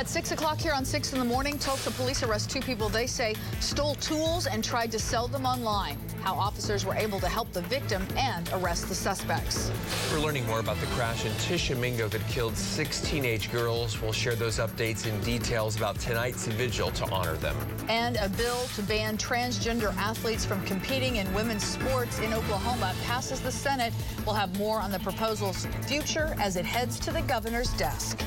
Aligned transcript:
At 0.00 0.08
6 0.08 0.32
o'clock 0.32 0.58
here 0.58 0.72
on 0.72 0.82
6 0.82 1.12
in 1.12 1.18
the 1.18 1.26
morning, 1.26 1.58
Tulsa 1.58 1.90
police 1.90 2.22
arrest 2.22 2.48
two 2.48 2.62
people 2.62 2.88
they 2.88 3.06
say 3.06 3.34
stole 3.60 3.96
tools 3.96 4.46
and 4.46 4.64
tried 4.64 4.90
to 4.92 4.98
sell 4.98 5.28
them 5.28 5.44
online. 5.44 5.98
How 6.22 6.32
officers 6.36 6.86
were 6.86 6.94
able 6.94 7.20
to 7.20 7.28
help 7.28 7.52
the 7.52 7.60
victim 7.60 8.06
and 8.16 8.48
arrest 8.54 8.88
the 8.88 8.94
suspects. 8.94 9.70
We're 10.10 10.20
learning 10.20 10.46
more 10.46 10.58
about 10.58 10.80
the 10.80 10.86
crash 10.86 11.26
in 11.26 11.32
Tishomingo 11.34 12.08
that 12.08 12.26
killed 12.28 12.56
six 12.56 13.02
teenage 13.02 13.52
girls. 13.52 14.00
We'll 14.00 14.14
share 14.14 14.34
those 14.34 14.56
updates 14.56 15.04
and 15.04 15.22
details 15.22 15.76
about 15.76 16.00
tonight's 16.00 16.46
vigil 16.46 16.90
to 16.92 17.10
honor 17.10 17.34
them. 17.34 17.54
And 17.90 18.16
a 18.16 18.30
bill 18.30 18.64
to 18.76 18.82
ban 18.82 19.18
transgender 19.18 19.94
athletes 19.98 20.46
from 20.46 20.64
competing 20.64 21.16
in 21.16 21.30
women's 21.34 21.64
sports 21.64 22.20
in 22.20 22.32
Oklahoma 22.32 22.94
passes 23.04 23.42
the 23.42 23.52
Senate. 23.52 23.92
We'll 24.24 24.34
have 24.34 24.58
more 24.58 24.80
on 24.80 24.90
the 24.90 25.00
proposal's 25.00 25.66
future 25.82 26.34
as 26.38 26.56
it 26.56 26.64
heads 26.64 26.98
to 27.00 27.12
the 27.12 27.20
governor's 27.22 27.74
desk. 27.74 28.24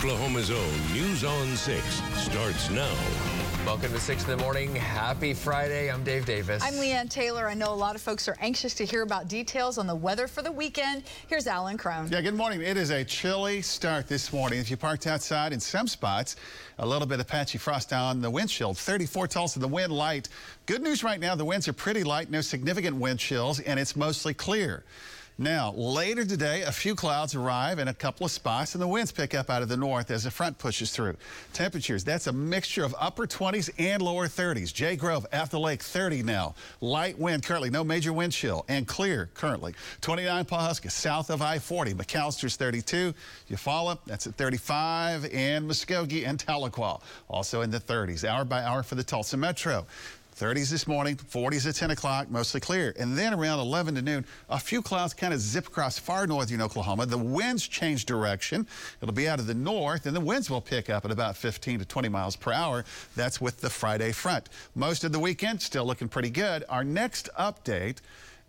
Oklahoma's 0.00 0.50
own 0.50 0.94
News 0.94 1.24
on 1.24 1.54
6 1.54 1.84
starts 2.16 2.70
now. 2.70 2.90
Welcome 3.66 3.92
to 3.92 4.00
6 4.00 4.24
in 4.24 4.30
the 4.30 4.36
morning. 4.38 4.74
Happy 4.74 5.34
Friday. 5.34 5.90
I'm 5.90 6.02
Dave 6.02 6.24
Davis. 6.24 6.62
I'm 6.64 6.72
Leanne 6.72 7.10
Taylor. 7.10 7.46
I 7.46 7.52
know 7.52 7.70
a 7.70 7.76
lot 7.76 7.94
of 7.94 8.00
folks 8.00 8.26
are 8.26 8.36
anxious 8.40 8.72
to 8.76 8.86
hear 8.86 9.02
about 9.02 9.28
details 9.28 9.76
on 9.76 9.86
the 9.86 9.94
weather 9.94 10.26
for 10.26 10.40
the 10.40 10.50
weekend. 10.50 11.02
Here's 11.26 11.46
Alan 11.46 11.76
Crone. 11.76 12.08
Yeah, 12.10 12.22
good 12.22 12.34
morning. 12.34 12.62
It 12.62 12.78
is 12.78 12.88
a 12.88 13.04
chilly 13.04 13.60
start 13.60 14.08
this 14.08 14.32
morning. 14.32 14.58
If 14.58 14.70
you 14.70 14.78
parked 14.78 15.06
outside 15.06 15.52
in 15.52 15.60
some 15.60 15.86
spots, 15.86 16.36
a 16.78 16.86
little 16.86 17.06
bit 17.06 17.20
of 17.20 17.28
patchy 17.28 17.58
frost 17.58 17.92
on 17.92 18.22
the 18.22 18.30
windshield. 18.30 18.78
34 18.78 19.26
tells 19.26 19.54
of 19.54 19.60
the 19.60 19.68
wind 19.68 19.92
light. 19.92 20.30
Good 20.64 20.80
news 20.80 21.04
right 21.04 21.20
now, 21.20 21.34
the 21.34 21.44
winds 21.44 21.68
are 21.68 21.74
pretty 21.74 22.04
light, 22.04 22.30
no 22.30 22.40
significant 22.40 22.96
wind 22.96 23.18
chills, 23.18 23.60
and 23.60 23.78
it's 23.78 23.94
mostly 23.94 24.32
clear. 24.32 24.82
Now, 25.40 25.72
later 25.72 26.26
today, 26.26 26.64
a 26.64 26.70
few 26.70 26.94
clouds 26.94 27.34
arrive 27.34 27.78
in 27.78 27.88
a 27.88 27.94
couple 27.94 28.26
of 28.26 28.30
spots, 28.30 28.74
and 28.74 28.82
the 28.82 28.86
winds 28.86 29.10
pick 29.10 29.34
up 29.34 29.48
out 29.48 29.62
of 29.62 29.70
the 29.70 29.76
north 29.78 30.10
as 30.10 30.24
the 30.24 30.30
front 30.30 30.58
pushes 30.58 30.90
through. 30.90 31.16
Temperatures, 31.54 32.04
that's 32.04 32.26
a 32.26 32.32
mixture 32.32 32.84
of 32.84 32.94
upper 33.00 33.26
20s 33.26 33.70
and 33.78 34.02
lower 34.02 34.28
30s. 34.28 34.70
Jay 34.70 34.96
Grove, 34.96 35.26
at 35.32 35.50
the 35.50 35.58
lake, 35.58 35.82
30 35.82 36.24
now. 36.24 36.54
Light 36.82 37.18
wind 37.18 37.42
currently, 37.42 37.70
no 37.70 37.82
major 37.82 38.12
wind 38.12 38.34
chill, 38.34 38.66
and 38.68 38.86
clear 38.86 39.30
currently. 39.32 39.74
29 40.02 40.44
Pawhuska, 40.44 40.90
south 40.90 41.30
of 41.30 41.40
I-40. 41.40 41.94
McAlester's 41.94 42.56
32. 42.56 43.14
Eufaula, 43.48 43.96
that's 44.04 44.26
at 44.26 44.34
35. 44.34 45.24
And 45.32 45.66
Muskogee 45.70 46.28
and 46.28 46.38
Tahlequah, 46.38 47.00
also 47.28 47.62
in 47.62 47.70
the 47.70 47.80
30s. 47.80 48.28
Hour 48.28 48.44
by 48.44 48.62
hour 48.62 48.82
for 48.82 48.94
the 48.94 49.04
Tulsa 49.04 49.38
Metro. 49.38 49.86
30s 50.40 50.70
this 50.70 50.86
morning, 50.86 51.16
40s 51.16 51.68
at 51.68 51.74
10 51.74 51.90
o'clock, 51.90 52.30
mostly 52.30 52.60
clear. 52.60 52.94
And 52.98 53.16
then 53.16 53.34
around 53.34 53.58
11 53.58 53.96
to 53.96 54.02
noon, 54.02 54.24
a 54.48 54.58
few 54.58 54.80
clouds 54.80 55.12
kind 55.12 55.34
of 55.34 55.40
zip 55.40 55.66
across 55.66 55.98
far 55.98 56.26
northern 56.26 56.62
Oklahoma. 56.62 57.04
The 57.04 57.18
winds 57.18 57.68
change 57.68 58.06
direction. 58.06 58.66
It'll 59.02 59.12
be 59.12 59.28
out 59.28 59.38
of 59.38 59.46
the 59.46 59.54
north, 59.54 60.06
and 60.06 60.16
the 60.16 60.20
winds 60.20 60.48
will 60.48 60.62
pick 60.62 60.88
up 60.88 61.04
at 61.04 61.10
about 61.10 61.36
15 61.36 61.80
to 61.80 61.84
20 61.84 62.08
miles 62.08 62.36
per 62.36 62.52
hour. 62.52 62.86
That's 63.14 63.38
with 63.38 63.60
the 63.60 63.68
Friday 63.68 64.12
front. 64.12 64.48
Most 64.74 65.04
of 65.04 65.12
the 65.12 65.20
weekend 65.20 65.60
still 65.60 65.84
looking 65.84 66.08
pretty 66.08 66.30
good. 66.30 66.64
Our 66.70 66.84
next 66.84 67.28
update 67.38 67.98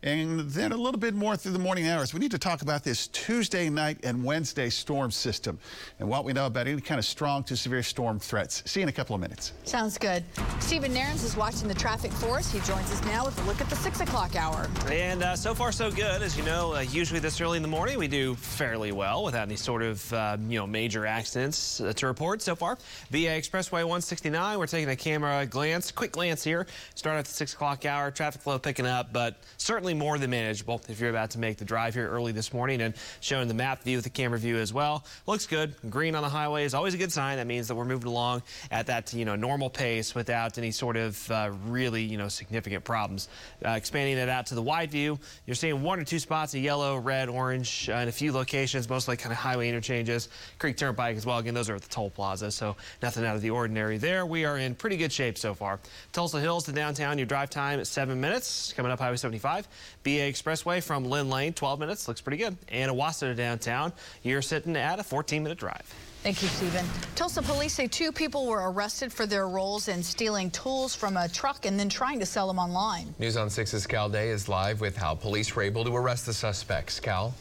and 0.03 0.39
then 0.49 0.71
a 0.71 0.77
little 0.77 0.99
bit 0.99 1.13
more 1.13 1.35
through 1.35 1.51
the 1.51 1.59
morning 1.59 1.87
hours. 1.87 2.13
We 2.13 2.19
need 2.19 2.31
to 2.31 2.39
talk 2.39 2.61
about 2.61 2.83
this 2.83 3.07
Tuesday 3.07 3.69
night 3.69 3.99
and 4.03 4.23
Wednesday 4.23 4.69
storm 4.69 5.11
system 5.11 5.59
and 5.99 6.09
what 6.09 6.25
we 6.25 6.33
know 6.33 6.47
about 6.47 6.67
any 6.67 6.81
kind 6.81 6.99
of 6.99 7.05
strong 7.05 7.43
to 7.45 7.55
severe 7.55 7.83
storm 7.83 8.19
threats. 8.19 8.63
See 8.65 8.79
you 8.79 8.83
in 8.83 8.89
a 8.89 8.91
couple 8.91 9.15
of 9.15 9.21
minutes. 9.21 9.53
Sounds 9.63 9.97
good. 9.97 10.23
Stephen 10.59 10.93
Nairns 10.93 11.23
is 11.23 11.35
watching 11.35 11.67
the 11.67 11.73
traffic 11.73 12.11
for 12.13 12.37
us. 12.37 12.51
He 12.51 12.59
joins 12.59 12.91
us 12.91 13.03
now 13.05 13.25
with 13.25 13.39
a 13.41 13.45
look 13.45 13.61
at 13.61 13.69
the 13.69 13.75
6 13.75 14.01
o'clock 14.01 14.35
hour. 14.35 14.67
And 14.89 15.23
uh, 15.23 15.35
so 15.35 15.53
far, 15.53 15.71
so 15.71 15.91
good. 15.91 16.21
As 16.21 16.35
you 16.37 16.43
know, 16.43 16.73
uh, 16.73 16.79
usually 16.79 17.19
this 17.19 17.39
early 17.39 17.57
in 17.57 17.61
the 17.61 17.69
morning, 17.69 17.97
we 17.97 18.07
do 18.07 18.35
fairly 18.35 18.91
well 18.91 19.23
without 19.23 19.43
any 19.43 19.55
sort 19.55 19.83
of, 19.83 20.11
uh, 20.13 20.37
you 20.47 20.57
know, 20.57 20.67
major 20.67 21.05
accidents 21.05 21.79
uh, 21.79 21.93
to 21.93 22.07
report 22.07 22.41
so 22.41 22.55
far. 22.55 22.77
BA 23.11 23.17
Expressway 23.17 23.83
169, 23.83 24.57
we're 24.57 24.67
taking 24.67 24.89
a 24.89 24.95
camera 24.95 25.45
glance, 25.45 25.91
quick 25.91 26.11
glance 26.11 26.43
here. 26.43 26.65
Start 26.95 27.17
at 27.17 27.25
the 27.25 27.31
6 27.31 27.53
o'clock 27.53 27.85
hour, 27.85 28.09
traffic 28.09 28.41
flow 28.41 28.57
picking 28.57 28.85
up, 28.85 29.13
but 29.13 29.35
certainly 29.57 29.90
certainly 29.91 30.05
more 30.05 30.17
than 30.17 30.29
manageable 30.29 30.81
if 30.87 31.01
you're 31.01 31.09
about 31.09 31.31
to 31.31 31.39
make 31.39 31.57
the 31.57 31.65
drive 31.65 31.93
here 31.93 32.07
early 32.07 32.31
this 32.31 32.53
morning 32.53 32.81
and 32.81 32.93
showing 33.19 33.47
the 33.47 33.53
map 33.53 33.83
view 33.83 33.97
with 33.97 34.05
the 34.05 34.09
camera 34.09 34.39
view 34.39 34.57
as 34.57 34.73
well. 34.73 35.03
Looks 35.27 35.45
good. 35.45 35.73
Green 35.89 36.15
on 36.15 36.23
the 36.23 36.29
highway 36.29 36.63
is 36.63 36.73
always 36.73 36.93
a 36.93 36.97
good 36.97 37.11
sign. 37.11 37.37
That 37.37 37.47
means 37.47 37.67
that 37.67 37.75
we're 37.75 37.85
moving 37.85 38.07
along 38.07 38.43
at 38.69 38.87
that 38.87 39.13
you 39.13 39.25
know 39.25 39.35
normal 39.35 39.69
pace 39.69 40.15
without 40.15 40.57
any 40.57 40.71
sort 40.71 40.95
of 40.95 41.29
uh, 41.29 41.51
really 41.67 42.03
you 42.03 42.17
know 42.17 42.29
significant 42.29 42.85
problems. 42.85 43.27
Uh, 43.65 43.71
expanding 43.71 44.17
it 44.17 44.29
out 44.29 44.45
to 44.47 44.55
the 44.55 44.61
wide 44.61 44.91
view, 44.91 45.19
you're 45.45 45.55
seeing 45.55 45.81
one 45.81 45.99
or 45.99 46.05
two 46.05 46.19
spots 46.19 46.53
of 46.53 46.61
yellow, 46.61 46.97
red, 46.97 47.27
orange 47.27 47.89
uh, 47.89 47.95
in 47.95 48.07
a 48.07 48.11
few 48.11 48.31
locations, 48.31 48.89
mostly 48.89 49.17
kind 49.17 49.33
of 49.33 49.37
highway 49.37 49.67
interchanges. 49.67 50.29
Creek 50.57 50.77
Turnpike 50.77 51.17
as 51.17 51.25
well. 51.25 51.39
Again, 51.39 51.53
those 51.53 51.69
are 51.69 51.75
at 51.75 51.81
the 51.81 51.89
toll 51.89 52.09
plaza, 52.09 52.49
so 52.51 52.77
nothing 53.01 53.25
out 53.25 53.35
of 53.35 53.41
the 53.41 53.49
ordinary 53.49 53.97
there. 53.97 54.25
We 54.25 54.45
are 54.45 54.57
in 54.57 54.75
pretty 54.75 54.95
good 54.95 55.11
shape 55.11 55.37
so 55.37 55.53
far. 55.53 55.79
Tulsa 56.13 56.39
Hills 56.39 56.63
to 56.65 56.71
downtown, 56.71 57.17
your 57.17 57.27
drive 57.27 57.49
time 57.49 57.79
at 57.79 57.87
seven 57.87 58.21
minutes. 58.21 58.71
Coming 58.73 58.91
up 58.91 58.99
Highway 59.01 59.17
75. 59.17 59.67
BA 60.03 60.09
Expressway 60.09 60.81
from 60.81 61.05
Lynn 61.05 61.29
Lane, 61.29 61.53
12 61.53 61.79
minutes, 61.79 62.07
looks 62.07 62.21
pretty 62.21 62.37
good. 62.37 62.57
And 62.69 62.91
Owasso 62.91 63.21
to 63.21 63.35
downtown, 63.35 63.93
you're 64.23 64.41
sitting 64.41 64.75
at 64.75 64.99
a 64.99 65.03
14-minute 65.03 65.57
drive. 65.57 65.93
Thank 66.23 66.43
you, 66.43 66.49
Stephen. 66.49 66.85
Tulsa 67.15 67.41
police 67.41 67.73
say 67.73 67.87
two 67.87 68.11
people 68.11 68.45
were 68.45 68.71
arrested 68.71 69.11
for 69.11 69.25
their 69.25 69.47
roles 69.47 69.87
in 69.87 70.03
stealing 70.03 70.51
tools 70.51 70.93
from 70.93 71.17
a 71.17 71.27
truck 71.27 71.65
and 71.65 71.79
then 71.79 71.89
trying 71.89 72.19
to 72.19 72.27
sell 72.27 72.47
them 72.47 72.59
online. 72.59 73.15
News 73.17 73.37
on 73.37 73.47
6's 73.47 73.87
Cal 73.87 74.07
Day 74.07 74.29
is 74.29 74.47
live 74.47 74.81
with 74.81 74.95
how 74.95 75.15
police 75.15 75.55
were 75.55 75.63
able 75.63 75.83
to 75.83 75.95
arrest 75.95 76.27
the 76.27 76.33
suspects. 76.33 76.99
Cal? 76.99 77.33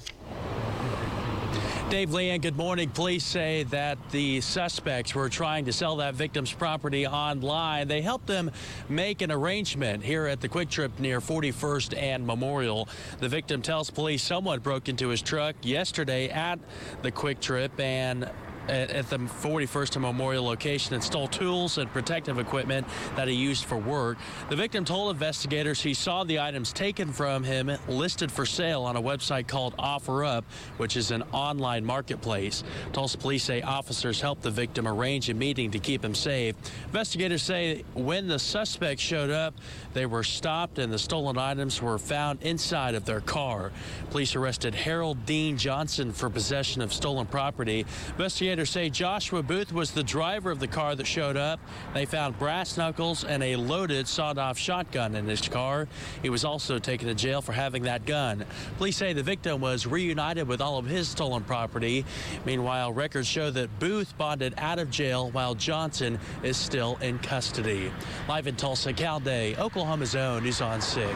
Dave 1.91 2.11
Leanne, 2.11 2.41
good 2.41 2.57
morning. 2.57 2.89
Police 2.89 3.25
say 3.25 3.65
that 3.65 3.99
the 4.11 4.41
suspects 4.41 5.13
were 5.13 5.29
trying 5.29 5.65
to 5.65 5.73
sell 5.73 5.97
that 5.97 6.15
victim's 6.15 6.53
property 6.53 7.05
online. 7.05 7.89
They 7.89 8.01
helped 8.01 8.29
them 8.29 8.53
make 8.89 9.23
an 9.23 9.33
arrangement 9.33 10.05
here 10.05 10.27
at 10.27 10.41
the 10.41 10.49
QuikTrip 10.49 11.01
near 11.01 11.21
41st 11.21 11.97
and 11.97 12.25
Memorial. 12.25 12.89
The 13.19 13.29
victim 13.29 13.61
tells 13.61 13.91
police 13.91 14.23
someone 14.23 14.61
broke 14.61 14.89
into 14.89 15.09
his 15.09 15.21
truck 15.21 15.57
yesterday 15.63 16.29
at 16.29 16.61
the 17.03 17.11
QuikTrip 17.11 17.81
and 17.81 18.31
at, 18.69 19.09
the 19.11 19.19
41st 19.19 20.01
Memorial 20.01 20.45
location 20.45 20.95
and 20.95 21.03
stole 21.03 21.27
tools 21.27 21.79
and 21.79 21.91
protective 21.93 22.39
equipment 22.39 22.87
that 23.17 23.29
he 23.29 23.35
used 23.35 23.65
for 23.65 23.77
work. 23.77 24.19
The 24.49 24.57
victim 24.57 24.85
told 24.85 25.11
investigators 25.11 25.83
he 25.83 25.95
saw 25.95 26.25
the 26.25 26.41
items 26.41 26.73
taken 26.73 27.13
from 27.13 27.43
him 27.43 27.71
listed 27.89 28.31
for 28.31 28.47
sale 28.47 28.83
on 28.83 28.97
a 28.97 29.03
website 29.03 29.49
called 29.49 29.77
OfferUp, 29.79 30.45
which 30.77 30.97
is 30.97 31.11
an 31.11 31.23
online 31.33 31.85
marketplace. 31.85 32.63
Tulsa 32.93 33.19
police 33.19 33.45
say 33.45 33.63
officers 33.63 34.21
helped 34.21 34.43
the 34.43 34.51
victim 34.51 34.87
arrange 34.87 35.29
a 35.31 35.35
meeting 35.35 35.71
to 35.71 35.79
keep 35.79 36.05
him 36.05 36.15
safe. 36.15 36.55
Investigators 36.87 37.43
say 37.43 37.85
when 37.95 38.29
the 38.29 38.39
suspects 38.39 39.03
showed 39.03 39.31
up, 39.31 39.55
they 39.95 40.07
were 40.07 40.23
stopped 40.23 40.79
and 40.79 40.93
the 40.93 40.99
stolen 40.99 41.39
items 41.39 41.83
were 41.83 41.99
found 41.99 42.43
inside 42.43 42.95
of 42.95 43.05
their 43.05 43.21
car. 43.21 43.73
Police 44.11 44.37
arrested 44.37 44.75
Harold 44.75 45.25
Dean 45.27 45.57
Johnson 45.57 46.13
for 46.13 46.31
possession 46.31 46.83
of 46.83 46.93
stolen 46.93 47.27
property. 47.27 47.87
Investigators 48.11 48.50
Investigators 48.51 48.71
say 48.71 48.91
Joshua 48.91 49.43
Booth 49.45 49.73
was 49.73 49.93
the 49.93 50.03
driver 50.03 50.51
of 50.51 50.59
the 50.59 50.67
car 50.67 50.97
that 50.97 51.07
showed 51.07 51.37
up. 51.37 51.61
They 51.95 52.05
found 52.05 52.37
brass 52.37 52.77
knuckles 52.77 53.23
and 53.23 53.45
a 53.45 53.55
loaded 53.55 54.09
sawed-off 54.09 54.59
shotgun 54.59 55.15
in 55.15 55.27
his 55.27 55.47
car. 55.47 55.87
He 56.21 56.31
was 56.31 56.45
also 56.45 56.81
taken 56.81 57.07
to 57.07 57.15
jail 57.15 57.43
for 57.43 57.53
having 57.53 57.85
that 57.85 58.07
gun. 58.07 58.45
Police 58.77 58.97
say 58.97 59.13
the 59.13 59.23
victim 59.23 59.61
was 59.61 59.87
reunited 59.87 60.49
with 60.49 60.61
all 60.61 60.79
of 60.79 60.87
his 60.87 61.09
stolen 61.09 61.45
property. 61.45 62.05
Meanwhile, 62.45 62.93
records 62.93 63.29
show 63.29 63.53
that 63.53 63.79
Booth 63.79 64.19
bonded 64.19 64.55
out 64.59 64.81
of 64.81 64.91
jail 64.91 65.31
while 65.31 65.55
Johnson 65.55 66.19
is 66.43 66.57
still 66.57 66.99
in 67.01 67.21
custody. 67.21 67.93
Live 68.29 68.49
in 68.49 68.57
Tulsa, 68.57 68.93
Cal 68.93 69.21
Day, 69.21 69.55
Oklahoma's 69.59 70.17
own 70.17 70.43
News 70.43 70.61
on 70.61 70.81
6. 70.81 71.07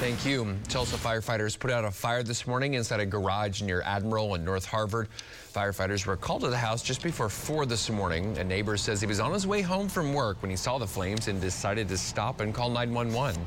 Thank 0.00 0.24
you. 0.24 0.56
Tulsa 0.70 0.96
firefighters 0.96 1.58
put 1.58 1.70
out 1.70 1.84
a 1.84 1.90
fire 1.90 2.22
this 2.22 2.46
morning 2.46 2.72
inside 2.72 3.00
a 3.00 3.06
garage 3.06 3.60
near 3.60 3.82
Admiral 3.82 4.34
and 4.34 4.46
North 4.46 4.64
Harvard. 4.64 5.08
Firefighters 5.54 6.04
were 6.04 6.16
called 6.16 6.40
to 6.40 6.50
the 6.50 6.56
house 6.56 6.82
just 6.82 7.00
before 7.00 7.28
4 7.28 7.64
this 7.64 7.88
morning. 7.88 8.36
A 8.38 8.44
neighbor 8.44 8.76
says 8.76 9.00
he 9.00 9.06
was 9.06 9.20
on 9.20 9.32
his 9.32 9.46
way 9.46 9.62
home 9.62 9.88
from 9.88 10.12
work 10.12 10.42
when 10.42 10.50
he 10.50 10.56
saw 10.56 10.78
the 10.78 10.86
flames 10.86 11.28
and 11.28 11.40
decided 11.40 11.86
to 11.90 11.96
stop 11.96 12.40
and 12.40 12.52
call 12.52 12.68
911. 12.70 13.40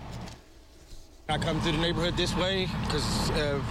I 1.28 1.38
come 1.38 1.60
through 1.60 1.74
the 1.74 1.80
neighborhood 1.80 2.16
this 2.16 2.34
way 2.38 2.70
because 2.86 3.30
uh, 3.32 3.62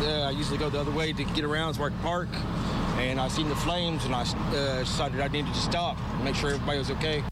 uh, 0.00 0.26
I 0.26 0.30
usually 0.30 0.58
go 0.58 0.68
the 0.68 0.80
other 0.80 0.90
way 0.90 1.12
to 1.12 1.22
get 1.22 1.44
around 1.44 1.74
so 1.74 1.88
park. 2.02 2.26
And 2.98 3.20
I 3.20 3.28
seen 3.28 3.48
the 3.48 3.54
flames 3.54 4.04
and 4.06 4.12
I 4.12 4.22
uh, 4.22 4.80
decided 4.80 5.20
I 5.20 5.28
needed 5.28 5.54
to 5.54 5.60
stop 5.60 5.96
and 6.14 6.24
make 6.24 6.34
sure 6.34 6.50
everybody 6.50 6.78
was 6.78 6.90
okay. 6.90 7.22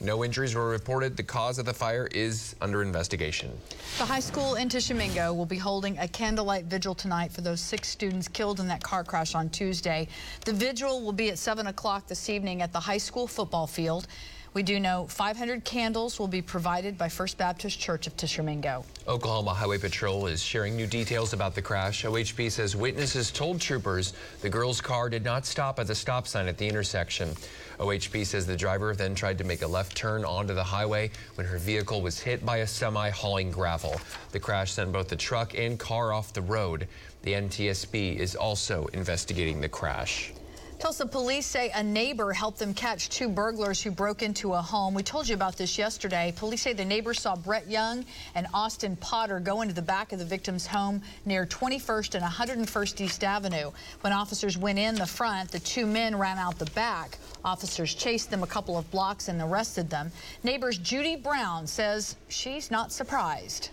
No 0.00 0.24
injuries 0.24 0.54
were 0.54 0.68
reported. 0.68 1.16
The 1.16 1.22
cause 1.22 1.58
of 1.58 1.64
the 1.64 1.72
fire 1.72 2.06
is 2.12 2.54
under 2.60 2.82
investigation. 2.82 3.50
The 3.96 4.04
high 4.04 4.20
school 4.20 4.56
in 4.56 4.68
Tishomingo 4.68 5.32
will 5.32 5.46
be 5.46 5.56
holding 5.56 5.96
a 5.98 6.06
candlelight 6.06 6.66
vigil 6.66 6.94
tonight 6.94 7.32
for 7.32 7.40
those 7.40 7.60
six 7.60 7.88
students 7.88 8.28
killed 8.28 8.60
in 8.60 8.68
that 8.68 8.82
car 8.82 9.04
crash 9.04 9.34
on 9.34 9.48
Tuesday. 9.48 10.06
The 10.44 10.52
vigil 10.52 11.02
will 11.02 11.12
be 11.12 11.30
at 11.30 11.38
7 11.38 11.68
o'clock 11.68 12.06
this 12.06 12.28
evening 12.28 12.60
at 12.60 12.72
the 12.74 12.80
high 12.80 12.98
school 12.98 13.26
football 13.26 13.66
field. 13.66 14.06
We 14.56 14.62
do 14.62 14.80
know 14.80 15.06
500 15.10 15.64
candles 15.64 16.18
will 16.18 16.28
be 16.28 16.40
provided 16.40 16.96
by 16.96 17.10
First 17.10 17.36
Baptist 17.36 17.78
Church 17.78 18.06
of 18.06 18.16
Tishomingo. 18.16 18.86
Oklahoma 19.06 19.52
Highway 19.52 19.76
Patrol 19.76 20.28
is 20.28 20.42
sharing 20.42 20.74
new 20.74 20.86
details 20.86 21.34
about 21.34 21.54
the 21.54 21.60
crash. 21.60 22.04
OHP 22.04 22.50
says 22.50 22.74
witnesses 22.74 23.30
told 23.30 23.60
troopers 23.60 24.14
the 24.40 24.48
girl's 24.48 24.80
car 24.80 25.10
did 25.10 25.22
not 25.22 25.44
stop 25.44 25.78
at 25.78 25.86
the 25.86 25.94
stop 25.94 26.26
sign 26.26 26.48
at 26.48 26.56
the 26.56 26.66
intersection. 26.66 27.34
OHP 27.78 28.24
says 28.24 28.46
the 28.46 28.56
driver 28.56 28.94
then 28.94 29.14
tried 29.14 29.36
to 29.36 29.44
make 29.44 29.60
a 29.60 29.66
left 29.66 29.94
turn 29.94 30.24
onto 30.24 30.54
the 30.54 30.64
highway 30.64 31.10
when 31.34 31.46
her 31.46 31.58
vehicle 31.58 32.00
was 32.00 32.18
hit 32.18 32.42
by 32.46 32.56
a 32.56 32.66
semi 32.66 33.10
hauling 33.10 33.50
gravel. 33.50 34.00
The 34.32 34.40
crash 34.40 34.72
sent 34.72 34.90
both 34.90 35.08
the 35.08 35.16
truck 35.16 35.52
and 35.54 35.78
car 35.78 36.14
off 36.14 36.32
the 36.32 36.40
road. 36.40 36.88
The 37.24 37.34
NTSB 37.34 38.16
is 38.16 38.34
also 38.34 38.86
investigating 38.94 39.60
the 39.60 39.68
crash. 39.68 40.32
Tulsa 40.78 41.06
police 41.06 41.46
say 41.46 41.70
a 41.74 41.82
neighbor 41.82 42.34
helped 42.34 42.58
them 42.58 42.74
catch 42.74 43.08
two 43.08 43.30
burglars 43.30 43.82
who 43.82 43.90
broke 43.90 44.22
into 44.22 44.52
a 44.52 44.60
home. 44.60 44.92
We 44.92 45.02
told 45.02 45.26
you 45.26 45.34
about 45.34 45.56
this 45.56 45.78
yesterday. 45.78 46.34
Police 46.36 46.60
say 46.60 46.74
the 46.74 46.84
neighbor 46.84 47.14
saw 47.14 47.34
Brett 47.34 47.66
Young 47.66 48.04
and 48.34 48.46
Austin 48.52 48.94
Potter 48.96 49.40
go 49.40 49.62
into 49.62 49.72
the 49.72 49.80
back 49.80 50.12
of 50.12 50.18
the 50.18 50.24
victim's 50.24 50.66
home 50.66 51.00
near 51.24 51.46
21st 51.46 52.16
and 52.16 52.24
101st 52.24 53.00
East 53.00 53.24
Avenue. 53.24 53.70
When 54.02 54.12
officers 54.12 54.58
went 54.58 54.78
in 54.78 54.94
the 54.96 55.06
front, 55.06 55.50
the 55.50 55.60
two 55.60 55.86
men 55.86 56.14
ran 56.14 56.36
out 56.36 56.58
the 56.58 56.66
back. 56.66 57.16
Officers 57.42 57.94
chased 57.94 58.30
them 58.30 58.42
a 58.42 58.46
couple 58.46 58.76
of 58.76 58.88
blocks 58.90 59.28
and 59.28 59.40
arrested 59.40 59.88
them. 59.88 60.12
Neighbors 60.42 60.76
Judy 60.76 61.16
Brown 61.16 61.66
says 61.66 62.16
she's 62.28 62.70
not 62.70 62.92
surprised. 62.92 63.70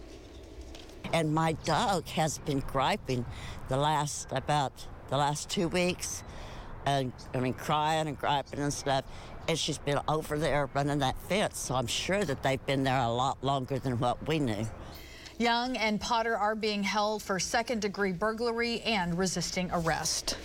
And 1.11 1.33
my 1.33 1.51
dog 1.65 2.07
has 2.07 2.37
been 2.37 2.61
griping 2.61 3.25
the 3.67 3.77
last 3.77 4.31
about 4.31 4.87
the 5.09 5.17
last 5.17 5.49
two 5.49 5.67
weeks 5.67 6.23
and 6.85 7.11
I 7.33 7.39
mean 7.39 7.53
crying 7.53 8.07
and 8.07 8.17
griping 8.17 8.59
and 8.59 8.73
stuff. 8.73 9.05
And 9.47 9.59
she's 9.59 9.77
been 9.77 9.99
over 10.07 10.39
there 10.39 10.69
running 10.73 10.99
that 10.99 11.17
fence, 11.27 11.59
so 11.59 11.75
I'm 11.75 11.87
sure 11.87 12.23
that 12.23 12.41
they've 12.43 12.65
been 12.65 12.83
there 12.83 12.99
a 12.99 13.09
lot 13.09 13.43
longer 13.43 13.77
than 13.77 13.99
what 13.99 14.25
we 14.27 14.39
knew. 14.39 14.65
Young 15.37 15.75
and 15.77 15.99
Potter 15.99 16.37
are 16.37 16.55
being 16.55 16.83
held 16.83 17.23
for 17.23 17.39
second 17.39 17.81
degree 17.81 18.11
burglary 18.11 18.81
and 18.81 19.17
resisting 19.17 19.69
arrest. 19.73 20.37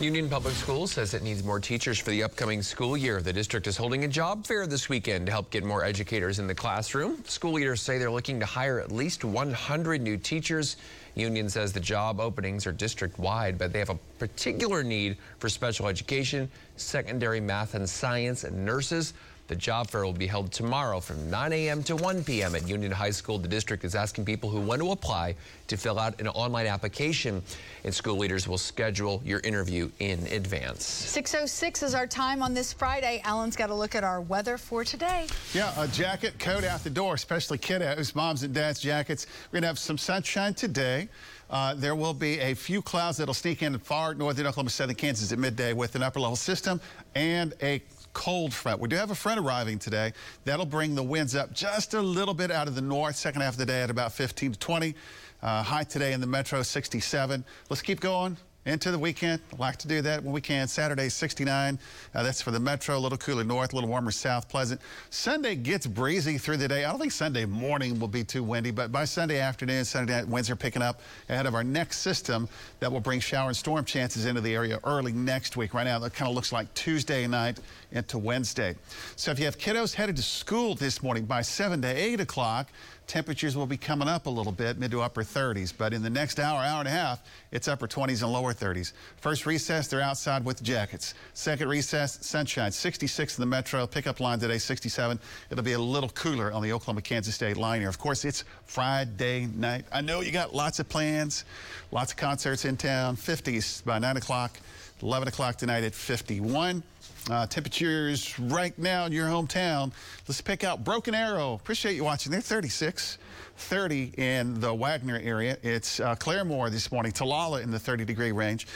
Union 0.00 0.28
Public 0.28 0.54
Schools 0.54 0.92
says 0.92 1.14
it 1.14 1.22
needs 1.22 1.44
more 1.44 1.60
teachers 1.60 1.98
for 1.98 2.10
the 2.10 2.22
upcoming 2.22 2.60
school 2.60 2.96
year. 2.96 3.22
The 3.22 3.32
district 3.32 3.66
is 3.66 3.76
holding 3.76 4.04
a 4.04 4.08
job 4.08 4.46
fair 4.46 4.66
this 4.66 4.88
weekend 4.88 5.26
to 5.26 5.32
help 5.32 5.50
get 5.50 5.64
more 5.64 5.84
educators 5.84 6.38
in 6.38 6.46
the 6.46 6.54
classroom. 6.54 7.24
School 7.24 7.52
leaders 7.52 7.80
say 7.80 7.96
they're 7.96 8.10
looking 8.10 8.40
to 8.40 8.46
hire 8.46 8.78
at 8.78 8.90
least 8.90 9.24
100 9.24 10.02
new 10.02 10.16
teachers. 10.16 10.76
Union 11.16 11.48
says 11.48 11.72
the 11.72 11.80
job 11.80 12.20
openings 12.20 12.66
are 12.66 12.72
district 12.72 13.18
wide, 13.18 13.56
but 13.56 13.72
they 13.72 13.78
have 13.78 13.90
a 13.90 13.98
particular 14.18 14.84
need 14.84 15.16
for 15.38 15.48
special 15.48 15.88
education, 15.88 16.48
secondary 16.76 17.40
math 17.40 17.74
and 17.74 17.88
science, 17.88 18.44
and 18.44 18.64
nurses. 18.64 19.14
The 19.48 19.54
job 19.54 19.88
fair 19.88 20.04
will 20.04 20.12
be 20.12 20.26
held 20.26 20.50
tomorrow 20.50 20.98
from 20.98 21.30
9 21.30 21.52
a.m. 21.52 21.82
to 21.84 21.94
1 21.94 22.24
p.m. 22.24 22.56
at 22.56 22.66
Union 22.66 22.90
High 22.90 23.10
School. 23.10 23.38
The 23.38 23.46
district 23.46 23.84
is 23.84 23.94
asking 23.94 24.24
people 24.24 24.50
who 24.50 24.60
want 24.60 24.80
to 24.80 24.90
apply 24.90 25.36
to 25.68 25.76
fill 25.76 26.00
out 26.00 26.20
an 26.20 26.26
online 26.28 26.66
application, 26.66 27.42
and 27.84 27.94
school 27.94 28.16
leaders 28.16 28.48
will 28.48 28.58
schedule 28.58 29.22
your 29.24 29.38
interview 29.40 29.88
in 30.00 30.26
advance. 30.28 30.84
606 30.84 31.84
is 31.84 31.94
our 31.94 32.08
time 32.08 32.42
on 32.42 32.54
this 32.54 32.72
Friday. 32.72 33.20
Alan's 33.24 33.54
got 33.54 33.70
a 33.70 33.74
look 33.74 33.94
at 33.94 34.02
our 34.02 34.20
weather 34.20 34.58
for 34.58 34.82
today. 34.82 35.28
Yeah, 35.54 35.72
a 35.80 35.86
jacket, 35.88 36.38
coat 36.40 36.64
out 36.64 36.82
the 36.82 36.90
door, 36.90 37.14
especially 37.14 37.58
kiddos, 37.58 38.16
moms 38.16 38.42
and 38.42 38.52
dads 38.52 38.80
jackets. 38.80 39.26
We're 39.50 39.56
going 39.56 39.62
to 39.62 39.68
have 39.68 39.78
some 39.78 39.98
sunshine 39.98 40.54
today. 40.54 41.08
Uh, 41.48 41.74
there 41.74 41.94
will 41.94 42.14
be 42.14 42.40
a 42.40 42.54
few 42.54 42.82
clouds 42.82 43.18
that'll 43.18 43.34
sneak 43.34 43.62
in 43.62 43.78
far 43.78 44.14
northern 44.14 44.46
Oklahoma, 44.46 44.70
southern 44.70 44.96
Kansas 44.96 45.30
at 45.30 45.38
midday 45.38 45.72
with 45.72 45.94
an 45.94 46.02
upper 46.02 46.18
level 46.18 46.34
system 46.34 46.80
and 47.14 47.54
a 47.62 47.80
cold 48.16 48.54
front. 48.54 48.80
We 48.80 48.88
do 48.88 48.96
have 48.96 49.10
a 49.10 49.14
front 49.14 49.38
arriving 49.38 49.78
today. 49.78 50.14
That'll 50.46 50.64
bring 50.64 50.94
the 50.94 51.02
winds 51.02 51.36
up 51.36 51.52
just 51.52 51.92
a 51.92 52.00
little 52.00 52.32
bit 52.32 52.50
out 52.50 52.66
of 52.66 52.74
the 52.74 52.80
north. 52.80 53.14
Second 53.14 53.42
half 53.42 53.52
of 53.52 53.58
the 53.58 53.66
day 53.66 53.82
at 53.82 53.90
about 53.90 54.10
15 54.10 54.52
to 54.52 54.58
20. 54.58 54.94
Uh, 55.42 55.62
high 55.62 55.84
today 55.84 56.14
in 56.14 56.22
the 56.22 56.26
metro 56.26 56.62
67. 56.62 57.44
Let's 57.68 57.82
keep 57.82 58.00
going 58.00 58.38
into 58.66 58.90
the 58.90 58.98
weekend. 58.98 59.40
Like 59.58 59.76
to 59.78 59.88
do 59.88 60.02
that 60.02 60.22
when 60.22 60.32
we 60.32 60.40
can. 60.40 60.68
Saturday, 60.68 61.08
69. 61.08 61.78
Uh, 62.14 62.22
that's 62.22 62.42
for 62.42 62.50
the 62.50 62.60
metro. 62.60 62.96
A 62.96 62.98
little 62.98 63.16
cooler 63.16 63.44
north, 63.44 63.72
a 63.72 63.76
little 63.76 63.88
warmer 63.88 64.10
south, 64.10 64.48
pleasant. 64.48 64.80
Sunday 65.10 65.54
gets 65.54 65.86
breezy 65.86 66.36
through 66.36 66.58
the 66.58 66.68
day. 66.68 66.84
I 66.84 66.90
don't 66.90 67.00
think 67.00 67.12
Sunday 67.12 67.46
morning 67.46 67.98
will 67.98 68.08
be 68.08 68.24
too 68.24 68.42
windy, 68.42 68.72
but 68.72 68.90
by 68.90 69.04
Sunday 69.04 69.38
afternoon, 69.38 69.84
Sunday 69.84 70.14
night, 70.14 70.28
winds 70.28 70.50
are 70.50 70.56
picking 70.56 70.82
up 70.82 71.00
ahead 71.28 71.46
of 71.46 71.54
our 71.54 71.64
next 71.64 71.98
system 71.98 72.48
that 72.80 72.90
will 72.90 73.00
bring 73.00 73.20
shower 73.20 73.48
and 73.48 73.56
storm 73.56 73.84
chances 73.84 74.26
into 74.26 74.40
the 74.40 74.54
area 74.54 74.80
early 74.84 75.12
next 75.12 75.56
week. 75.56 75.72
Right 75.72 75.84
now, 75.84 76.00
that 76.00 76.14
kind 76.14 76.28
of 76.28 76.34
looks 76.34 76.52
like 76.52 76.72
Tuesday 76.74 77.26
night 77.26 77.60
into 77.92 78.18
Wednesday. 78.18 78.74
So 79.14 79.30
if 79.30 79.38
you 79.38 79.44
have 79.44 79.58
kiddos 79.58 79.94
headed 79.94 80.16
to 80.16 80.22
school 80.22 80.74
this 80.74 81.02
morning 81.02 81.24
by 81.24 81.42
7 81.42 81.80
to 81.82 81.88
8 81.88 82.20
o'clock, 82.20 82.68
temperatures 83.06 83.56
will 83.56 83.66
be 83.66 83.76
coming 83.76 84.08
up 84.08 84.26
a 84.26 84.30
little 84.30 84.52
bit, 84.52 84.78
mid 84.78 84.90
to 84.90 85.02
upper 85.02 85.22
30s. 85.22 85.72
But 85.76 85.92
in 85.92 86.02
the 86.02 86.10
next 86.10 86.40
hour, 86.40 86.60
hour 86.60 86.80
and 86.80 86.88
a 86.88 86.90
half, 86.90 87.22
it's 87.52 87.68
upper 87.68 87.86
20s 87.86 88.22
and 88.22 88.32
lower 88.32 88.52
30s. 88.52 88.92
First 89.16 89.46
recess, 89.46 89.88
they're 89.88 90.00
outside 90.00 90.44
with 90.44 90.62
jackets. 90.62 91.14
Second 91.34 91.68
recess, 91.68 92.18
sunshine, 92.20 92.72
66 92.72 93.38
in 93.38 93.42
the 93.42 93.46
metro. 93.46 93.86
Pickup 93.86 94.20
line 94.20 94.38
today, 94.38 94.58
67. 94.58 95.18
It'll 95.50 95.64
be 95.64 95.72
a 95.72 95.78
little 95.78 96.10
cooler 96.10 96.52
on 96.52 96.62
the 96.62 96.72
Oklahoma-Kansas 96.72 97.34
State 97.34 97.56
line 97.56 97.80
here. 97.80 97.88
Of 97.88 97.98
course, 97.98 98.24
it's 98.24 98.44
Friday 98.64 99.46
night. 99.54 99.84
I 99.92 100.00
know 100.00 100.20
you 100.20 100.32
got 100.32 100.54
lots 100.54 100.78
of 100.78 100.88
plans, 100.88 101.44
lots 101.90 102.12
of 102.12 102.18
concerts 102.18 102.64
in 102.64 102.76
town. 102.76 103.16
50s 103.16 103.84
by 103.84 103.98
9 103.98 104.16
o'clock, 104.16 104.58
11 105.02 105.28
o'clock 105.28 105.56
tonight 105.56 105.84
at 105.84 105.94
51. 105.94 106.82
Uh, 107.28 107.44
temperatures 107.44 108.38
right 108.38 108.78
now 108.78 109.04
in 109.04 109.10
your 109.10 109.26
hometown. 109.26 109.92
Let's 110.28 110.40
pick 110.40 110.62
out 110.62 110.84
Broken 110.84 111.12
Arrow. 111.12 111.54
Appreciate 111.54 111.96
you 111.96 112.04
watching. 112.04 112.30
They're 112.30 112.40
36, 112.40 113.18
30 113.56 114.12
in 114.16 114.60
the 114.60 114.72
Wagoner 114.72 115.20
area. 115.20 115.58
It's 115.64 115.98
uh, 115.98 116.14
Claremore 116.14 116.70
this 116.70 116.92
morning, 116.92 117.10
Talala 117.10 117.64
in 117.64 117.72
the 117.72 117.80
30 117.80 118.04
degree 118.04 118.30
range. 118.30 118.68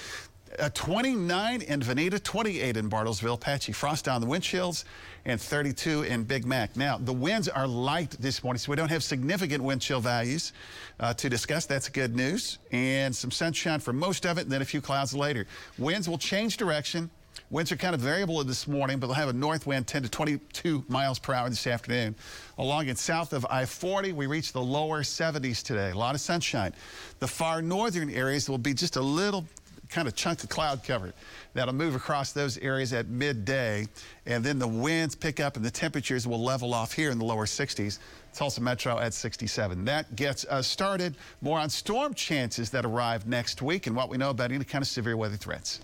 Uh, 0.58 0.69
29 0.75 1.62
in 1.62 1.81
Vinita, 1.81 2.19
28 2.19 2.76
in 2.76 2.91
Bartlesville, 2.91 3.38
patchy 3.38 3.70
frost 3.70 4.05
down 4.05 4.20
the 4.20 4.26
windshields, 4.26 4.82
and 5.25 5.41
32 5.41 6.03
in 6.03 6.25
Big 6.25 6.44
Mac. 6.44 6.76
Now, 6.76 6.99
the 6.99 7.12
winds 7.12 7.49
are 7.49 7.69
light 7.69 8.17
this 8.19 8.43
morning, 8.43 8.58
so 8.58 8.73
we 8.73 8.76
don't 8.76 8.88
have 8.88 9.05
significant 9.05 9.62
wind 9.62 9.81
chill 9.81 10.00
values 10.00 10.53
uh, 10.99 11.14
to 11.14 11.29
discuss. 11.29 11.67
That's 11.67 11.88
good 11.88 12.17
news. 12.17 12.58
And 12.73 13.14
some 13.14 13.31
sunshine 13.31 13.79
for 13.79 13.93
most 13.93 14.26
of 14.26 14.38
it, 14.38 14.43
and 14.43 14.50
then 14.50 14.61
a 14.61 14.64
few 14.64 14.81
clouds 14.81 15.14
later. 15.14 15.46
Winds 15.79 16.08
will 16.08 16.19
change 16.19 16.56
direction 16.56 17.11
Winds 17.50 17.73
are 17.73 17.77
kind 17.77 17.94
of 17.94 18.00
variable 18.00 18.43
this 18.44 18.69
morning, 18.69 18.99
but 18.99 19.09
they'll 19.09 19.15
have 19.15 19.29
a 19.29 19.32
north 19.32 19.67
wind 19.67 19.87
10 19.87 20.05
to 20.05 20.09
22 20.09 20.85
miles 20.88 21.19
per 21.19 21.35
hour 21.35 21.49
this 21.49 21.67
afternoon. 21.67 22.15
Along 22.59 22.88
and 22.88 22.97
south 22.97 23.32
of 23.32 23.44
I-40, 23.50 24.12
we 24.12 24.27
reach 24.27 24.53
the 24.53 24.62
lower 24.62 25.03
70s 25.03 25.62
today. 25.62 25.91
A 25.91 25.94
lot 25.97 26.15
of 26.15 26.21
sunshine. 26.21 26.73
The 27.19 27.27
far 27.27 27.61
northern 27.61 28.09
areas 28.09 28.49
will 28.49 28.59
be 28.59 28.73
just 28.73 28.94
a 28.94 29.00
little 29.00 29.44
kind 29.88 30.06
of 30.06 30.15
chunk 30.15 30.43
of 30.44 30.49
cloud 30.49 30.85
cover 30.85 31.12
that'll 31.53 31.75
move 31.75 31.97
across 31.97 32.32
those 32.32 32.56
areas 32.59 32.93
at 32.93 33.08
midday. 33.08 33.87
And 34.27 34.44
then 34.44 34.58
the 34.58 34.69
winds 34.69 35.17
pick 35.17 35.41
up 35.41 35.56
and 35.56 35.65
the 35.65 35.70
temperatures 35.70 36.27
will 36.27 36.43
level 36.43 36.72
off 36.72 36.93
here 36.93 37.10
in 37.10 37.19
the 37.19 37.25
lower 37.25 37.46
60s. 37.46 37.99
Tulsa 38.32 38.60
Metro 38.60 38.99
at 38.99 39.13
67. 39.13 39.84
That 39.84 40.15
gets 40.15 40.44
us 40.44 40.69
started. 40.69 41.17
More 41.41 41.58
on 41.58 41.69
storm 41.69 42.15
chances 42.15 42.70
that 42.70 42.84
arrive 42.84 43.27
next 43.27 43.60
week 43.60 43.89
and 43.89 43.96
what 43.96 44.08
we 44.08 44.17
know 44.17 44.31
about 44.31 44.53
any 44.53 44.65
kind 44.65 44.82
of 44.82 44.89
severe 44.89 45.17
weather 45.17 45.37
threats. 45.37 45.81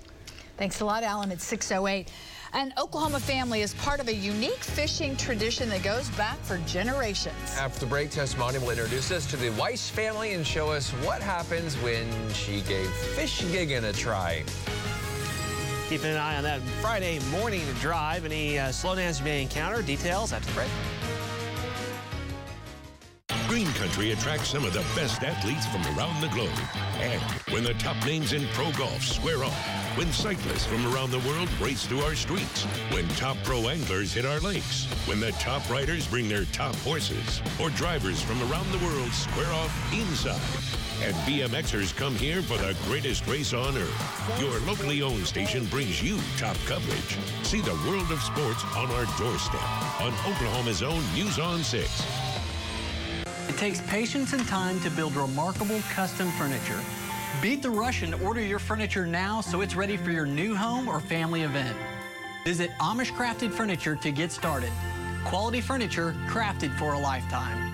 Thanks 0.56 0.80
a 0.80 0.84
lot, 0.84 1.02
Alan. 1.02 1.30
It's 1.30 1.44
608. 1.44 2.10
An 2.54 2.72
Oklahoma 2.78 3.20
family 3.20 3.60
is 3.60 3.74
part 3.74 4.00
of 4.00 4.08
a 4.08 4.14
unique 4.14 4.62
fishing 4.62 5.16
tradition 5.16 5.68
that 5.68 5.82
goes 5.82 6.08
back 6.10 6.38
for 6.38 6.58
generations. 6.66 7.36
After 7.58 7.80
the 7.80 7.86
break, 7.86 8.10
Tess 8.10 8.34
Maune 8.34 8.58
will 8.62 8.70
introduce 8.70 9.10
us 9.10 9.26
to 9.30 9.36
the 9.36 9.50
Weiss 9.50 9.90
family 9.90 10.32
and 10.32 10.46
show 10.46 10.70
us 10.70 10.90
what 11.04 11.20
happens 11.20 11.74
when 11.82 12.06
she 12.32 12.62
gave 12.62 12.88
fish 12.88 13.42
gigging 13.42 13.84
a 13.84 13.92
try. 13.92 14.42
Keeping 15.88 16.12
an 16.12 16.16
eye 16.16 16.36
on 16.36 16.44
that 16.44 16.60
Friday 16.80 17.18
morning 17.30 17.62
drive. 17.80 18.24
Any 18.24 18.58
uh, 18.58 18.68
slowdowns 18.68 19.18
you 19.18 19.24
may 19.24 19.42
encounter? 19.42 19.82
Details 19.82 20.32
after 20.32 20.48
the 20.48 20.54
break. 20.54 20.70
Green 23.48 23.66
Country 23.74 24.12
attracts 24.12 24.48
some 24.48 24.64
of 24.64 24.72
the 24.72 24.84
best 24.96 25.22
athletes 25.22 25.66
from 25.66 25.82
around 25.96 26.20
the 26.20 26.28
globe. 26.28 26.50
And 27.00 27.20
when 27.52 27.64
the 27.64 27.74
top 27.74 27.96
names 28.06 28.32
in 28.32 28.46
pro 28.48 28.70
golf 28.72 29.02
square 29.02 29.44
off, 29.44 29.96
when 29.96 30.10
cyclists 30.12 30.66
from 30.66 30.86
around 30.92 31.10
the 31.10 31.20
world 31.20 31.48
race 31.60 31.86
through 31.86 32.00
our 32.00 32.14
streets, 32.14 32.64
when 32.90 33.06
top 33.10 33.36
pro 33.44 33.68
anglers 33.68 34.14
hit 34.14 34.24
our 34.24 34.40
lakes, 34.40 34.86
when 35.06 35.20
the 35.20 35.32
top 35.32 35.68
riders 35.68 36.06
bring 36.06 36.28
their 36.28 36.44
top 36.46 36.74
horses, 36.76 37.42
or 37.60 37.70
drivers 37.70 38.22
from 38.22 38.40
around 38.50 38.70
the 38.72 38.84
world 38.84 39.10
square 39.12 39.52
off 39.52 39.92
inside. 39.92 40.40
And 41.02 41.14
BMXers 41.28 41.94
come 41.94 42.14
here 42.14 42.40
for 42.40 42.56
the 42.56 42.74
greatest 42.84 43.26
race 43.26 43.52
on 43.52 43.76
earth. 43.76 44.40
Your 44.40 44.58
locally 44.60 45.02
owned 45.02 45.26
station 45.26 45.66
brings 45.66 46.02
you 46.02 46.18
top 46.38 46.56
coverage. 46.66 47.18
See 47.42 47.60
the 47.60 47.74
world 47.86 48.10
of 48.10 48.22
sports 48.22 48.64
on 48.74 48.90
our 48.92 49.04
doorstep 49.18 50.00
on 50.00 50.12
Oklahoma's 50.26 50.82
own 50.82 51.02
News 51.14 51.38
on 51.38 51.62
6. 51.62 52.25
It 53.48 53.56
takes 53.56 53.80
patience 53.82 54.32
and 54.32 54.46
time 54.48 54.80
to 54.80 54.90
build 54.90 55.14
remarkable 55.14 55.80
custom 55.94 56.30
furniture. 56.32 56.80
Beat 57.40 57.62
the 57.62 57.70
rush 57.70 58.02
and 58.02 58.14
order 58.16 58.40
your 58.40 58.58
furniture 58.58 59.06
now 59.06 59.40
so 59.40 59.60
it's 59.60 59.76
ready 59.76 59.96
for 59.96 60.10
your 60.10 60.26
new 60.26 60.54
home 60.54 60.88
or 60.88 61.00
family 61.00 61.42
event. 61.42 61.76
Visit 62.44 62.70
Amish 62.80 63.12
Crafted 63.12 63.52
Furniture 63.52 63.96
to 63.96 64.10
get 64.10 64.32
started. 64.32 64.70
Quality 65.24 65.60
furniture 65.60 66.14
crafted 66.28 66.76
for 66.78 66.94
a 66.94 66.98
lifetime. 66.98 67.72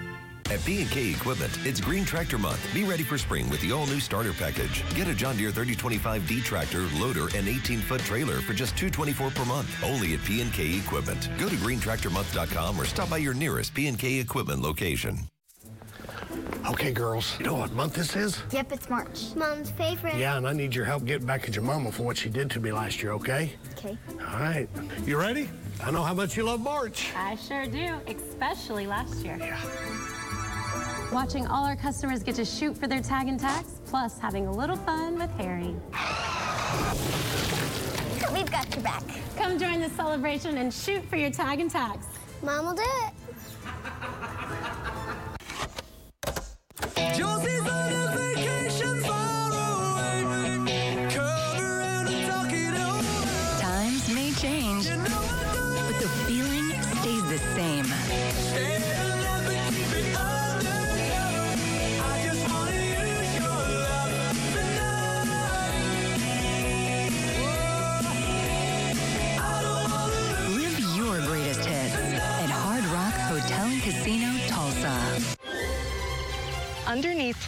At 0.50 0.62
P&K 0.64 1.12
Equipment, 1.12 1.57
it's 1.64 1.81
Green 1.81 2.05
Tractor 2.05 2.37
Month. 2.37 2.61
Be 2.75 2.85
ready 2.85 3.02
for 3.02 3.17
spring 3.17 3.49
with 3.49 3.61
the 3.62 3.73
all-new 3.73 4.00
starter 4.00 4.33
package. 4.33 4.85
Get 4.95 5.09
a 5.09 5.14
John 5.14 5.37
Deere 5.37 5.50
3025D 5.50 6.43
tractor, 6.43 6.87
loader, 6.99 7.29
and 7.35 7.47
18-foot 7.47 8.02
trailer 8.02 8.41
for 8.41 8.52
just 8.52 8.76
224 8.76 9.31
per 9.31 9.45
month. 9.47 9.83
Only 9.83 10.14
at 10.14 10.25
P&K 10.25 10.76
Equipment. 10.76 11.31
Go 11.38 11.49
to 11.49 11.57
greentractormonth.com 11.57 12.79
or 12.79 12.85
stop 12.85 13.09
by 13.09 13.19
your 13.19 13.35
nearest 13.35 13.73
P&K 13.73 14.19
Equipment 14.19 14.61
location. 14.61 15.19
Okay, 16.69 16.92
girls, 16.92 17.38
you 17.38 17.47
know 17.47 17.54
what 17.54 17.73
month 17.73 17.95
this 17.95 18.14
is? 18.14 18.40
Yep, 18.52 18.73
it's 18.73 18.88
March. 18.88 19.35
Mom's 19.35 19.71
favorite. 19.73 20.14
Yeah, 20.14 20.37
and 20.37 20.47
I 20.47 20.52
need 20.52 20.75
your 20.75 20.85
help 20.85 21.04
getting 21.04 21.26
back 21.26 21.49
at 21.49 21.57
your 21.57 21.64
mama 21.64 21.90
for 21.90 22.04
what 22.04 22.16
she 22.16 22.28
did 22.28 22.50
to 22.52 22.61
me 22.61 22.71
last 22.73 23.02
year, 23.02 23.12
okay? 23.12 23.52
Okay. 23.73 23.99
All 24.11 24.38
right. 24.38 24.69
You 25.04 25.19
ready? 25.19 25.50
I 25.83 25.90
know 25.90 26.02
how 26.02 26.14
much 26.14 26.37
you 26.37 26.45
love 26.45 26.61
March. 26.61 27.11
I 27.16 27.35
sure 27.35 27.66
do, 27.66 27.97
especially 28.07 28.87
last 28.87 29.25
year. 29.25 29.37
Yeah. 29.40 29.61
Watching 31.12 31.47
all 31.49 31.64
our 31.64 31.76
customers 31.76 32.23
get 32.23 32.37
to 32.37 32.45
shoot 32.45 32.78
for 32.78 32.87
their 32.87 33.02
tag 33.02 33.26
and 33.28 33.40
tax, 33.40 33.81
plus 33.87 34.19
having 34.19 34.47
a 34.47 34.52
little 34.52 34.76
fun 34.76 35.19
with 35.19 35.31
Harry. 35.33 35.75
We've 38.33 38.50
got 38.50 38.73
your 38.75 38.85
back. 38.85 39.02
Come 39.37 39.59
join 39.59 39.81
the 39.81 39.90
celebration 39.90 40.59
and 40.59 40.73
shoot 40.73 41.04
for 41.11 41.16
your 41.16 41.31
tag 41.31 41.61
and 41.61 41.71
tax. 41.71 42.07
Mom 42.42 42.66
will 42.66 42.75
do 42.75 42.83
it. 42.83 43.12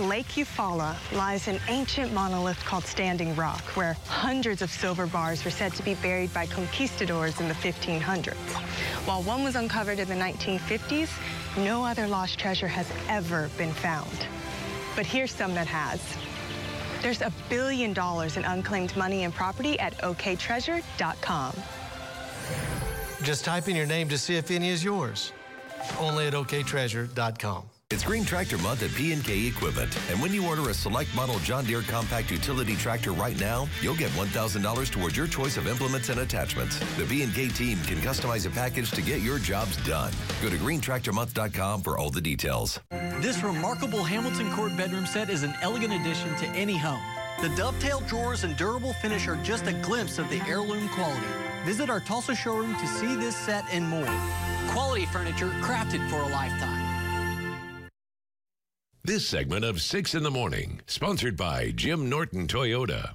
Lake 0.00 0.26
Eufaula 0.36 0.96
lies 1.12 1.46
an 1.46 1.60
ancient 1.68 2.12
monolith 2.12 2.58
called 2.64 2.84
Standing 2.84 3.34
Rock, 3.36 3.62
where 3.76 3.96
hundreds 4.06 4.60
of 4.60 4.70
silver 4.70 5.06
bars 5.06 5.44
were 5.44 5.50
said 5.50 5.72
to 5.74 5.82
be 5.82 5.94
buried 5.94 6.32
by 6.34 6.46
conquistadors 6.46 7.40
in 7.40 7.48
the 7.48 7.54
1500s. 7.54 8.34
While 9.06 9.22
one 9.22 9.44
was 9.44 9.54
uncovered 9.54 9.98
in 9.98 10.08
the 10.08 10.14
1950s, 10.14 11.08
no 11.58 11.84
other 11.84 12.08
lost 12.08 12.38
treasure 12.38 12.66
has 12.66 12.90
ever 13.08 13.48
been 13.56 13.72
found. 13.72 14.26
But 14.96 15.06
here's 15.06 15.32
some 15.32 15.54
that 15.54 15.66
has. 15.66 16.00
There's 17.02 17.20
a 17.20 17.32
billion 17.48 17.92
dollars 17.92 18.36
in 18.36 18.44
unclaimed 18.44 18.96
money 18.96 19.24
and 19.24 19.34
property 19.34 19.78
at 19.78 19.96
oktreasure.com. 19.98 21.54
Just 23.22 23.44
type 23.44 23.68
in 23.68 23.76
your 23.76 23.86
name 23.86 24.08
to 24.08 24.18
see 24.18 24.36
if 24.36 24.50
any 24.50 24.70
is 24.70 24.82
yours. 24.82 25.32
Only 26.00 26.26
at 26.26 26.32
oktreasure.com. 26.32 27.64
It's 27.90 28.02
Green 28.02 28.24
Tractor 28.24 28.56
Month 28.58 28.82
at 28.82 28.90
P&K 28.94 29.46
Equipment. 29.46 29.94
And 30.10 30.20
when 30.20 30.32
you 30.32 30.46
order 30.46 30.70
a 30.70 30.74
select 30.74 31.14
model 31.14 31.38
John 31.40 31.66
Deere 31.66 31.82
compact 31.82 32.30
utility 32.30 32.76
tractor 32.76 33.12
right 33.12 33.38
now, 33.38 33.68
you'll 33.82 33.94
get 33.94 34.10
$1,000 34.12 34.90
towards 34.90 35.16
your 35.16 35.26
choice 35.26 35.58
of 35.58 35.68
implements 35.68 36.08
and 36.08 36.20
attachments. 36.20 36.78
The 36.96 37.04
P&K 37.04 37.48
team 37.48 37.78
can 37.82 37.98
customize 37.98 38.46
a 38.46 38.50
package 38.50 38.90
to 38.92 39.02
get 39.02 39.20
your 39.20 39.38
jobs 39.38 39.76
done. 39.84 40.12
Go 40.42 40.48
to 40.48 40.56
greentractormonth.com 40.56 41.82
for 41.82 41.98
all 41.98 42.08
the 42.08 42.22
details. 42.22 42.80
This 43.20 43.42
remarkable 43.42 44.02
Hamilton 44.02 44.50
Court 44.52 44.74
bedroom 44.78 45.04
set 45.04 45.28
is 45.28 45.42
an 45.42 45.54
elegant 45.60 45.92
addition 45.92 46.34
to 46.36 46.46
any 46.48 46.78
home. 46.78 47.02
The 47.42 47.50
dovetail 47.50 48.00
drawers 48.08 48.44
and 48.44 48.56
durable 48.56 48.94
finish 48.94 49.28
are 49.28 49.36
just 49.42 49.66
a 49.66 49.74
glimpse 49.74 50.18
of 50.18 50.30
the 50.30 50.40
heirloom 50.48 50.88
quality. 50.88 51.26
Visit 51.66 51.90
our 51.90 52.00
Tulsa 52.00 52.34
showroom 52.34 52.74
to 52.76 52.86
see 52.86 53.14
this 53.14 53.36
set 53.36 53.64
and 53.70 53.86
more. 53.86 54.08
Quality 54.68 55.04
furniture 55.04 55.50
crafted 55.60 56.08
for 56.08 56.22
a 56.22 56.28
lifetime. 56.28 56.83
This 59.06 59.26
segment 59.26 59.66
of 59.66 59.82
6 59.82 60.14
in 60.14 60.22
the 60.22 60.30
Morning, 60.30 60.80
sponsored 60.86 61.36
by 61.36 61.72
Jim 61.72 62.08
Norton 62.08 62.46
Toyota. 62.46 63.12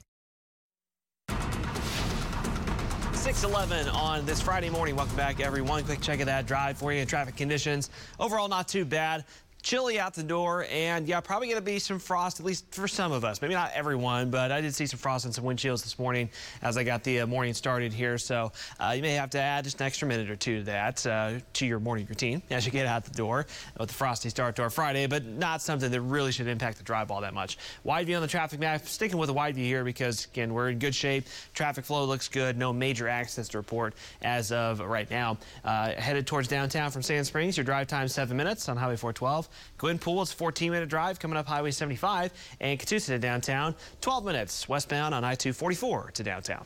611 3.14 3.90
on 3.90 4.24
this 4.24 4.40
Friday 4.40 4.70
morning. 4.70 4.96
Welcome 4.96 5.16
back, 5.16 5.40
everyone. 5.40 5.84
Quick 5.84 6.00
check 6.00 6.20
of 6.20 6.28
that 6.28 6.46
drive 6.46 6.78
for 6.78 6.94
you. 6.94 7.04
Traffic 7.06 7.36
conditions 7.36 7.90
overall 8.20 8.48
not 8.48 8.68
too 8.68 8.86
bad. 8.86 9.26
Chilly 9.62 10.00
out 10.00 10.14
the 10.14 10.24
door, 10.24 10.66
and 10.72 11.06
yeah, 11.06 11.20
probably 11.20 11.48
going 11.48 11.60
to 11.60 11.66
be 11.66 11.80
some 11.80 12.00
frost, 12.00 12.40
at 12.40 12.46
least 12.46 12.66
for 12.72 12.88
some 12.88 13.12
of 13.12 13.26
us. 13.26 13.42
Maybe 13.42 13.54
not 13.54 13.72
everyone, 13.74 14.30
but 14.30 14.54
I 14.54 14.62
did 14.62 14.74
see 14.74 14.86
some 14.86 15.00
frost 15.00 15.26
and 15.26 15.36
some 15.36 15.44
wind 15.44 15.60
chills 15.60 15.84
this 15.84 16.00
morning 16.00 16.30
as 16.62 16.78
I 16.78 16.84
got 16.86 17.04
the 17.04 17.22
uh, 17.22 17.28
morning 17.28 17.54
started 17.54 17.92
here. 17.92 18.18
So 18.18 18.54
uh, 18.80 18.94
you 18.96 19.02
may 19.02 19.14
have 19.14 19.30
to 19.32 19.40
add 19.40 19.66
just 19.66 19.82
an 19.82 19.86
extra 19.86 20.08
minute 20.08 20.30
or 20.30 20.38
two 20.38 20.60
to 20.60 20.64
that, 20.66 21.06
uh, 21.06 21.34
to 21.54 21.66
your 21.66 21.80
morning 21.80 22.06
routine 22.08 22.42
as 22.50 22.66
you 22.66 22.72
get 22.72 22.86
out 22.86 23.04
the 23.04 23.12
door 23.12 23.48
with 23.78 23.90
the 23.90 23.94
frosty 23.94 24.30
start 24.30 24.56
to 24.56 24.62
our 24.62 24.70
Friday, 24.70 25.08
but 25.08 25.26
not 25.26 25.62
something 25.62 25.92
that 25.92 26.02
really 26.02 26.32
should 26.32 26.48
impact 26.48 26.78
the 26.78 26.84
drive 26.84 27.12
all 27.12 27.20
that 27.22 27.34
much. 27.34 27.58
Wide 27.84 28.06
view 28.06 28.16
on 28.16 28.22
the 28.22 28.28
traffic 28.30 28.62
map, 28.62 28.88
sticking 28.88 29.18
with 29.18 29.30
a 29.30 29.34
wide 29.34 29.56
view 29.56 29.66
here 29.66 29.84
because, 29.84 30.26
again, 30.26 30.54
we're 30.54 30.70
in 30.70 30.80
good 30.80 30.96
shape. 30.96 31.26
Traffic 31.54 31.84
flow 31.84 32.06
looks 32.06 32.30
good. 32.30 32.58
No 32.58 32.72
major 32.72 33.10
accidents 33.10 33.50
to 33.50 33.58
report 33.58 33.94
as 34.22 34.54
of 34.54 34.80
right 34.80 35.10
now. 35.12 35.38
Uh, 35.66 35.92
headed 35.92 36.26
towards 36.26 36.48
downtown 36.48 36.92
from 36.92 37.02
Sand 37.02 37.28
Springs, 37.28 37.58
your 37.58 37.66
drive 37.66 37.88
time 37.88 38.08
seven 38.08 38.38
minutes 38.38 38.70
on 38.70 38.78
Highway 38.78 38.96
412. 38.96 39.49
Glenpool, 39.78 40.22
it's 40.22 40.34
a 40.34 40.38
14-minute 40.38 40.90
drive 40.90 41.20
coming 41.20 41.38
up 41.38 41.48
Highway 41.48 41.72
75. 41.72 42.32
And 42.60 42.80
Catoosa 42.80 43.08
to 43.08 43.20
downtown, 43.20 43.76
12 44.02 44.26
minutes 44.26 44.70
westbound 44.70 45.14
on 45.14 45.24
I-244 45.24 46.12
to 46.12 46.24
downtown. 46.24 46.66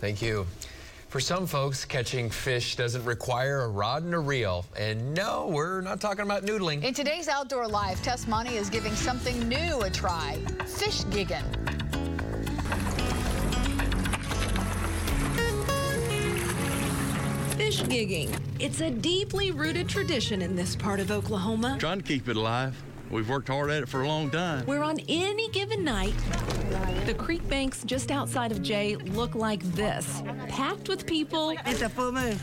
Thank 0.00 0.22
you. 0.22 0.46
For 1.08 1.20
some 1.20 1.46
folks, 1.46 1.84
catching 1.84 2.28
fish 2.28 2.74
doesn't 2.74 3.04
require 3.04 3.60
a 3.60 3.68
rod 3.68 4.02
and 4.02 4.14
a 4.14 4.18
reel. 4.18 4.66
And 4.76 5.14
no, 5.14 5.46
we're 5.48 5.80
not 5.80 6.00
talking 6.00 6.24
about 6.24 6.44
noodling. 6.44 6.82
In 6.82 6.92
today's 6.92 7.28
Outdoor 7.28 7.68
Life, 7.68 8.02
Tess 8.02 8.24
Maune 8.26 8.52
is 8.52 8.68
giving 8.68 8.96
something 8.96 9.48
new 9.48 9.80
a 9.82 9.90
try, 9.90 10.38
fish 10.66 11.02
gigging. 11.04 11.83
Fish 17.64 17.82
gigging. 17.84 18.38
It's 18.60 18.82
a 18.82 18.90
deeply 18.90 19.50
rooted 19.50 19.88
tradition 19.88 20.42
in 20.42 20.54
this 20.54 20.76
part 20.76 21.00
of 21.00 21.10
Oklahoma. 21.10 21.78
Trying 21.80 21.96
to 21.96 22.04
keep 22.04 22.28
it 22.28 22.36
alive. 22.36 22.76
We've 23.10 23.26
worked 23.26 23.48
hard 23.48 23.70
at 23.70 23.84
it 23.84 23.88
for 23.88 24.02
a 24.02 24.06
long 24.06 24.28
time. 24.28 24.66
Where 24.66 24.82
on 24.82 24.98
any 25.08 25.48
given 25.48 25.82
night, 25.82 26.12
the 27.06 27.14
creek 27.14 27.48
banks 27.48 27.82
just 27.84 28.10
outside 28.10 28.52
of 28.52 28.62
Jay 28.62 28.96
look 28.96 29.34
like 29.34 29.62
this, 29.72 30.22
packed 30.46 30.90
with 30.90 31.06
people. 31.06 31.54
It's 31.64 31.80
a 31.80 31.88
full 31.88 32.12
moon. 32.12 32.38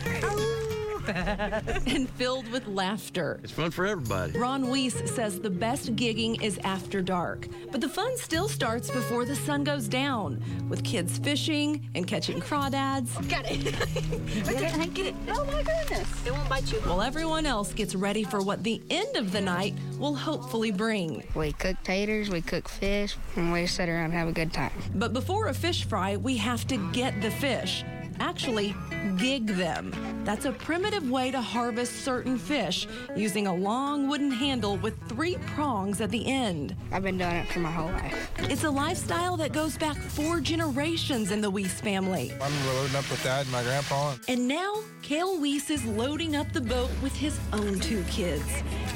and 1.08 2.10
filled 2.12 2.48
with 2.52 2.68
laughter. 2.68 3.40
It's 3.44 3.52
fun 3.52 3.72
for 3.72 3.86
everybody. 3.86 4.38
Ron 4.38 4.70
Weiss 4.70 4.96
says 5.12 5.40
the 5.40 5.50
best 5.50 5.96
gigging 5.96 6.42
is 6.42 6.60
after 6.64 7.02
dark, 7.02 7.48
but 7.72 7.82
the 7.82 7.90
fun 7.90 8.18
still 8.18 8.48
starts 8.48 8.90
before 8.90 9.26
the 9.26 9.36
sun 9.36 9.64
goes 9.64 9.88
down, 9.88 10.44
with 10.70 10.84
kids 10.84 11.18
fishing 11.20 11.90
and 11.96 12.08
catching 12.08 12.40
crawdads. 12.40 13.14
Got 13.30 13.50
it. 13.50 13.64
get 13.64 14.62
it? 14.64 14.78
I 14.78 14.86
get 14.88 15.06
it. 15.08 15.16
Oh 15.30 15.46
my 15.46 15.64
goodness. 15.64 16.08
It 16.26 16.32
won't 16.32 16.50
bite 16.50 16.72
you. 16.72 16.80
While 16.80 17.02
everyone 17.02 17.46
else 17.46 17.74
gets 17.74 17.96
ready 17.96 18.24
for 18.24 18.42
what 18.42 18.64
the 18.64 18.82
end 18.90 19.16
of 19.16 19.32
the 19.32 19.42
night 19.42 19.74
will 19.98 20.16
hopefully 20.16 20.72
bring. 20.72 21.24
We 21.36 21.54
cook 21.54 21.78
taters, 21.84 22.30
we 22.30 22.42
cook 22.42 22.68
fish, 22.68 23.16
and 23.36 23.52
we 23.52 23.68
sit 23.68 23.90
around 23.90 24.06
and 24.06 24.14
have 24.14 24.28
a 24.28 24.32
good 24.34 24.54
time. 24.54 24.72
But 24.96 25.14
before 25.14 25.48
a 25.48 25.54
fish 25.54 25.86
fry, 25.86 26.18
we 26.18 26.38
have 26.38 26.68
to 26.68 26.78
get 26.92 27.22
the 27.22 27.32
fish. 27.32 27.84
Actually, 28.20 28.76
gig 29.18 29.48
them. 29.48 29.94
That's 30.24 30.46
a 30.46 30.52
primitive 30.52 31.10
way 31.10 31.32
to 31.32 31.42
harvest 31.42 32.04
certain 32.04 32.38
fish 32.38 32.88
using 33.16 33.48
a 33.48 33.54
long 33.54 34.08
wooden 34.08 34.32
handle 34.32 34.78
with 34.78 34.96
three 35.08 35.38
prongs 35.56 36.02
at 36.02 36.12
the 36.12 36.26
end. 36.28 36.76
I've 36.92 37.04
been 37.04 37.18
doing 37.18 37.36
it 37.36 37.48
for 37.48 37.60
my 37.60 37.72
whole 37.72 37.92
life. 37.92 38.32
It's 38.40 38.64
a 38.64 38.70
lifestyle 38.70 39.38
that 39.38 39.54
goes 39.54 39.78
back 39.78 39.98
four 39.98 40.40
generations 40.40 41.32
in 41.32 41.42
the 41.42 41.50
Weiss 41.50 41.82
family. 41.82 42.32
I'm 42.42 42.66
loading 42.68 42.96
up 42.96 43.10
with 43.10 43.24
dad 43.24 43.42
and 43.44 43.52
my 43.52 43.64
grandpa. 43.64 44.16
And 44.28 44.48
now, 44.48 44.76
Cale 45.02 45.40
Weiss 45.40 45.70
is 45.70 45.84
loading 45.86 46.36
up 46.36 46.52
the 46.54 46.62
boat 46.62 46.92
with 47.02 47.16
his 47.16 47.40
own 47.54 47.80
two 47.80 48.04
kids 48.04 48.44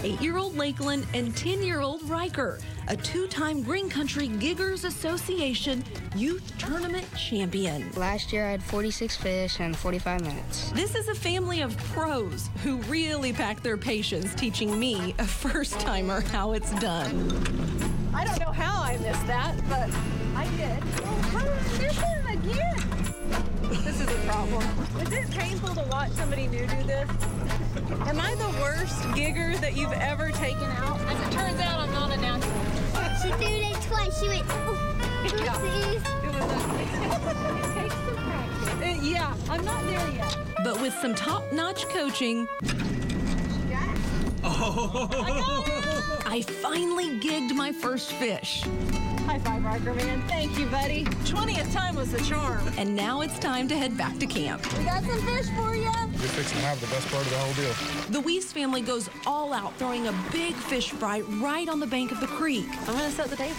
eight 0.06 0.22
year 0.22 0.38
old 0.38 0.56
Lakeland 0.56 1.06
and 1.14 1.36
10 1.36 1.64
year 1.64 1.82
old 1.82 2.08
Riker, 2.08 2.60
a 2.88 2.96
two 2.96 3.28
time 3.28 3.62
Green 3.64 3.90
Country 3.90 4.28
Giggers 4.28 4.86
Association 4.86 5.84
youth 6.16 6.52
tournament 6.58 7.06
champion. 7.16 7.90
Last 7.96 8.32
year 8.32 8.46
I 8.46 8.52
had 8.52 8.64
46 8.64 9.16
fish 9.16 9.60
in 9.60 9.74
45 9.74 10.22
minutes. 10.22 10.72
This 10.72 10.96
is 10.96 11.08
a 11.08 11.16
family 11.16 11.62
of 11.62 11.76
pros 11.78 12.50
who 12.64 12.78
really 12.84 13.34
pack 13.34 13.62
their 13.62 13.78
patience 13.78 14.34
teaching 14.36 14.80
me, 14.80 15.16
a 15.20 15.26
first 15.26 15.80
timer, 15.80 16.22
how 16.22 16.54
it's 16.54 16.72
done. 16.80 17.30
I 18.14 18.24
don't 18.24 18.40
know 18.40 18.52
how 18.52 18.82
I 18.82 18.98
missed 18.98 19.26
that, 19.28 19.56
but 19.68 19.90
I 20.36 20.48
did. 20.58 20.84
Oh, 21.34 21.58
there's 21.78 21.98
him 21.98 22.28
again. 22.28 22.96
This 23.84 24.00
is 24.00 24.08
a 24.08 24.28
problem. 24.28 24.64
Is 25.02 25.12
it 25.12 25.32
painful 25.32 25.76
to 25.76 25.84
watch 25.90 26.12
somebody 26.12 26.48
new 26.48 26.66
do 26.68 26.84
this? 26.84 27.10
Am 28.08 28.20
I 28.20 28.36
the 28.36 28.58
worst 28.62 29.02
gigger 29.16 29.60
that 29.60 29.76
you've 29.76 29.92
ever 29.94 30.32
taken 30.32 30.64
out? 30.64 31.00
As 31.02 31.28
it 31.28 31.32
turns 31.32 31.60
out, 31.60 31.80
I'm 31.80 31.92
not 31.92 32.12
a 32.12 32.18
natural. 32.22 32.65
She 33.26 33.32
threw 33.32 33.48
it 33.48 33.82
twice. 33.82 34.20
She 34.20 34.28
went, 34.28 34.46
oopsies. 35.26 36.06
Uh, 38.82 38.86
yeah, 39.02 39.34
I'm 39.50 39.66
not 39.66 39.84
there 39.86 40.10
yet. 40.12 40.38
But 40.64 40.80
with 40.80 40.94
some 41.02 41.16
top-notch 41.16 41.90
coaching, 41.90 42.48
I 44.44 46.44
finally 46.62 47.20
gigged 47.20 47.56
my 47.56 47.72
first 47.72 48.12
fish. 48.12 48.64
High 49.26 49.40
five, 49.40 49.66
Riker 49.66 49.94
man. 49.96 50.22
Thank 50.28 50.60
you, 50.60 50.68
buddy. 50.68 51.06
20th 51.26 51.74
time 51.74 51.96
was 51.96 52.12
the 52.12 52.22
charm. 52.22 52.68
And 52.78 52.96
now 52.96 53.22
it's 53.22 53.40
time 53.40 53.68
to 53.70 53.76
head 53.76 53.98
back 53.98 54.20
to 54.20 54.28
camp. 54.28 54.62
We 54.78 54.86
got 54.86 55.04
some 55.04 55.20
fish 55.22 55.48
for 55.58 55.76
you. 55.76 55.84
You're 55.84 56.34
fixing 56.34 56.60
to 56.60 56.66
have 56.66 56.80
the 56.80 56.88
best 56.88 57.08
part 57.10 57.24
of 57.24 57.30
the 57.32 57.38
whole 57.38 57.54
deal. 57.54 58.12
The 58.12 58.22
Weiss 58.22 58.52
family 58.52 58.82
goes 58.82 59.10
all 59.26 59.52
out, 59.52 59.76
throwing 59.78 60.08
a 60.08 60.14
big 60.32 60.54
fish 60.54 60.92
fry 60.92 61.22
right 61.22 61.68
on 61.68 61.80
the 61.80 61.88
bank 61.88 62.12
of 62.12 62.20
the 62.20 62.28
creek. 62.28 62.66
I'm 62.82 62.96
gonna 62.98 63.12
set 63.12 63.30
the 63.30 63.36
table. 63.36 63.56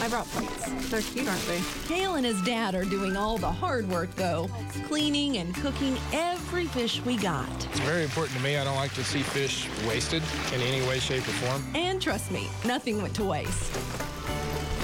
I 0.00 0.08
brought 0.08 0.26
plates. 0.26 0.90
They're 0.90 1.02
cute, 1.02 1.28
aren't 1.28 1.46
they? 1.46 1.60
Kale 1.86 2.14
and 2.14 2.24
his 2.24 2.40
dad 2.42 2.74
are 2.74 2.84
doing 2.84 3.16
all 3.16 3.38
the 3.38 3.50
hard 3.50 3.88
work, 3.88 4.14
though, 4.14 4.48
cleaning 4.86 5.38
and 5.38 5.54
cooking 5.56 5.96
every 6.12 6.66
fish 6.66 7.00
we 7.04 7.16
got. 7.16 7.48
It's 7.70 7.80
very 7.80 8.04
important 8.04 8.38
to 8.38 8.44
me. 8.44 8.56
I 8.56 8.64
don't 8.64 8.76
like 8.76 8.94
to 8.94 9.04
see 9.04 9.22
fish 9.22 9.68
wasted 9.86 10.22
in 10.54 10.60
any 10.60 10.86
way, 10.86 10.98
shape, 11.00 11.26
or 11.26 11.32
form. 11.32 11.64
And 11.74 12.00
trust 12.00 12.30
me, 12.30 12.48
nothing 12.64 13.02
went 13.02 13.14
to 13.16 13.24
waste. 13.24 13.97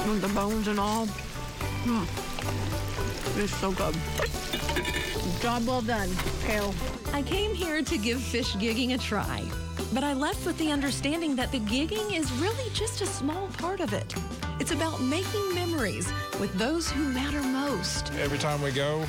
With 0.07 0.21
the 0.21 0.29
bones 0.29 0.69
and 0.69 0.79
all. 0.79 1.07
Hmm. 1.87 2.05
It's 3.41 3.55
so 3.57 3.73
good. 3.73 3.95
Job 5.41 5.67
well 5.67 5.83
done, 5.83 6.11
Kale. 6.47 6.75
I 7.13 7.23
came 7.23 7.55
here 7.55 7.83
to 7.83 7.99
give 7.99 8.21
fish 8.21 8.55
gigging 8.55 8.95
a 8.95 8.99
try, 8.99 9.43
but 9.93 10.05
I 10.05 10.13
left 10.13 10.47
with 10.47 10.57
the 10.59 10.71
understanding 10.71 11.35
that 11.37 11.51
the 11.53 11.61
gigging 11.61 12.13
is 12.17 12.31
really 12.33 12.71
just 12.73 13.01
a 13.01 13.07
small 13.07 13.49
part 13.59 13.81
of 13.81 13.93
it. 13.93 14.15
It's 14.61 14.73
about 14.73 15.01
making 15.01 15.55
memories 15.55 16.13
with 16.41 16.53
those 16.55 16.91
who 16.91 17.03
matter 17.13 17.43
most 17.43 18.13
Every 18.21 18.39
time 18.39 18.63
we 18.63 18.71
go, 18.71 19.01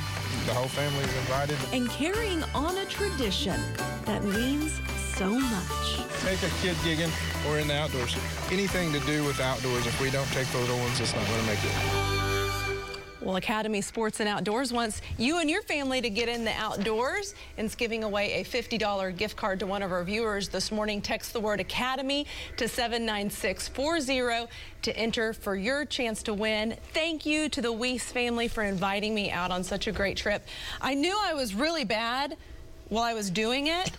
the 0.46 0.54
whole 0.54 0.68
family 0.68 1.04
is 1.04 1.16
invited. 1.18 1.56
and 1.72 1.88
carrying 1.90 2.42
on 2.54 2.76
a 2.78 2.86
tradition 2.86 3.60
that 4.06 4.24
means 4.24 4.80
so 5.16 5.30
much. 5.30 5.96
Take 6.20 6.42
a 6.42 6.50
kid 6.60 6.76
gigging 6.84 7.10
or 7.48 7.58
in 7.58 7.68
the 7.68 7.74
outdoors. 7.74 8.14
Anything 8.50 8.92
to 8.92 9.00
do 9.00 9.24
with 9.24 9.40
outdoors, 9.40 9.86
if 9.86 9.98
we 9.98 10.10
don't 10.10 10.30
take 10.32 10.46
the 10.48 10.58
little 10.58 10.76
ones, 10.78 11.00
it's 11.00 11.14
not 11.14 11.26
going 11.26 11.40
to 11.40 11.46
make 11.46 11.58
it. 11.64 12.16
Well, 13.22 13.36
Academy 13.36 13.80
Sports 13.80 14.20
and 14.20 14.28
Outdoors 14.28 14.74
wants 14.74 15.00
you 15.16 15.38
and 15.38 15.48
your 15.48 15.62
family 15.62 16.02
to 16.02 16.10
get 16.10 16.28
in 16.28 16.44
the 16.44 16.52
outdoors 16.52 17.34
and 17.56 17.64
is 17.64 17.74
giving 17.74 18.04
away 18.04 18.34
a 18.34 18.44
$50 18.44 19.16
gift 19.16 19.36
card 19.36 19.58
to 19.60 19.66
one 19.66 19.82
of 19.82 19.90
our 19.90 20.04
viewers 20.04 20.50
this 20.50 20.70
morning. 20.70 21.00
Text 21.00 21.32
the 21.32 21.40
word 21.40 21.60
Academy 21.60 22.26
to 22.58 22.68
79640 22.68 24.52
to 24.82 24.96
enter 24.98 25.32
for 25.32 25.56
your 25.56 25.86
chance 25.86 26.22
to 26.24 26.34
win. 26.34 26.76
Thank 26.92 27.24
you 27.24 27.48
to 27.48 27.62
the 27.62 27.72
Weiss 27.72 28.12
family 28.12 28.48
for 28.48 28.62
inviting 28.62 29.14
me 29.14 29.30
out 29.30 29.50
on 29.50 29.64
such 29.64 29.86
a 29.86 29.92
great 29.92 30.18
trip. 30.18 30.46
I 30.82 30.92
knew 30.92 31.18
I 31.18 31.32
was 31.32 31.54
really 31.54 31.84
bad 31.84 32.36
while 32.90 33.02
I 33.02 33.14
was 33.14 33.30
doing 33.30 33.68
it. 33.68 33.90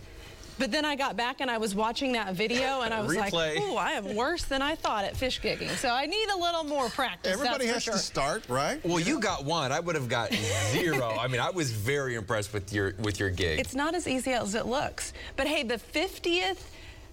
But 0.59 0.71
then 0.71 0.85
I 0.85 0.95
got 0.95 1.15
back 1.15 1.41
and 1.41 1.51
I 1.51 1.57
was 1.57 1.75
watching 1.75 2.13
that 2.13 2.33
video 2.33 2.81
and 2.81 2.93
I 2.93 3.01
was 3.01 3.15
like, 3.15 3.33
"Ooh, 3.33 3.75
I 3.75 3.91
am 3.91 4.15
worse 4.15 4.43
than 4.43 4.61
I 4.61 4.75
thought 4.75 5.05
at 5.05 5.15
fish 5.15 5.39
gigging." 5.41 5.69
So 5.77 5.89
I 5.89 6.05
need 6.05 6.29
a 6.29 6.37
little 6.37 6.63
more 6.63 6.89
practice. 6.89 7.33
Everybody 7.33 7.67
has 7.67 7.85
for 7.85 7.91
to 7.91 7.97
start, 7.97 8.47
right? 8.49 8.83
Well, 8.85 8.99
you 8.99 9.19
got 9.19 9.45
one. 9.45 9.71
I 9.71 9.79
would 9.79 9.95
have 9.95 10.09
got 10.09 10.33
zero. 10.71 11.15
I 11.19 11.27
mean, 11.27 11.41
I 11.41 11.49
was 11.49 11.71
very 11.71 12.15
impressed 12.15 12.53
with 12.53 12.73
your 12.73 12.93
with 12.99 13.19
your 13.19 13.29
gig. 13.29 13.59
It's 13.59 13.75
not 13.75 13.95
as 13.95 14.07
easy 14.07 14.33
as 14.33 14.55
it 14.55 14.65
looks. 14.65 15.13
But 15.35 15.47
hey, 15.47 15.63
the 15.63 15.77
50th 15.77 16.59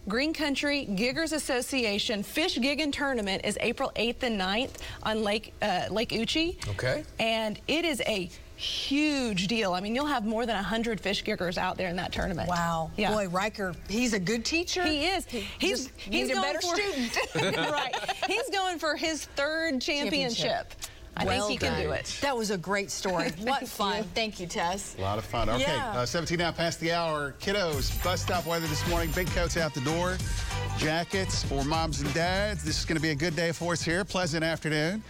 Green 0.06 0.34
Country 0.34 0.86
Giggers 0.90 1.32
Association 1.32 2.22
Fish 2.22 2.58
Gigging 2.58 2.92
Tournament 2.92 3.42
is 3.44 3.56
April 3.60 3.90
8th 3.96 4.22
and 4.22 4.38
9th 4.38 4.76
on 5.02 5.22
Lake 5.22 5.54
uh, 5.62 5.86
Lake 5.90 6.10
Eucha. 6.10 6.56
Okay. 6.70 7.04
And 7.18 7.58
it 7.68 7.84
is 7.84 8.02
a 8.06 8.28
huge 8.56 9.46
deal. 9.46 9.72
I 9.72 9.80
mean, 9.80 9.94
you'll 9.94 10.06
have 10.06 10.24
more 10.24 10.46
than 10.46 10.56
100 10.56 11.00
fish 11.00 11.24
giggers 11.24 11.58
out 11.58 11.76
there 11.76 11.88
in 11.88 11.96
that 11.96 12.12
tournament. 12.12 12.48
Wow. 12.48 12.90
Yeah. 12.96 13.12
Boy, 13.12 13.28
Riker, 13.28 13.74
he's 13.88 14.12
a 14.12 14.20
good 14.20 14.44
teacher. 14.44 14.84
He 14.84 15.06
is. 15.06 15.26
He's 15.26 15.86
Just 15.86 15.90
he's 15.98 16.28
need 16.28 16.30
a 16.30 16.34
going 16.34 16.42
better 16.42 16.60
for, 16.60 16.76
student. 16.76 17.56
right. 17.70 17.94
He's 18.26 18.48
going 18.50 18.78
for 18.78 18.96
his 18.96 19.24
third 19.36 19.80
championship. 19.80 20.72
I 21.16 21.24
well 21.26 21.46
think 21.46 21.62
he 21.62 21.68
can 21.68 21.80
do 21.80 21.92
it. 21.92 22.18
That 22.22 22.36
was 22.36 22.50
a 22.50 22.58
great 22.58 22.90
story. 22.90 23.30
What 23.42 23.68
fun. 23.68 23.98
you. 23.98 24.02
Thank 24.14 24.40
you, 24.40 24.48
Tess. 24.48 24.96
A 24.98 25.02
lot 25.02 25.16
of 25.16 25.24
fun. 25.24 25.48
Okay, 25.48 25.60
Yeah. 25.62 25.92
uh, 25.92 26.06
17 26.06 26.38
now 26.38 26.50
past 26.50 26.80
the 26.80 26.90
hour. 26.92 27.36
Kiddos, 27.40 28.02
bus 28.02 28.22
stop 28.22 28.46
weather 28.46 28.66
this 28.66 28.84
morning. 28.88 29.10
Big 29.14 29.28
coats 29.28 29.56
out 29.56 29.74
the 29.74 29.80
door. 29.82 30.16
Jackets 30.76 31.44
for 31.44 31.62
moms 31.64 32.00
and 32.00 32.12
dads. 32.14 32.64
This 32.64 32.78
is 32.80 32.84
going 32.84 32.96
to 32.96 33.02
be 33.02 33.10
a 33.10 33.14
good 33.14 33.36
day 33.36 33.52
for 33.52 33.74
us 33.74 33.82
here. 33.82 34.04
Pleasant 34.04 34.42
afternoon. 34.42 35.04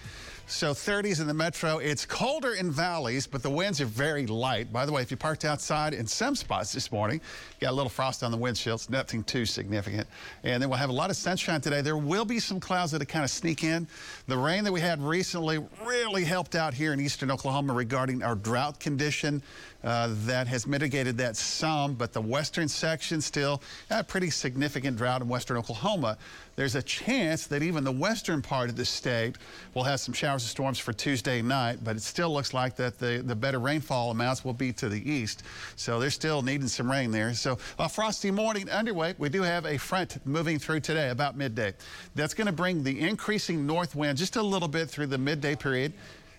So 0.47 0.73
30s 0.73 1.23
in 1.23 1.27
the 1.27 1.33
metro. 1.33 1.79
It's 1.79 2.05
colder 2.05 2.53
in 2.53 2.71
valleys, 2.71 3.27
but 3.27 3.43
the 3.43 3.49
winds 3.49 3.81
are 3.81 3.87
very 3.87 4.27
light. 4.27 4.71
By 4.71 4.85
the 4.85 4.93
way, 4.93 5.01
if 5.01 5.11
you 5.11 5.17
parked 5.17 5.47
outside 5.47 5.95
in 5.95 6.07
some 6.07 6.37
spots 6.37 6.71
this 6.71 6.93
morning, 6.93 7.23
got 7.61 7.71
a 7.71 7.75
little 7.75 7.89
frost 7.89 8.23
on 8.23 8.31
the 8.31 8.37
windshields, 8.37 8.91
nothing 8.91 9.25
too 9.25 9.47
significant. 9.47 10.07
And 10.43 10.63
then 10.63 10.69
we'll 10.69 10.79
have 10.79 10.91
a 10.91 10.95
lot 10.95 11.09
of 11.09 11.17
sunshine 11.17 11.63
today. 11.63 11.81
There 11.81 11.97
will 11.97 12.27
be 12.27 12.39
some 12.39 12.61
clouds 12.61 12.93
that 12.93 13.09
kind 13.09 13.25
of 13.25 13.31
sneak 13.31 13.65
in. 13.65 13.89
The 14.27 14.37
rain 14.37 14.65
that 14.65 14.73
we 14.73 14.83
had 14.83 15.03
recently 15.03 15.65
really 15.83 16.25
helped 16.25 16.55
out 16.55 16.75
here 16.75 16.93
in 16.93 17.01
eastern 17.01 17.31
Oklahoma 17.31 17.73
regarding 17.73 18.23
our 18.23 18.35
drought 18.35 18.79
condition. 18.79 19.43
Uh, 19.85 20.09
that 20.25 20.47
has 20.47 20.67
mitigated 20.67 21.19
that 21.19 21.37
some, 21.37 21.93
but 21.93 22.11
the 22.15 22.21
western 22.21 22.67
section 22.67 23.21
still 23.21 23.61
a 23.91 24.03
pretty 24.03 24.31
significant 24.31 24.97
drought 24.97 25.21
in 25.21 25.29
western 25.29 25.59
Oklahoma. 25.59 26.17
There's 26.57 26.75
a 26.75 26.83
chance 26.83 27.47
that 27.49 27.63
even 27.63 27.85
the 27.85 27.93
western 27.93 28.41
part 28.41 28.71
of 28.71 28.77
the 28.77 28.85
state 28.87 29.37
will 29.75 29.83
have 29.83 30.01
some 30.01 30.15
showers 30.15 30.43
and 30.43 30.49
storms 30.49 30.79
for 30.79 30.95
Tuesday 30.95 31.43
night, 31.43 31.81
but 31.85 31.97
it 31.97 32.03
still 32.03 32.33
looks 32.33 32.55
like 32.55 32.77
that 32.77 32.99
the, 32.99 33.23
the 33.27 33.35
better 33.35 33.59
rainfall 33.59 34.11
amounts 34.11 34.43
will 34.43 34.55
be 34.55 34.73
to 34.73 34.89
the 34.89 35.11
east. 35.11 35.43
So 35.77 35.99
they're 36.01 36.11
still 36.11 36.41
needing 36.41 36.69
some 36.69 36.91
rain 36.91 37.11
there. 37.11 37.35
So 37.35 37.59
a 37.79 37.89
frosty 37.89 38.31
morning 38.31 38.71
underway. 38.71 39.15
We 39.19 39.29
do 39.29 39.43
have 39.43 39.67
a 39.67 39.77
front 39.77 40.25
moving 40.25 40.59
through 40.59 40.81
today 40.81 41.11
about 41.11 41.37
midday. 41.37 41.75
That's 42.15 42.33
going 42.33 42.47
to 42.47 42.53
bring 42.53 42.83
the 42.83 43.01
increasing 43.01 43.67
north 43.67 43.95
wind 43.95 44.17
just 44.17 44.37
a 44.37 44.43
little 44.43 44.69
bit 44.69 44.89
through 44.89 45.09
the 45.09 45.19
midday 45.19 45.57
period. 45.57 45.93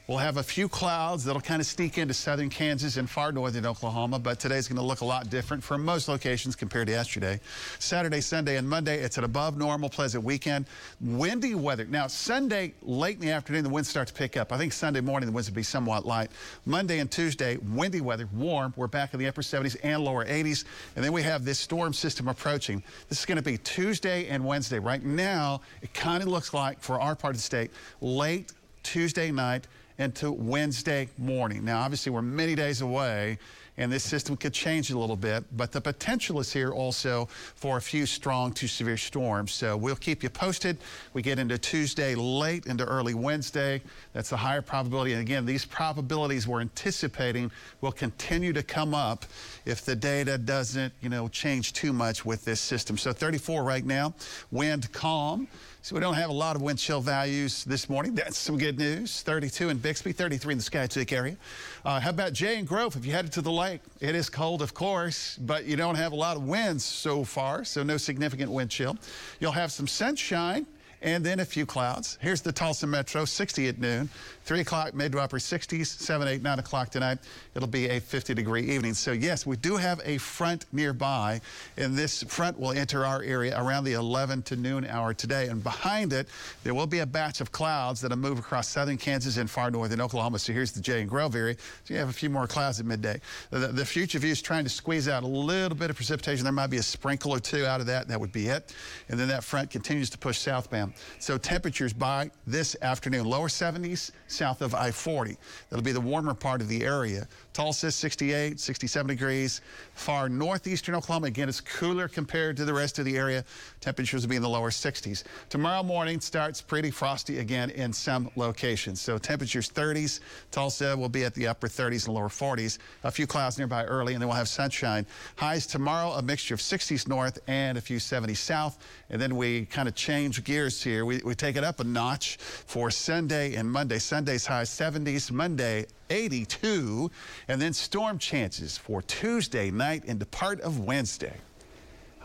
We'll 0.08 0.20
have 0.20 0.38
a 0.38 0.44
few 0.44 0.70
clouds 0.70 1.24
that'll 1.24 1.42
kind 1.42 1.60
of 1.60 1.66
sneak 1.66 1.98
into 1.98 2.14
southern 2.14 2.52
Kansas 2.52 2.98
and 2.98 3.10
far 3.10 3.32
northern 3.32 3.66
Oklahoma, 3.66 4.20
but 4.20 4.40
today's 4.40 4.68
going 4.68 4.78
to 4.78 4.84
look 4.84 5.02
a 5.02 5.06
lot 5.06 5.32
different 5.32 5.64
for 5.64 5.80
most 5.80 6.08
locations 6.08 6.56
compared 6.56 6.86
to 6.86 6.94
yesterday. 6.94 7.40
Saturday, 7.80 8.22
Sunday, 8.22 8.58
and 8.58 8.70
Monday, 8.70 9.00
it's 9.00 9.18
an 9.18 9.24
above 9.24 9.58
normal 9.58 9.90
pleasant 9.90 10.24
weekend. 10.24 10.68
Windy 11.02 11.56
weather. 11.56 11.86
Now, 11.86 12.06
Sunday, 12.06 12.76
late 12.84 13.16
in 13.16 13.22
the 13.22 13.32
afternoon, 13.32 13.64
the 13.64 13.70
winds 13.72 13.90
start 13.90 14.08
to 14.10 14.14
pick 14.14 14.38
up. 14.38 14.54
I 14.54 14.60
think 14.60 14.74
Sunday 14.74 15.02
morning, 15.02 15.26
the 15.26 15.34
winds 15.34 15.50
will 15.50 15.56
be 15.56 15.64
somewhat 15.64 16.06
light. 16.06 16.30
Monday 16.68 17.00
and 17.00 17.10
Tuesday, 17.10 17.58
windy 17.58 18.02
weather, 18.02 18.30
warm. 18.32 18.76
We're 18.78 18.86
back 18.86 19.16
in 19.16 19.20
the 19.20 19.26
upper 19.26 19.42
70s 19.42 19.76
and 19.82 20.04
lower 20.04 20.24
80s. 20.24 20.66
And 20.96 21.04
then 21.04 21.14
we 21.14 21.24
have 21.24 21.46
this 21.46 21.58
storm 21.58 21.94
system 21.94 22.28
approaching. 22.28 22.84
This 23.10 23.22
is 23.22 23.26
going 23.26 23.38
to 23.38 23.42
be 23.42 23.58
Tuesday 23.58 24.28
and 24.28 24.46
Wednesday. 24.46 24.78
Right 24.78 25.04
now, 25.04 25.62
it 25.82 25.96
kind 25.96 26.22
of 26.22 26.30
looks 26.30 26.54
like, 26.54 26.80
for 26.80 27.02
our 27.02 27.16
part 27.16 27.34
of 27.34 27.38
the 27.38 27.44
state, 27.44 27.72
late 28.02 28.52
Tuesday 28.84 29.32
night 29.32 29.66
into 29.98 30.32
Wednesday 30.32 31.08
morning. 31.18 31.64
Now, 31.64 31.82
obviously, 31.82 32.12
we're 32.12 32.22
many 32.22 32.56
days 32.56 32.82
away, 32.82 33.38
and 33.78 33.92
this 33.92 34.04
system 34.04 34.38
could 34.38 34.54
change 34.54 34.90
a 34.92 34.98
little 34.98 35.16
bit, 35.16 35.44
but 35.56 35.72
the 35.72 35.82
potential 35.82 36.40
is 36.40 36.52
here 36.52 36.72
also 36.72 37.28
for 37.56 37.78
a 37.78 37.82
few 37.82 38.06
strong 38.06 38.54
to 38.54 38.68
severe 38.68 38.98
storms. 38.98 39.52
So 39.52 39.76
we'll 39.76 39.96
keep 39.98 40.24
you 40.24 40.30
posted. 40.30 40.78
We 41.14 41.22
get 41.22 41.40
into 41.40 41.58
Tuesday 41.58 42.16
late 42.16 42.68
into 42.68 42.86
early 42.86 43.14
Wednesday. 43.14 43.82
That's 44.14 44.30
the 44.30 44.38
higher 44.38 44.62
probability. 44.62 45.12
And 45.12 45.22
again, 45.22 45.46
these 45.46 45.66
probabilities 45.66 46.48
we're 46.48 46.62
anticipating 46.62 47.52
will 47.82 47.92
continue 47.92 48.54
to 48.54 48.64
come 48.64 48.94
up 48.94 49.26
if 49.66 49.84
the 49.84 49.96
data 49.96 50.38
doesn't, 50.38 50.94
you 51.02 51.10
know, 51.10 51.28
change 51.28 51.74
too 51.74 51.92
much 51.92 52.26
with 52.26 52.46
this 52.46 52.62
system. 52.62 52.98
So 52.98 53.12
34 53.12 53.64
right 53.64 53.86
now, 53.86 54.14
wind 54.52 54.92
calm. 54.94 55.48
So 55.86 55.94
we 55.94 56.02
don't 56.02 56.16
have 56.16 56.32
a 56.32 56.34
lot 56.34 56.56
of 56.56 56.64
wind 56.64 56.80
chill 56.80 57.00
values 57.00 57.64
this 57.64 57.88
morning. 57.88 58.16
That's 58.16 58.40
some 58.40 58.58
good 58.58 58.80
news. 58.80 59.22
32 59.22 59.70
in 59.70 59.78
Bixby, 59.78 60.14
33 60.14 60.54
in 60.54 60.58
the 60.58 60.64
Skiatook 60.64 61.14
area. 61.14 61.38
Uh, 61.86 62.00
how 62.00 62.10
about 62.10 62.34
Jay 62.34 62.58
and 62.58 62.68
Grove? 62.68 62.96
If 62.96 63.06
you 63.06 63.12
headed 63.12 63.32
to 63.34 63.42
the 63.44 63.52
lake, 63.52 63.82
it 64.00 64.16
is 64.16 64.28
cold, 64.28 64.64
of 64.64 64.74
course, 64.74 65.38
but 65.38 65.66
you 65.66 65.76
don't 65.76 65.94
have 65.94 66.12
a 66.12 66.16
lot 66.16 66.38
of 66.38 66.48
winds 66.48 66.84
so 66.84 67.24
far, 67.24 67.64
so 67.64 67.84
no 67.84 67.98
significant 67.98 68.50
wind 68.50 68.72
chill. 68.72 68.98
You'll 69.40 69.52
have 69.52 69.72
some 69.72 69.86
sunshine 69.86 70.66
and 71.04 71.24
then 71.24 71.40
a 71.40 71.46
few 71.46 71.68
clouds. 71.68 72.18
Here's 72.20 72.42
the 72.42 72.52
Tulsa 72.52 72.88
Metro, 72.88 73.24
60 73.24 73.68
at 73.68 73.78
noon. 73.78 74.10
3 74.46 74.60
o'clock, 74.60 74.94
mid 74.94 75.12
to 75.12 75.20
upper 75.20 75.40
60s, 75.40 75.88
7, 75.88 76.28
8, 76.28 76.44
9 76.44 76.60
o'clock 76.60 76.90
tonight. 76.90 77.18
It'll 77.56 77.68
be 77.68 77.88
a 77.90 78.00
50 78.00 78.36
degree 78.36 78.62
evening. 78.62 78.94
So, 78.94 79.12
yes, 79.12 79.44
we 79.46 79.58
do 79.58 79.76
have 79.76 80.00
a 80.06 80.20
front 80.20 80.66
nearby, 80.72 81.42
and 81.78 81.98
this 81.98 82.22
front 82.24 82.60
will 82.60 82.72
enter 82.72 83.06
our 83.06 83.24
area 83.24 83.60
around 83.60 83.86
the 83.86 83.94
11 83.94 84.44
to 84.44 84.56
noon 84.56 84.86
hour 84.86 85.16
today. 85.16 85.48
And 85.48 85.64
behind 85.64 86.14
it, 86.14 86.28
there 86.64 86.76
will 86.76 86.86
be 86.86 87.00
a 87.00 87.08
batch 87.08 87.42
of 87.42 87.52
clouds 87.52 88.02
that'll 88.02 88.18
move 88.18 88.38
across 88.38 88.68
southern 88.68 88.98
Kansas 88.98 89.38
and 89.38 89.50
far 89.50 89.72
northern 89.72 90.00
Oklahoma. 90.00 90.38
So, 90.38 90.54
here's 90.54 90.72
the 90.72 90.82
Jay 90.82 91.02
and 91.02 91.10
Grove 91.10 91.36
area. 91.36 91.56
So, 91.86 91.96
you 91.96 92.00
have 92.00 92.10
a 92.10 92.14
few 92.14 92.30
more 92.30 92.46
clouds 92.46 92.80
at 92.80 92.86
midday. 92.86 93.20
The, 93.50 93.68
the 93.70 93.86
future 93.86 94.20
view 94.20 94.32
is 94.32 94.44
trying 94.44 94.64
to 94.64 94.70
squeeze 94.70 95.08
out 95.08 95.24
a 95.24 95.28
little 95.28 95.76
bit 95.76 95.90
of 95.90 95.96
precipitation. 95.96 96.44
There 96.44 96.54
might 96.54 96.70
be 96.70 96.78
a 96.78 96.84
sprinkle 96.84 97.32
or 97.32 97.40
two 97.40 97.66
out 97.66 97.80
of 97.80 97.88
that. 97.88 98.04
And 98.04 98.12
that 98.12 98.20
would 98.20 98.32
be 98.32 98.48
it. 98.48 98.76
And 99.10 99.20
then 99.20 99.28
that 99.30 99.44
front 99.44 99.72
continues 99.72 100.12
to 100.12 100.20
push 100.20 100.38
southbound. 100.38 100.94
So, 101.18 101.40
temperatures 101.40 101.94
by 101.94 102.30
this 102.46 102.76
afternoon, 102.84 103.26
lower 103.26 103.48
70s 103.48 104.12
south 104.36 104.62
of 104.62 104.76
I 104.76 104.92
40. 104.92 105.38
That'll 105.70 105.84
be 105.84 105.92
the 105.92 106.02
warmer 106.02 106.34
part 106.34 106.62
of 106.62 106.68
the 106.68 106.84
area. 106.84 107.28
Tulsa, 107.56 107.90
68, 107.90 108.60
67 108.60 109.08
degrees. 109.08 109.62
Far 109.94 110.28
northeastern 110.28 110.94
Oklahoma, 110.94 111.28
again, 111.28 111.48
it's 111.48 111.62
cooler 111.62 112.10
compared 112.10 112.58
to 112.58 112.66
the 112.66 112.74
rest 112.74 113.00
of 113.00 113.06
the 113.06 113.16
area. 113.18 113.46
Temperatures 113.80 114.24
will 114.24 114.30
be 114.30 114.36
in 114.36 114.42
the 114.42 114.50
lower 114.50 114.72
60s. 114.72 115.24
Tomorrow 115.48 115.84
morning 115.84 116.20
starts 116.20 116.60
pretty 116.60 116.92
frosty 116.92 117.40
again 117.40 117.70
in 117.70 117.94
some 117.94 118.30
locations. 118.36 119.00
So 119.00 119.18
temperatures 119.18 119.70
30s. 119.70 120.20
Tulsa 120.52 120.98
will 120.98 121.08
be 121.08 121.24
at 121.24 121.34
the 121.34 121.48
upper 121.48 121.70
30s 121.70 122.08
and 122.08 122.16
lower 122.16 122.28
40s. 122.28 122.78
A 123.06 123.12
few 123.12 123.26
clouds 123.26 123.58
nearby 123.58 123.86
early, 123.86 124.16
and 124.16 124.22
then 124.22 124.28
we'll 124.28 124.36
have 124.36 124.50
sunshine. 124.50 125.06
Highs 125.38 125.66
tomorrow, 125.66 126.12
a 126.12 126.22
mixture 126.22 126.56
of 126.56 126.60
60s 126.60 127.08
north 127.08 127.40
and 127.48 127.78
a 127.78 127.82
few 127.82 128.00
70s 128.00 128.36
south. 128.36 128.86
And 129.10 129.22
then 129.22 129.38
we 129.38 129.66
kind 129.68 129.88
of 129.88 129.96
change 129.96 130.44
gears 130.44 130.84
here. 130.84 131.06
We, 131.06 131.22
we 131.24 131.36
take 131.36 131.56
it 131.56 131.64
up 131.64 131.80
a 131.80 131.86
notch 131.86 132.36
for 132.36 132.92
Sunday 132.92 133.56
and 133.56 133.72
Monday. 133.72 134.00
Sunday's 134.00 134.46
high 134.46 134.64
70s, 134.64 135.32
Monday 135.32 135.86
82, 136.10 137.10
and 137.48 137.62
then 137.62 137.74
storm 137.74 138.18
chances 138.18 138.78
for 138.78 139.02
Tuesday 139.02 139.72
night 139.72 140.06
into 140.06 140.26
part 140.26 140.62
of 140.62 140.80
Wednesday. 140.80 141.36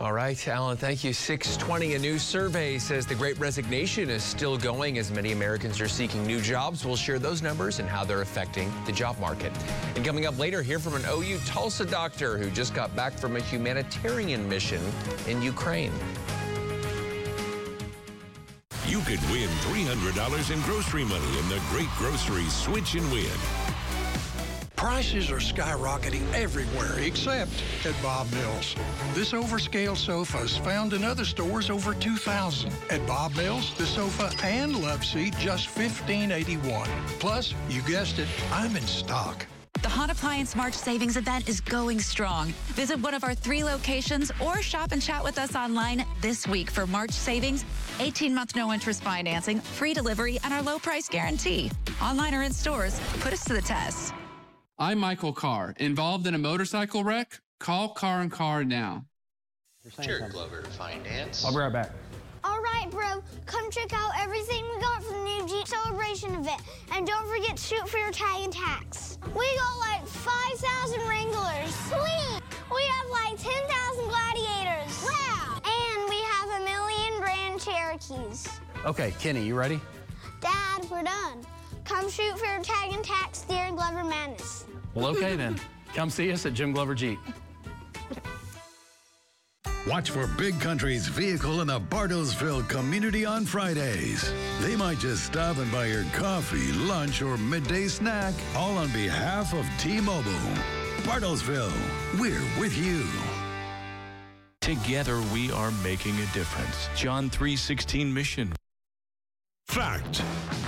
All 0.01 0.13
right, 0.13 0.47
Alan, 0.47 0.77
thank 0.77 1.03
you. 1.03 1.13
620, 1.13 1.93
a 1.93 1.99
new 1.99 2.17
survey 2.17 2.79
says 2.79 3.05
the 3.05 3.13
great 3.13 3.37
resignation 3.37 4.09
is 4.09 4.23
still 4.23 4.57
going 4.57 4.97
as 4.97 5.11
many 5.11 5.31
Americans 5.31 5.79
are 5.79 5.87
seeking 5.87 6.25
new 6.25 6.41
jobs. 6.41 6.83
We'll 6.83 6.95
share 6.95 7.19
those 7.19 7.43
numbers 7.43 7.77
and 7.77 7.87
how 7.87 8.03
they're 8.03 8.23
affecting 8.23 8.73
the 8.87 8.91
job 8.91 9.19
market. 9.19 9.51
And 9.95 10.03
coming 10.03 10.25
up 10.25 10.39
later, 10.39 10.63
hear 10.63 10.79
from 10.79 10.95
an 10.95 11.03
OU 11.07 11.37
Tulsa 11.45 11.85
doctor 11.85 12.39
who 12.39 12.49
just 12.49 12.73
got 12.73 12.95
back 12.95 13.13
from 13.13 13.35
a 13.35 13.41
humanitarian 13.41 14.49
mission 14.49 14.81
in 15.27 15.39
Ukraine. 15.39 15.93
You 18.87 19.01
could 19.01 19.21
win 19.29 19.49
$300 19.69 20.51
in 20.51 20.61
grocery 20.61 21.05
money 21.05 21.37
in 21.37 21.47
the 21.47 21.61
Great 21.69 21.89
Grocery 21.99 22.45
Switch 22.45 22.95
and 22.95 23.09
Win. 23.11 23.70
Prices 24.81 25.29
are 25.29 25.35
skyrocketing 25.35 26.23
everywhere 26.33 26.97
except 26.97 27.51
at 27.85 27.93
Bob 28.01 28.31
Mills. 28.31 28.75
This 29.13 29.31
overscale 29.31 29.95
sofa 29.95 30.39
is 30.39 30.57
found 30.57 30.93
in 30.93 31.03
other 31.03 31.23
stores 31.23 31.69
over 31.69 31.93
2000 31.93 32.73
At 32.89 33.05
Bob 33.05 33.35
Mills, 33.35 33.75
the 33.77 33.85
sofa 33.85 34.31
and 34.43 34.75
love 34.81 35.05
seat 35.05 35.35
just 35.37 35.69
$15.81. 35.75 36.87
Plus, 37.19 37.53
you 37.69 37.83
guessed 37.83 38.17
it, 38.17 38.27
I'm 38.51 38.75
in 38.75 38.81
stock. 38.81 39.45
The 39.83 39.89
Hot 39.89 40.09
Appliance 40.09 40.55
March 40.55 40.73
Savings 40.73 41.15
event 41.15 41.47
is 41.47 41.61
going 41.61 41.99
strong. 41.99 42.47
Visit 42.69 42.99
one 43.01 43.13
of 43.13 43.23
our 43.23 43.35
three 43.35 43.63
locations 43.63 44.31
or 44.43 44.63
shop 44.63 44.93
and 44.93 45.01
chat 45.01 45.23
with 45.23 45.37
us 45.37 45.55
online 45.55 46.07
this 46.21 46.47
week 46.47 46.71
for 46.71 46.87
March 46.87 47.11
savings, 47.11 47.65
18 47.99 48.33
month 48.33 48.55
no 48.55 48.73
interest 48.73 49.03
financing, 49.03 49.59
free 49.59 49.93
delivery, 49.93 50.39
and 50.43 50.51
our 50.51 50.63
low 50.63 50.79
price 50.79 51.07
guarantee. 51.07 51.69
Online 52.01 52.33
or 52.33 52.41
in 52.41 52.51
stores, 52.51 52.99
put 53.19 53.31
us 53.31 53.43
to 53.43 53.53
the 53.53 53.61
test. 53.61 54.15
I'm 54.81 54.97
Michael 54.97 55.31
Carr. 55.31 55.75
Involved 55.77 56.25
in 56.25 56.33
a 56.33 56.39
motorcycle 56.39 57.03
wreck? 57.03 57.39
Call 57.59 57.89
Carr 57.89 58.21
and 58.21 58.31
Carr 58.31 58.63
now. 58.63 59.05
Jared 60.01 60.31
Glover 60.31 60.63
Finance. 60.63 61.45
I'll 61.45 61.51
be 61.51 61.59
right 61.59 61.71
back. 61.71 61.91
All 62.43 62.59
right, 62.59 62.89
bro. 62.89 63.21
Come 63.45 63.69
check 63.69 63.93
out 63.93 64.09
everything 64.17 64.65
we 64.73 64.81
got 64.81 65.03
for 65.03 65.13
the 65.13 65.23
new 65.23 65.47
Jeep 65.47 65.67
Celebration 65.67 66.33
event. 66.33 66.63
And 66.93 67.05
don't 67.05 67.27
forget 67.27 67.57
to 67.57 67.63
shoot 67.63 67.87
for 67.87 67.99
your 67.99 68.09
tag 68.09 68.41
and 68.41 68.51
tax. 68.51 69.19
We 69.35 69.45
got 69.55 69.77
like 69.81 70.07
5,000 70.07 70.99
Wranglers. 71.07 71.75
Sweet. 71.85 72.41
We 72.73 72.81
have 72.81 73.07
like 73.11 73.37
10,000 73.37 74.07
Gladiators. 74.09 75.03
Wow. 75.03 75.61
And 75.63 76.09
we 76.09 76.17
have 76.23 76.59
a 76.59 76.65
million 76.65 77.21
Grand 77.21 77.61
Cherokees. 77.61 78.47
Okay, 78.83 79.13
Kenny, 79.19 79.43
you 79.43 79.53
ready? 79.53 79.79
Dad, 80.39 80.89
we're 80.89 81.03
done. 81.03 81.45
Come 81.85 82.09
shoot 82.09 82.39
for 82.39 82.45
your 82.45 82.63
tag 82.63 82.93
and 82.93 83.03
tax, 83.03 83.41
dear 83.41 83.69
Glover 83.71 84.03
Madness. 84.03 84.65
Well, 84.93 85.07
okay 85.07 85.35
then. 85.35 85.57
Come 85.93 86.09
see 86.09 86.31
us 86.31 86.45
at 86.45 86.53
Jim 86.53 86.73
Glover 86.73 86.95
Jeep. 86.95 87.19
Watch 89.87 90.11
for 90.11 90.27
Big 90.27 90.59
Country's 90.59 91.07
vehicle 91.07 91.61
in 91.61 91.67
the 91.67 91.79
Bartlesville 91.79 92.67
community 92.69 93.25
on 93.25 93.45
Fridays. 93.45 94.31
They 94.59 94.75
might 94.75 94.99
just 94.99 95.25
stop 95.25 95.57
and 95.57 95.71
buy 95.71 95.87
your 95.87 96.03
coffee, 96.13 96.71
lunch, 96.73 97.23
or 97.23 97.35
midday 97.37 97.87
snack, 97.87 98.35
all 98.55 98.77
on 98.77 98.91
behalf 98.91 99.55
of 99.55 99.65
T-Mobile. 99.79 100.31
Bartlesville, 101.01 101.73
we're 102.19 102.43
with 102.59 102.77
you. 102.77 103.03
Together 104.61 105.19
we 105.33 105.51
are 105.51 105.71
making 105.83 106.15
a 106.17 106.25
difference. 106.27 106.87
John 106.95 107.31
3:16 107.31 108.13
mission. 108.13 108.53
Fact. 109.71 110.21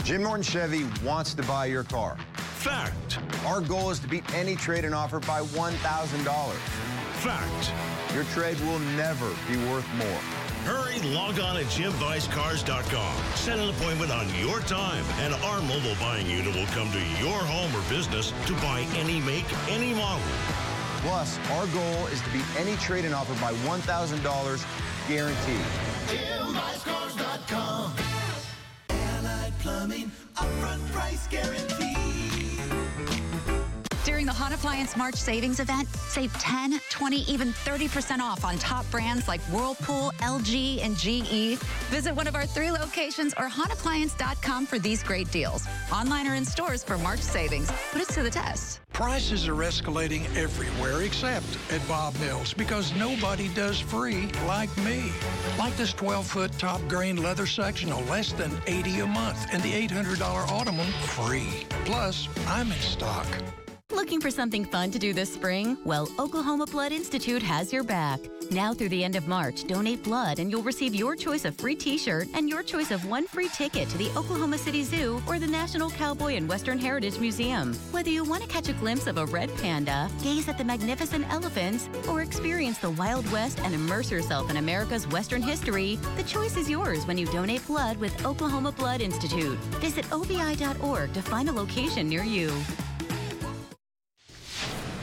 Jim 0.06 0.24
Norton 0.24 0.44
Chevy 0.44 0.86
wants 1.04 1.34
to 1.34 1.44
buy 1.44 1.66
your 1.66 1.84
car. 1.84 2.16
Fact. 2.38 3.20
Our 3.46 3.60
goal 3.60 3.90
is 3.90 4.00
to 4.00 4.08
beat 4.08 4.24
any 4.34 4.56
trade 4.56 4.86
in 4.86 4.94
offer 4.94 5.20
by 5.20 5.42
$1,000. 5.42 6.54
Fact. 7.20 7.74
Your 8.16 8.24
trade 8.26 8.58
will 8.62 8.80
never 8.96 9.28
be 9.52 9.58
worth 9.68 9.86
more. 9.96 10.22
Hurry, 10.64 11.02
log 11.14 11.38
on 11.42 11.58
at 11.58 11.66
JimBuysCars.com. 11.66 13.36
Set 13.36 13.60
an 13.60 13.70
appointment 13.72 14.10
on 14.10 14.34
your 14.40 14.62
time, 14.62 15.04
and 15.20 15.34
our 15.34 15.62
mobile 15.64 15.96
buying 16.00 16.30
unit 16.30 16.56
will 16.56 16.68
come 16.68 16.90
to 16.94 17.00
your 17.20 17.44
home 17.44 17.76
or 17.76 17.82
business 17.90 18.32
to 18.46 18.54
buy 18.62 18.88
any 18.96 19.20
make, 19.20 19.44
any 19.70 19.94
model. 19.94 20.24
Plus, 21.02 21.38
our 21.52 21.68
goal 21.68 22.08
is 22.08 22.22
to 22.22 22.30
beat 22.30 22.46
any 22.58 22.78
trade 22.78 23.04
in 23.04 23.14
offer 23.14 23.34
by 23.42 23.52
$1,000 23.68 24.66
guaranteed. 25.10 25.66
JimBuysCars.com. 26.08 28.13
Plumbing, 29.64 30.12
upfront 30.36 30.92
price 30.92 31.26
guarantee. 31.28 32.23
During 34.14 34.28
the 34.28 34.32
Hot 34.32 34.54
Appliance 34.54 34.96
March 34.96 35.16
Savings 35.16 35.60
event, 35.60 35.90
save 35.96 36.32
10, 36.34 36.80
20, 36.92 37.22
even 37.24 37.52
30% 37.52 38.20
off 38.20 38.46
on 38.46 38.60
top 38.60 38.86
brands 38.92 39.28
like 39.28 39.42
Whirlpool, 39.52 40.12
LG, 40.20 40.86
and 40.86 40.96
GE. 40.96 41.58
Visit 41.90 42.16
one 42.16 42.28
of 42.28 42.36
our 42.36 42.46
three 42.46 42.70
locations 42.70 43.34
or 43.34 43.50
hotappliance.com 43.50 44.68
for 44.68 44.78
these 44.78 45.02
great 45.02 45.32
deals. 45.32 45.66
Online 45.92 46.28
or 46.28 46.36
in 46.36 46.46
stores 46.46 46.84
for 46.84 47.00
March 47.00 47.22
savings. 47.22 47.72
Put 47.92 48.02
us 48.02 48.14
to 48.14 48.22
the 48.22 48.30
test. 48.30 48.82
Prices 48.94 49.48
are 49.48 49.56
escalating 49.56 50.24
everywhere 50.38 51.02
except 51.02 51.48
at 51.72 51.86
Bob 51.88 52.16
Mills 52.20 52.54
because 52.54 52.94
nobody 52.96 53.48
does 53.56 53.80
free 53.80 54.30
like 54.46 54.70
me. 54.78 55.12
Like 55.58 55.76
this 55.76 55.92
12-foot 55.92 56.52
top 56.60 56.88
grain 56.88 57.18
leather 57.18 57.48
sectional, 57.48 58.04
less 58.04 58.32
than 58.32 58.52
80 58.68 59.00
a 59.00 59.08
month, 59.08 59.48
and 59.52 59.64
the 59.64 59.72
$800 59.88 60.22
Ottoman 60.52 60.92
free. 61.08 61.66
Plus, 61.84 62.30
I'm 62.46 62.72
in 62.72 62.80
stock. 62.80 63.26
Looking 63.94 64.20
for 64.20 64.32
something 64.32 64.66
fun 64.66 64.90
to 64.90 64.98
do 64.98 65.14
this 65.14 65.32
spring? 65.32 65.78
Well, 65.86 66.10
Oklahoma 66.18 66.66
Blood 66.66 66.92
Institute 66.92 67.44
has 67.44 67.72
your 67.72 67.84
back. 67.84 68.20
Now 68.50 68.74
through 68.74 68.90
the 68.90 69.04
end 69.04 69.16
of 69.16 69.28
March, 69.28 69.66
donate 69.66 70.04
blood 70.04 70.40
and 70.40 70.52
you'll 70.52 70.64
receive 70.64 70.96
your 70.96 71.16
choice 71.16 71.46
of 71.46 71.56
free 71.56 71.76
t-shirt 71.76 72.28
and 72.34 72.50
your 72.50 72.64
choice 72.64 72.90
of 72.90 73.06
one 73.06 73.28
free 73.28 73.50
ticket 73.50 73.88
to 73.90 73.98
the 74.00 74.10
Oklahoma 74.18 74.58
City 74.58 74.84
Zoo 74.84 75.22
or 75.28 75.38
the 75.38 75.48
National 75.48 75.92
Cowboy 75.92 76.34
and 76.34 76.50
Western 76.50 76.80
Heritage 76.80 77.20
Museum. 77.20 77.76
Whether 77.92 78.10
you 78.10 78.24
want 78.24 78.42
to 78.42 78.50
catch 78.50 78.68
a 78.68 78.74
glimpse 78.74 79.06
of 79.06 79.20
a 79.20 79.28
red 79.28 79.56
panda, 79.58 80.10
gaze 80.24 80.50
at 80.50 80.58
the 80.58 80.64
magnificent 80.64 81.32
elephants, 81.32 81.88
or 82.10 82.24
experience 82.24 82.80
the 82.80 82.92
Wild 82.92 83.32
West 83.32 83.60
and 83.60 83.76
immerse 83.76 84.10
yourself 84.10 84.50
in 84.50 84.58
America's 84.58 85.08
Western 85.08 85.44
history, 85.44 86.00
the 86.18 86.24
choice 86.24 86.58
is 86.58 86.68
yours 86.68 87.06
when 87.06 87.18
you 87.18 87.28
donate 87.28 87.66
blood 87.68 87.98
with 87.98 88.26
Oklahoma 88.26 88.72
Blood 88.72 89.02
Institute. 89.02 89.58
Visit 89.80 90.12
obi.org 90.12 91.14
to 91.14 91.22
find 91.22 91.48
a 91.48 91.54
location 91.54 92.10
near 92.10 92.24
you. 92.24 92.52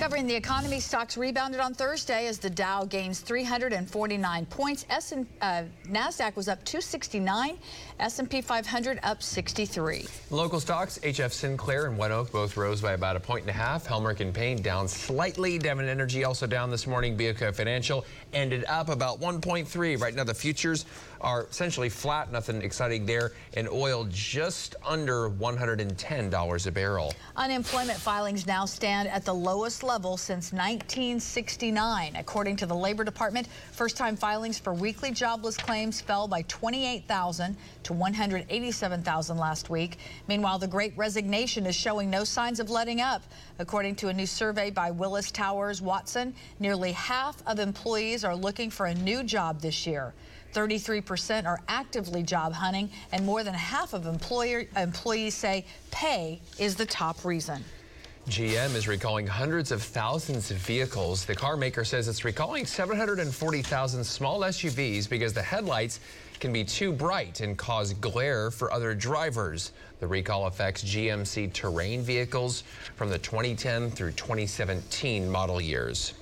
Covering 0.01 0.27
the 0.27 0.35
economy, 0.35 0.81
stocks 0.81 1.19
rebounded 1.19 1.61
on 1.61 1.75
Thursday 1.75 2.27
as 2.27 2.39
the 2.39 2.49
Dow 2.49 2.85
gains 2.85 3.21
349 3.21 4.47
points. 4.47 4.87
S 4.89 5.13
and 5.13 5.27
uh, 5.43 5.65
Nasdaq 5.89 6.37
was 6.37 6.49
up 6.49 6.65
269. 6.65 7.59
S&P 8.01 8.41
500 8.41 8.99
up 9.03 9.23
63. 9.23 10.07
Local 10.31 10.59
stocks, 10.59 10.99
HF 11.03 11.33
Sinclair 11.33 11.87
and 11.87 11.99
ONEOK 11.99 12.33
both 12.33 12.57
rose 12.57 12.81
by 12.81 12.93
about 12.93 13.17
a 13.17 13.21
point 13.21 13.43
and 13.43 13.51
a 13.51 13.53
half. 13.53 13.87
Helmerich 13.87 14.21
and 14.21 14.33
Payne 14.33 14.63
down 14.63 14.89
slightly. 14.89 15.59
Devon 15.59 15.89
Energy 15.89 16.25
also 16.25 16.47
down 16.47 16.71
this 16.71 16.87
morning. 16.87 17.17
BOK 17.17 17.55
Financial 17.55 18.05
ended 18.33 18.65
up 18.69 18.89
about 18.89 19.21
1.3. 19.21 20.01
Right 20.01 20.15
now, 20.15 20.25
the 20.25 20.35
futures 20.35 20.87
are 21.21 21.45
essentially 21.51 21.89
flat. 21.89 22.33
Nothing 22.33 22.63
exciting 22.63 23.05
there. 23.05 23.33
And 23.55 23.69
oil 23.69 24.07
just 24.11 24.77
under 24.85 25.29
$110 25.29 26.67
a 26.67 26.71
barrel. 26.71 27.15
Unemployment 27.37 27.99
filings 27.99 28.47
now 28.47 28.65
stand 28.65 29.09
at 29.09 29.25
the 29.25 29.35
lowest 29.35 29.83
level 29.83 30.17
since 30.17 30.53
1969. 30.53 32.17
According 32.17 32.57
to 32.57 32.67
the 32.67 32.75
Labor 32.75 33.05
Department, 33.05 33.47
first-time 33.73 34.17
filings 34.17 34.59
for 34.59 34.73
weekly 34.73 35.11
jobless 35.11 35.57
claims 35.57 36.01
fell 36.01 36.27
by 36.27 36.43
28,000 36.43 37.57
to 37.85 37.93
187,000 37.93 39.37
last 39.37 39.71
week. 39.71 39.99
Meanwhile, 40.29 40.59
the 40.59 40.69
Great 40.69 40.97
Resignation 40.97 41.67
is 41.67 41.75
showing 41.75 42.11
no 42.11 42.25
signs 42.25 42.61
of 42.61 42.71
letting 42.71 43.01
up. 43.01 43.23
According 43.59 43.97
to 43.97 44.09
a 44.09 44.13
new 44.13 44.27
survey 44.27 44.71
by 44.71 44.91
Willis 44.91 45.31
Towers 45.31 45.83
Watson, 45.83 46.35
nearly 46.59 46.93
half 46.93 47.43
of 47.47 47.59
employees 47.59 48.25
are 48.25 48.37
looking 48.37 48.71
for 48.71 48.87
a 48.87 48.95
new 48.95 49.23
job 49.23 49.61
this 49.61 49.87
year. 49.87 50.13
33% 50.53 51.47
are 51.47 51.61
actively 51.69 52.23
job 52.23 52.53
hunting, 52.53 52.91
and 53.13 53.25
more 53.25 53.45
than 53.45 53.55
half 53.55 53.93
of 53.93 54.07
employer, 54.07 54.65
employees 54.77 55.35
say 55.35 55.65
pay 55.91 56.41
is 56.59 56.75
the 56.75 56.87
top 56.87 57.25
reason. 57.25 57.65
GM 58.29 58.75
is 58.77 58.87
recalling 58.87 59.27
hundreds 59.27 59.73
of 59.73 59.83
thousands 59.83 60.51
of 60.51 60.59
vehicles. 60.59 61.25
The 61.25 61.35
car 61.35 61.57
maker 61.57 61.85
says 61.85 62.07
it's 62.07 62.25
recalling 62.25 62.67
740,000 62.67 64.05
small 64.05 64.41
SUVs 64.41 65.09
because 65.09 65.33
the 65.33 65.43
headlights 65.43 66.01
can 66.39 66.53
be 66.53 66.63
too 66.63 66.93
bright 66.93 67.41
and 67.41 67.57
cause 67.57 67.95
glare 67.95 68.51
for 68.51 68.73
other 68.73 68.95
drivers. 68.95 69.73
The 70.01 70.07
recall 70.07 70.47
affects 70.47 70.85
GMC 70.85 71.53
terrain 71.53 72.03
vehicles 72.03 72.63
from 72.95 73.09
the 73.09 73.19
2010 73.19 73.91
through 73.91 74.13
2017 74.13 75.29
model 75.29 75.61
years. 75.61 76.13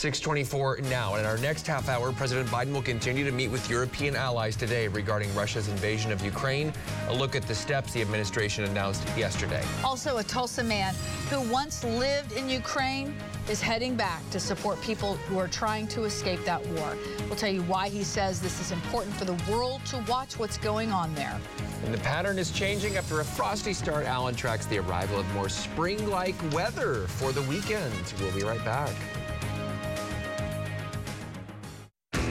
624 0.00 0.78
now. 0.88 1.16
In 1.16 1.26
our 1.26 1.36
next 1.36 1.66
half 1.66 1.90
hour, 1.90 2.10
President 2.10 2.48
Biden 2.48 2.72
will 2.72 2.80
continue 2.80 3.22
to 3.22 3.30
meet 3.30 3.48
with 3.48 3.68
European 3.68 4.16
allies 4.16 4.56
today 4.56 4.88
regarding 4.88 5.32
Russia's 5.34 5.68
invasion 5.68 6.10
of 6.10 6.24
Ukraine. 6.24 6.72
A 7.08 7.12
look 7.12 7.36
at 7.36 7.42
the 7.46 7.54
steps 7.54 7.92
the 7.92 8.00
administration 8.00 8.64
announced 8.64 9.06
yesterday. 9.14 9.62
Also, 9.84 10.16
a 10.16 10.24
Tulsa 10.24 10.64
man 10.64 10.94
who 11.28 11.42
once 11.52 11.84
lived 11.84 12.32
in 12.32 12.48
Ukraine 12.48 13.14
is 13.50 13.60
heading 13.60 13.94
back 13.94 14.22
to 14.30 14.40
support 14.40 14.80
people 14.80 15.16
who 15.28 15.38
are 15.38 15.48
trying 15.48 15.86
to 15.88 16.04
escape 16.04 16.42
that 16.46 16.64
war. 16.68 16.96
We'll 17.26 17.36
tell 17.36 17.52
you 17.52 17.62
why 17.64 17.90
he 17.90 18.02
says 18.02 18.40
this 18.40 18.58
is 18.58 18.72
important 18.72 19.14
for 19.16 19.26
the 19.26 19.36
world 19.52 19.84
to 19.86 20.02
watch 20.08 20.38
what's 20.38 20.56
going 20.56 20.92
on 20.92 21.14
there. 21.14 21.38
And 21.84 21.92
the 21.92 21.98
pattern 21.98 22.38
is 22.38 22.50
changing 22.52 22.96
after 22.96 23.20
a 23.20 23.24
frosty 23.24 23.74
start. 23.74 24.06
Alan 24.06 24.34
tracks 24.34 24.64
the 24.64 24.78
arrival 24.78 25.20
of 25.20 25.34
more 25.34 25.50
spring-like 25.50 26.36
weather 26.54 27.06
for 27.06 27.32
the 27.32 27.42
weekend. 27.42 28.14
We'll 28.18 28.34
be 28.34 28.44
right 28.44 28.64
back. 28.64 28.94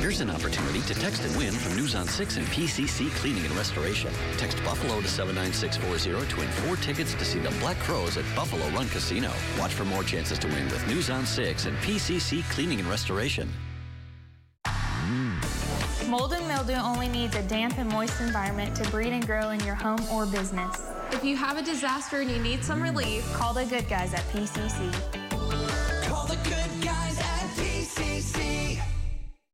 Here's 0.09 0.21
an 0.21 0.31
opportunity 0.31 0.81
to 0.81 0.95
text 0.95 1.23
and 1.23 1.37
win 1.37 1.53
from 1.53 1.77
News 1.77 1.93
on 1.93 2.07
6 2.07 2.37
and 2.37 2.47
PCC 2.47 3.11
Cleaning 3.17 3.45
and 3.45 3.55
Restoration. 3.55 4.11
Text 4.37 4.57
Buffalo 4.63 5.01
to 5.01 5.07
79640 5.07 6.27
to 6.31 6.37
win 6.37 6.47
four 6.49 6.77
tickets 6.77 7.13
to 7.13 7.23
see 7.23 7.37
the 7.37 7.51
Black 7.59 7.77
Crowes 7.77 8.17
at 8.17 8.25
Buffalo 8.35 8.67
Run 8.69 8.89
Casino. 8.89 9.31
Watch 9.59 9.71
for 9.71 9.85
more 9.85 10.03
chances 10.03 10.39
to 10.39 10.47
win 10.47 10.65
with 10.65 10.87
News 10.87 11.11
on 11.11 11.27
6 11.27 11.65
and 11.67 11.77
PCC 11.77 12.41
Cleaning 12.49 12.79
and 12.79 12.89
Restoration. 12.89 13.53
Mold 16.07 16.33
and 16.33 16.47
mildew 16.47 16.73
only 16.73 17.07
needs 17.07 17.35
a 17.35 17.43
damp 17.43 17.77
and 17.77 17.91
moist 17.91 18.19
environment 18.19 18.75
to 18.77 18.89
breed 18.89 19.13
and 19.13 19.23
grow 19.27 19.51
in 19.51 19.59
your 19.59 19.75
home 19.75 20.03
or 20.11 20.25
business. 20.25 20.91
If 21.11 21.23
you 21.23 21.35
have 21.35 21.59
a 21.59 21.61
disaster 21.61 22.21
and 22.21 22.31
you 22.31 22.39
need 22.39 22.63
some 22.63 22.81
relief, 22.81 23.31
call 23.33 23.53
the 23.53 23.65
good 23.65 23.87
guys 23.87 24.15
at 24.15 24.23
PCC. 24.29 25.28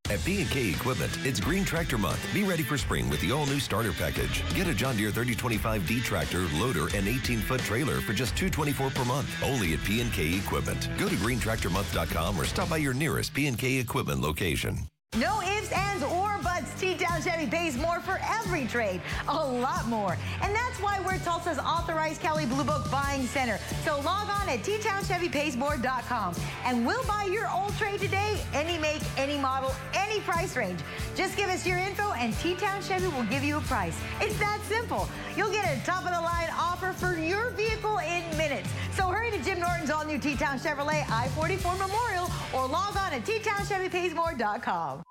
At 0.10 0.24
P&K 0.24 0.70
Equipment, 0.70 1.18
it's 1.26 1.40
Green 1.40 1.66
Tractor 1.66 1.98
Month. 1.98 2.32
Be 2.32 2.44
ready 2.44 2.62
for 2.62 2.78
spring 2.78 3.10
with 3.10 3.20
the 3.22 3.32
all-new 3.32 3.60
starter 3.60 3.92
package. 3.92 4.44
Get 4.54 4.68
a 4.68 4.74
John 4.74 4.96
Deere 4.96 5.12
3025D 5.12 6.04
tractor, 6.04 6.46
loader, 6.54 6.84
and 6.96 7.08
18-foot 7.08 7.62
trailer 7.62 8.02
for 8.02 8.14
just 8.14 8.38
224 8.38 8.92
per 8.92 9.06
month. 9.06 9.44
Only 9.44 9.74
at 9.74 9.84
P&K 9.84 10.36
Equipment. 10.38 10.90
Go 10.98 11.10
to 11.10 11.16
greentractormonth.com 11.16 12.40
or 12.40 12.46
stop 12.46 12.70
by 12.70 12.78
your 12.78 12.94
nearest 12.94 13.34
P&K 13.34 13.78
Equipment 13.78 14.22
location. 14.22 14.88
No 15.18 15.42
ifs, 15.42 15.72
ands, 15.72 16.04
or 16.04 16.38
buts. 16.44 16.78
T-Town 16.80 17.22
Chevy 17.22 17.48
pays 17.48 17.78
more 17.78 18.02
for 18.02 18.20
every 18.22 18.66
trade. 18.66 19.00
A 19.30 19.34
lot 19.34 19.88
more. 19.88 20.18
And 20.42 20.54
that's 20.54 20.78
why 20.82 21.00
we're 21.06 21.20
Tulsa's 21.20 21.58
authorized 21.58 22.22
Kelley 22.22 22.46
Blue 22.46 22.66
Book 22.66 22.92
buying 22.92 23.26
center. 23.26 23.58
So 23.86 24.02
log 24.02 24.28
on 24.30 24.50
at 24.50 24.60
ttownchevypaysmore.com 24.60 26.36
and 26.66 26.86
we'll 26.86 27.04
buy 27.06 27.30
your 27.32 27.50
old 27.50 27.74
trade 27.78 28.02
today, 28.02 28.42
any 28.54 28.78
make, 28.78 29.02
any 29.18 29.38
model, 29.38 29.72
any 29.94 30.20
price 30.20 30.58
range. 30.58 30.82
Just 31.16 31.38
give 31.38 31.50
us 31.50 31.66
your 31.66 31.78
info 31.78 32.12
and 32.12 32.34
T-Town 32.40 32.82
Chevy 32.82 33.08
will 33.08 33.24
give 33.24 33.44
you 33.44 33.58
a 33.58 33.62
price. 33.62 33.98
It's 34.20 34.38
that 34.40 34.60
simple. 34.68 35.08
You'll 35.38 35.52
get 35.52 35.66
a 35.66 35.86
top-of-the-line 35.86 36.50
offer 36.58 36.92
for 36.92 37.18
your 37.18 37.52
vehicle 37.52 38.00
in 38.00 38.35
minutes. 38.48 38.70
So 38.92 39.08
hurry 39.08 39.32
to 39.32 39.44
Jim 39.44 39.60
Norton's 39.60 39.90
all-new 39.90 40.20
T-Town 40.20 40.60
Chevrolet 40.60 41.04
I-44 41.10 41.78
Memorial 41.80 42.30
or 42.54 42.68
log 42.68 42.96
on 42.98 43.14
at 43.14 43.26
ttownchevypaysmore.com. 43.26 45.04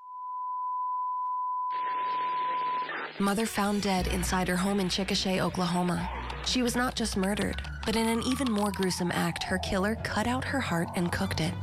Mother 3.20 3.46
found 3.46 3.82
dead 3.82 4.08
inside 4.08 4.48
her 4.48 4.56
home 4.56 4.80
in 4.80 4.88
Chickasha, 4.88 5.38
Oklahoma. 5.38 6.08
She 6.46 6.62
was 6.62 6.74
not 6.74 6.96
just 6.96 7.16
murdered, 7.16 7.62
but 7.86 7.96
in 7.96 8.08
an 8.08 8.22
even 8.22 8.50
more 8.50 8.72
gruesome 8.72 9.12
act, 9.12 9.44
her 9.44 9.58
killer 9.58 9.96
cut 10.02 10.26
out 10.26 10.44
her 10.44 10.60
heart 10.60 10.88
and 10.96 11.12
cooked 11.12 11.40
it. 11.40 11.54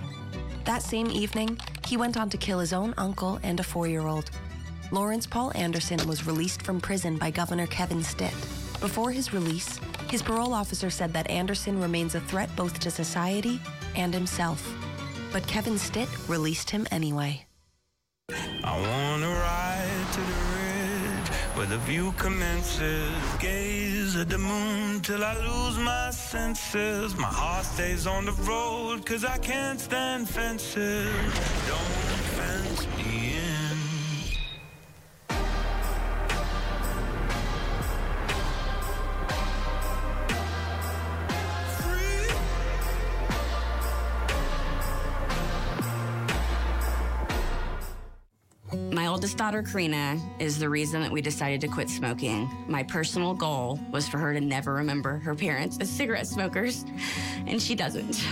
That 0.64 0.82
same 0.82 1.08
evening, 1.12 1.60
he 1.86 1.98
went 1.98 2.18
on 2.18 2.30
to 2.30 2.38
kill 2.38 2.60
his 2.60 2.72
own 2.72 2.94
uncle 2.98 3.40
and 3.44 3.60
a 3.60 3.64
four 3.64 3.88
year 3.88 4.08
old. 4.08 4.30
Lawrence 4.92 5.28
Paul 5.28 5.52
Anderson 5.56 6.06
was 6.08 6.26
released 6.26 6.62
from 6.62 6.80
prison 6.80 7.18
by 7.18 7.32
Governor 7.32 7.68
Kevin 7.68 8.04
Stitt. 8.04 8.34
Before 8.80 9.12
his 9.12 9.34
release, 9.34 9.80
his 10.12 10.22
parole 10.22 10.54
officer 10.54 10.90
said 10.90 11.14
that 11.14 11.30
Anderson 11.30 11.80
remains 11.80 12.16
a 12.16 12.20
threat 12.20 12.54
both 12.58 12.78
to 12.80 12.92
society 12.92 13.62
and 13.96 14.14
himself. 14.14 14.62
But 15.32 15.48
Kevin 15.48 15.78
Stitt 15.78 16.10
released 16.28 16.70
him 16.70 16.86
anyway. 16.92 17.46
I 18.30 18.74
wanna 18.88 19.30
ride 19.30 20.08
to 20.16 20.20
the 20.20 20.40
ridge 20.58 21.30
where 21.56 21.66
the 21.66 21.78
view 21.90 22.14
commences. 22.18 23.10
Gaze 23.40 24.18
at 24.18 24.28
the 24.28 24.38
moon 24.38 25.00
till 25.00 25.24
I 25.24 25.34
lose 25.48 25.78
my 25.78 26.12
senses. 26.12 27.16
My 27.18 27.34
heart 27.42 27.66
stays 27.66 28.06
on 28.06 28.26
the 28.26 28.34
road 28.44 29.06
cause 29.06 29.24
I 29.24 29.38
can't 29.38 29.80
stand 29.80 30.28
fences. 30.28 31.08
Don't 31.72 32.22
fence 32.38 32.86
me 32.98 33.11
Oldest 49.12 49.36
daughter, 49.36 49.62
Karina, 49.62 50.18
is 50.40 50.58
the 50.58 50.70
reason 50.70 51.02
that 51.02 51.12
we 51.12 51.22
decided 51.22 51.60
to 51.60 51.68
quit 51.68 51.90
smoking. 51.90 52.50
My 52.70 52.82
personal 52.82 53.34
goal 53.34 53.78
was 53.92 54.08
for 54.08 54.18
her 54.18 54.34
to 54.34 54.40
never 54.40 54.72
remember 54.72 55.18
her 55.18 55.36
parents 55.36 55.78
as 55.82 55.90
cigarette 55.90 56.28
smokers, 56.28 56.86
and 57.46 57.62
she 57.62 57.76
doesn't. 57.76 58.26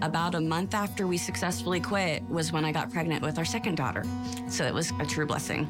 About 0.00 0.36
a 0.36 0.40
month 0.40 0.74
after 0.74 1.08
we 1.08 1.18
successfully 1.18 1.80
quit 1.80 2.22
was 2.28 2.52
when 2.52 2.64
I 2.64 2.70
got 2.70 2.92
pregnant 2.92 3.24
with 3.24 3.38
our 3.38 3.44
second 3.44 3.74
daughter, 3.74 4.04
so 4.48 4.64
it 4.64 4.72
was 4.72 4.92
a 5.00 5.04
true 5.04 5.26
blessing. 5.26 5.66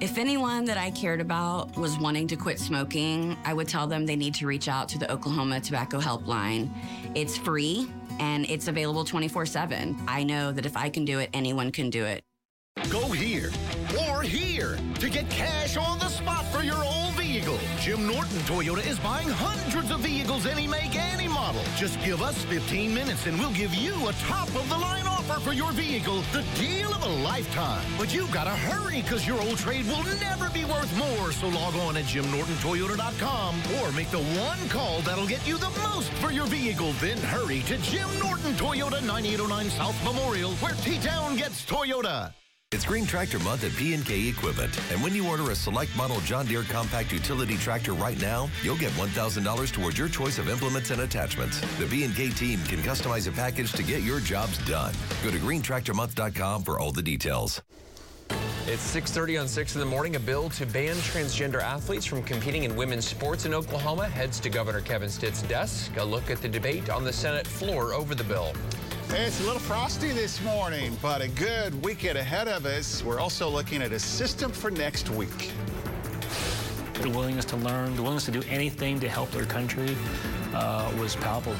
If 0.00 0.16
anyone 0.16 0.64
that 0.64 0.78
I 0.78 0.90
cared 0.90 1.20
about 1.20 1.76
was 1.76 1.98
wanting 1.98 2.28
to 2.28 2.36
quit 2.36 2.58
smoking, 2.58 3.36
I 3.44 3.52
would 3.52 3.68
tell 3.68 3.86
them 3.86 4.06
they 4.06 4.16
need 4.16 4.34
to 4.36 4.46
reach 4.46 4.66
out 4.66 4.88
to 4.88 4.98
the 4.98 5.12
Oklahoma 5.12 5.60
Tobacco 5.60 6.00
Helpline. 6.00 6.70
It's 7.14 7.36
free 7.36 7.92
and 8.18 8.48
it's 8.48 8.68
available 8.68 9.04
24 9.04 9.44
7. 9.44 9.94
I 10.08 10.24
know 10.24 10.52
that 10.52 10.64
if 10.64 10.74
I 10.74 10.88
can 10.88 11.04
do 11.04 11.18
it, 11.18 11.28
anyone 11.34 11.70
can 11.70 11.90
do 11.90 12.06
it. 12.06 12.24
Go 12.92 13.08
here 13.08 13.50
or 14.06 14.20
here 14.20 14.76
to 14.96 15.08
get 15.08 15.26
cash 15.30 15.78
on 15.78 15.98
the 15.98 16.08
spot 16.08 16.44
for 16.52 16.62
your 16.62 16.76
old 16.76 17.14
vehicle. 17.14 17.58
Jim 17.78 18.06
Norton 18.06 18.36
Toyota 18.40 18.86
is 18.86 18.98
buying 18.98 19.30
hundreds 19.30 19.90
of 19.90 20.00
vehicles, 20.00 20.44
any 20.44 20.66
make, 20.66 20.94
any 20.94 21.26
model. 21.26 21.62
Just 21.74 21.98
give 22.04 22.20
us 22.20 22.44
15 22.44 22.92
minutes 22.92 23.24
and 23.24 23.38
we'll 23.38 23.54
give 23.54 23.74
you 23.74 23.94
a 24.08 24.12
top 24.28 24.46
of 24.48 24.68
the 24.68 24.76
line 24.76 25.06
offer 25.06 25.40
for 25.40 25.54
your 25.54 25.72
vehicle, 25.72 26.20
the 26.32 26.44
deal 26.56 26.92
of 26.92 27.02
a 27.02 27.08
lifetime. 27.24 27.82
But 27.96 28.12
you've 28.12 28.30
got 28.30 28.44
to 28.44 28.50
hurry 28.50 29.00
because 29.00 29.26
your 29.26 29.40
old 29.40 29.56
trade 29.56 29.86
will 29.86 30.04
never 30.20 30.50
be 30.50 30.66
worth 30.66 30.94
more. 30.98 31.32
So 31.32 31.48
log 31.48 31.74
on 31.76 31.96
at 31.96 32.04
JimNortonToyota.com 32.04 33.54
or 33.80 33.92
make 33.92 34.10
the 34.10 34.22
one 34.38 34.68
call 34.68 35.00
that'll 35.00 35.26
get 35.26 35.48
you 35.48 35.56
the 35.56 35.72
most 35.82 36.10
for 36.20 36.30
your 36.30 36.46
vehicle. 36.46 36.92
Then 37.00 37.16
hurry 37.16 37.60
to 37.62 37.78
Jim 37.78 38.10
Norton 38.18 38.52
Toyota 38.52 39.00
9809 39.06 39.70
South 39.70 40.04
Memorial, 40.04 40.50
where 40.56 40.74
T-Town 40.74 41.36
gets 41.36 41.64
Toyota. 41.64 42.34
It's 42.74 42.86
Green 42.86 43.04
Tractor 43.04 43.38
Month 43.40 43.64
at 43.64 43.76
P&K 43.76 44.28
Equipment. 44.28 44.74
And 44.90 45.02
when 45.02 45.14
you 45.14 45.28
order 45.28 45.50
a 45.50 45.54
select 45.54 45.94
model 45.94 46.20
John 46.20 46.46
Deere 46.46 46.62
compact 46.62 47.12
utility 47.12 47.58
tractor 47.58 47.92
right 47.92 48.18
now, 48.18 48.48
you'll 48.62 48.78
get 48.78 48.92
$1,000 48.92 49.72
towards 49.72 49.98
your 49.98 50.08
choice 50.08 50.38
of 50.38 50.48
implements 50.48 50.90
and 50.90 51.02
attachments. 51.02 51.60
The 51.78 51.84
P&K 51.84 52.30
team 52.30 52.64
can 52.64 52.78
customize 52.78 53.28
a 53.28 53.32
package 53.32 53.72
to 53.72 53.82
get 53.82 54.00
your 54.00 54.20
jobs 54.20 54.56
done. 54.64 54.94
Go 55.22 55.30
to 55.30 55.36
greentractormonth.com 55.36 56.62
for 56.62 56.78
all 56.78 56.92
the 56.92 57.02
details. 57.02 57.60
It's 58.66 58.82
6:30 58.82 59.42
on 59.42 59.48
6 59.48 59.74
in 59.74 59.80
the 59.80 59.86
morning. 59.86 60.16
A 60.16 60.20
bill 60.20 60.48
to 60.50 60.64
ban 60.64 60.96
transgender 60.96 61.60
athletes 61.60 62.06
from 62.06 62.22
competing 62.22 62.62
in 62.64 62.74
women's 62.74 63.06
sports 63.06 63.44
in 63.44 63.52
Oklahoma 63.52 64.08
heads 64.08 64.40
to 64.40 64.48
Governor 64.48 64.80
Kevin 64.80 65.10
Stitt's 65.10 65.42
desk. 65.42 65.90
A 65.98 66.04
look 66.04 66.30
at 66.30 66.40
the 66.40 66.48
debate 66.48 66.88
on 66.88 67.04
the 67.04 67.12
Senate 67.12 67.46
floor 67.46 67.92
over 67.92 68.14
the 68.14 68.24
bill. 68.24 68.54
It's 69.10 69.40
a 69.40 69.44
little 69.44 69.60
frosty 69.60 70.10
this 70.10 70.42
morning, 70.42 70.96
but 71.02 71.20
a 71.20 71.28
good 71.28 71.82
weekend 71.84 72.16
ahead 72.16 72.48
of 72.48 72.64
us. 72.64 73.02
We're 73.04 73.20
also 73.20 73.48
looking 73.48 73.82
at 73.82 73.92
a 73.92 73.98
system 73.98 74.50
for 74.50 74.70
next 74.70 75.10
week. 75.10 75.50
The 77.00 77.10
willingness 77.10 77.44
to 77.46 77.56
learn, 77.56 77.94
the 77.96 78.02
willingness 78.02 78.24
to 78.26 78.30
do 78.30 78.42
anything 78.48 79.00
to 79.00 79.08
help 79.08 79.30
their 79.30 79.44
country 79.44 79.96
uh, 80.54 80.92
was 80.98 81.16
palpable. 81.16 81.56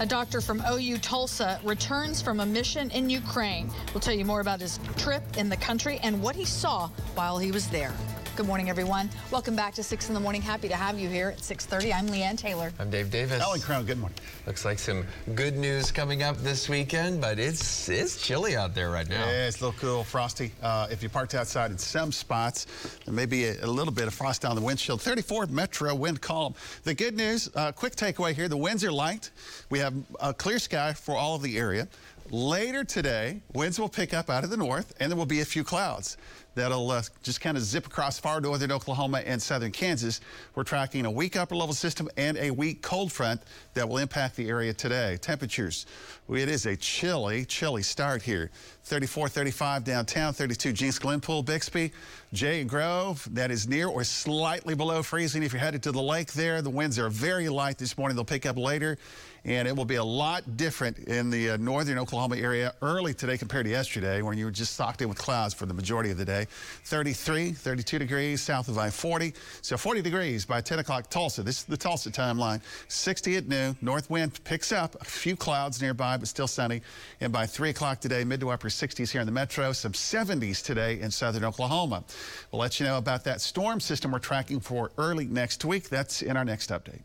A 0.00 0.06
doctor 0.06 0.40
from 0.40 0.62
OU 0.70 0.98
Tulsa 0.98 1.60
returns 1.64 2.20
from 2.20 2.40
a 2.40 2.46
mission 2.46 2.90
in 2.90 3.08
Ukraine. 3.08 3.70
We'll 3.92 4.00
tell 4.00 4.14
you 4.14 4.24
more 4.24 4.40
about 4.40 4.60
his 4.60 4.80
trip 4.96 5.22
in 5.36 5.48
the 5.48 5.56
country 5.56 6.00
and 6.02 6.20
what 6.22 6.36
he 6.36 6.44
saw 6.44 6.88
while 7.14 7.38
he 7.38 7.52
was 7.52 7.68
there. 7.68 7.94
Good 8.36 8.48
morning, 8.48 8.68
everyone. 8.68 9.10
Welcome 9.30 9.54
back 9.54 9.74
to 9.74 9.84
6 9.84 10.08
in 10.08 10.14
the 10.14 10.18
morning. 10.18 10.42
Happy 10.42 10.66
to 10.66 10.74
have 10.74 10.98
you 10.98 11.08
here 11.08 11.28
at 11.28 11.38
6.30. 11.38 11.94
I'm 11.94 12.08
Leanne 12.08 12.36
Taylor. 12.36 12.72
I'm 12.80 12.90
Dave 12.90 13.08
Davis. 13.08 13.40
Alan 13.40 13.60
Crone, 13.60 13.86
good 13.86 14.00
morning. 14.00 14.18
Looks 14.44 14.64
like 14.64 14.80
some 14.80 15.06
good 15.36 15.56
news 15.56 15.92
coming 15.92 16.24
up 16.24 16.36
this 16.38 16.68
weekend, 16.68 17.20
but 17.20 17.38
it's 17.38 17.88
it's 17.88 18.20
chilly 18.20 18.56
out 18.56 18.74
there 18.74 18.90
right 18.90 19.08
now. 19.08 19.24
Yeah, 19.24 19.46
it's 19.46 19.60
a 19.60 19.66
little 19.66 19.78
cool, 19.78 20.02
frosty. 20.02 20.50
Uh, 20.60 20.88
if 20.90 21.00
you 21.00 21.08
parked 21.08 21.36
outside 21.36 21.70
in 21.70 21.78
some 21.78 22.10
spots, 22.10 22.66
there 23.04 23.14
may 23.14 23.24
be 23.24 23.44
a, 23.44 23.64
a, 23.64 23.68
little 23.68 23.94
bit 23.94 24.08
of 24.08 24.14
frost 24.14 24.44
on 24.44 24.56
the 24.56 24.62
windshield. 24.62 25.00
34 25.00 25.46
Metro 25.46 25.94
wind 25.94 26.20
column. 26.20 26.54
The 26.82 26.94
good 26.94 27.16
news, 27.16 27.48
uh, 27.54 27.70
quick 27.70 27.94
takeaway 27.94 28.34
here, 28.34 28.48
the 28.48 28.56
winds 28.56 28.82
are 28.82 28.90
light. 28.90 29.30
We 29.70 29.78
have 29.78 29.94
a 30.20 30.34
clear 30.34 30.58
sky 30.58 30.92
for 30.92 31.14
all 31.16 31.36
of 31.36 31.42
the 31.42 31.56
area. 31.56 31.86
Later 32.30 32.84
today, 32.84 33.42
winds 33.52 33.78
will 33.78 33.88
pick 33.88 34.12
up 34.12 34.28
out 34.30 34.42
of 34.44 34.50
the 34.50 34.56
north, 34.56 34.94
and 34.98 35.12
there 35.12 35.16
will 35.16 35.26
be 35.26 35.42
a 35.42 35.44
few 35.44 35.62
clouds 35.62 36.16
that'll 36.54 36.90
uh, 36.90 37.02
just 37.22 37.40
kind 37.40 37.56
of 37.56 37.62
zip 37.62 37.86
across 37.86 38.18
far 38.18 38.40
northern 38.40 38.72
Oklahoma 38.72 39.22
and 39.24 39.40
southern 39.40 39.72
Kansas. 39.72 40.20
We're 40.54 40.64
tracking 40.64 41.06
a 41.06 41.10
weak 41.10 41.36
upper 41.36 41.56
level 41.56 41.74
system 41.74 42.08
and 42.16 42.36
a 42.38 42.50
weak 42.50 42.82
cold 42.82 43.12
front 43.12 43.42
that 43.74 43.88
will 43.88 43.98
impact 43.98 44.36
the 44.36 44.48
area 44.48 44.72
today. 44.72 45.18
Temperatures, 45.20 45.86
it 46.28 46.48
is 46.48 46.66
a 46.66 46.76
chilly, 46.76 47.44
chilly 47.44 47.82
start 47.82 48.22
here. 48.22 48.50
34, 48.84 49.28
35 49.28 49.84
downtown, 49.84 50.32
32 50.34 50.72
Jenks 50.72 50.98
Glenpool, 50.98 51.44
Bixby, 51.44 51.90
Jay 52.34 52.64
Grove, 52.64 53.26
that 53.32 53.50
is 53.50 53.66
near 53.66 53.88
or 53.88 54.04
slightly 54.04 54.74
below 54.74 55.02
freezing. 55.02 55.42
If 55.42 55.52
you're 55.52 55.60
headed 55.60 55.82
to 55.84 55.92
the 55.92 56.02
lake 56.02 56.32
there, 56.34 56.60
the 56.60 56.70
winds 56.70 56.98
are 56.98 57.08
very 57.08 57.48
light 57.48 57.78
this 57.78 57.96
morning. 57.96 58.14
They'll 58.14 58.26
pick 58.26 58.44
up 58.44 58.58
later 58.58 58.98
and 59.44 59.68
it 59.68 59.76
will 59.76 59.84
be 59.84 59.96
a 59.96 60.04
lot 60.04 60.56
different 60.56 60.98
in 60.98 61.30
the 61.30 61.50
uh, 61.50 61.56
northern 61.58 61.98
Oklahoma 61.98 62.36
area 62.36 62.74
early 62.80 63.12
today 63.12 63.36
compared 63.36 63.66
to 63.66 63.70
yesterday 63.70 64.22
when 64.22 64.38
you 64.38 64.46
were 64.46 64.50
just 64.50 64.74
socked 64.74 65.02
in 65.02 65.08
with 65.08 65.18
clouds 65.18 65.52
for 65.52 65.66
the 65.66 65.74
majority 65.74 66.10
of 66.10 66.16
the 66.16 66.24
day. 66.24 66.43
33, 66.44 67.52
32 67.52 67.98
degrees 67.98 68.42
south 68.42 68.68
of 68.68 68.78
I-40. 68.78 69.34
So 69.62 69.76
40 69.76 70.02
degrees 70.02 70.44
by 70.44 70.60
10 70.60 70.78
o'clock 70.80 71.10
Tulsa. 71.10 71.42
This 71.42 71.58
is 71.58 71.64
the 71.64 71.76
Tulsa 71.76 72.10
timeline. 72.10 72.60
60 72.88 73.36
at 73.36 73.48
noon. 73.48 73.76
North 73.80 74.10
wind 74.10 74.42
picks 74.44 74.72
up. 74.72 74.96
A 75.00 75.04
few 75.04 75.36
clouds 75.36 75.80
nearby, 75.80 76.16
but 76.16 76.28
still 76.28 76.48
sunny. 76.48 76.82
And 77.20 77.32
by 77.32 77.46
3 77.46 77.70
o'clock 77.70 78.00
today, 78.00 78.24
mid 78.24 78.40
to 78.40 78.50
upper 78.50 78.68
60s 78.68 79.10
here 79.10 79.20
in 79.20 79.26
the 79.26 79.32
metro. 79.32 79.72
Some 79.72 79.92
70s 79.92 80.62
today 80.64 81.00
in 81.00 81.10
southern 81.10 81.44
Oklahoma. 81.44 82.04
We'll 82.52 82.60
let 82.60 82.80
you 82.80 82.86
know 82.86 82.98
about 82.98 83.24
that 83.24 83.40
storm 83.40 83.80
system 83.80 84.12
we're 84.12 84.18
tracking 84.18 84.60
for 84.60 84.90
early 84.98 85.26
next 85.26 85.64
week. 85.64 85.88
That's 85.88 86.22
in 86.22 86.36
our 86.36 86.44
next 86.44 86.70
update. 86.70 87.02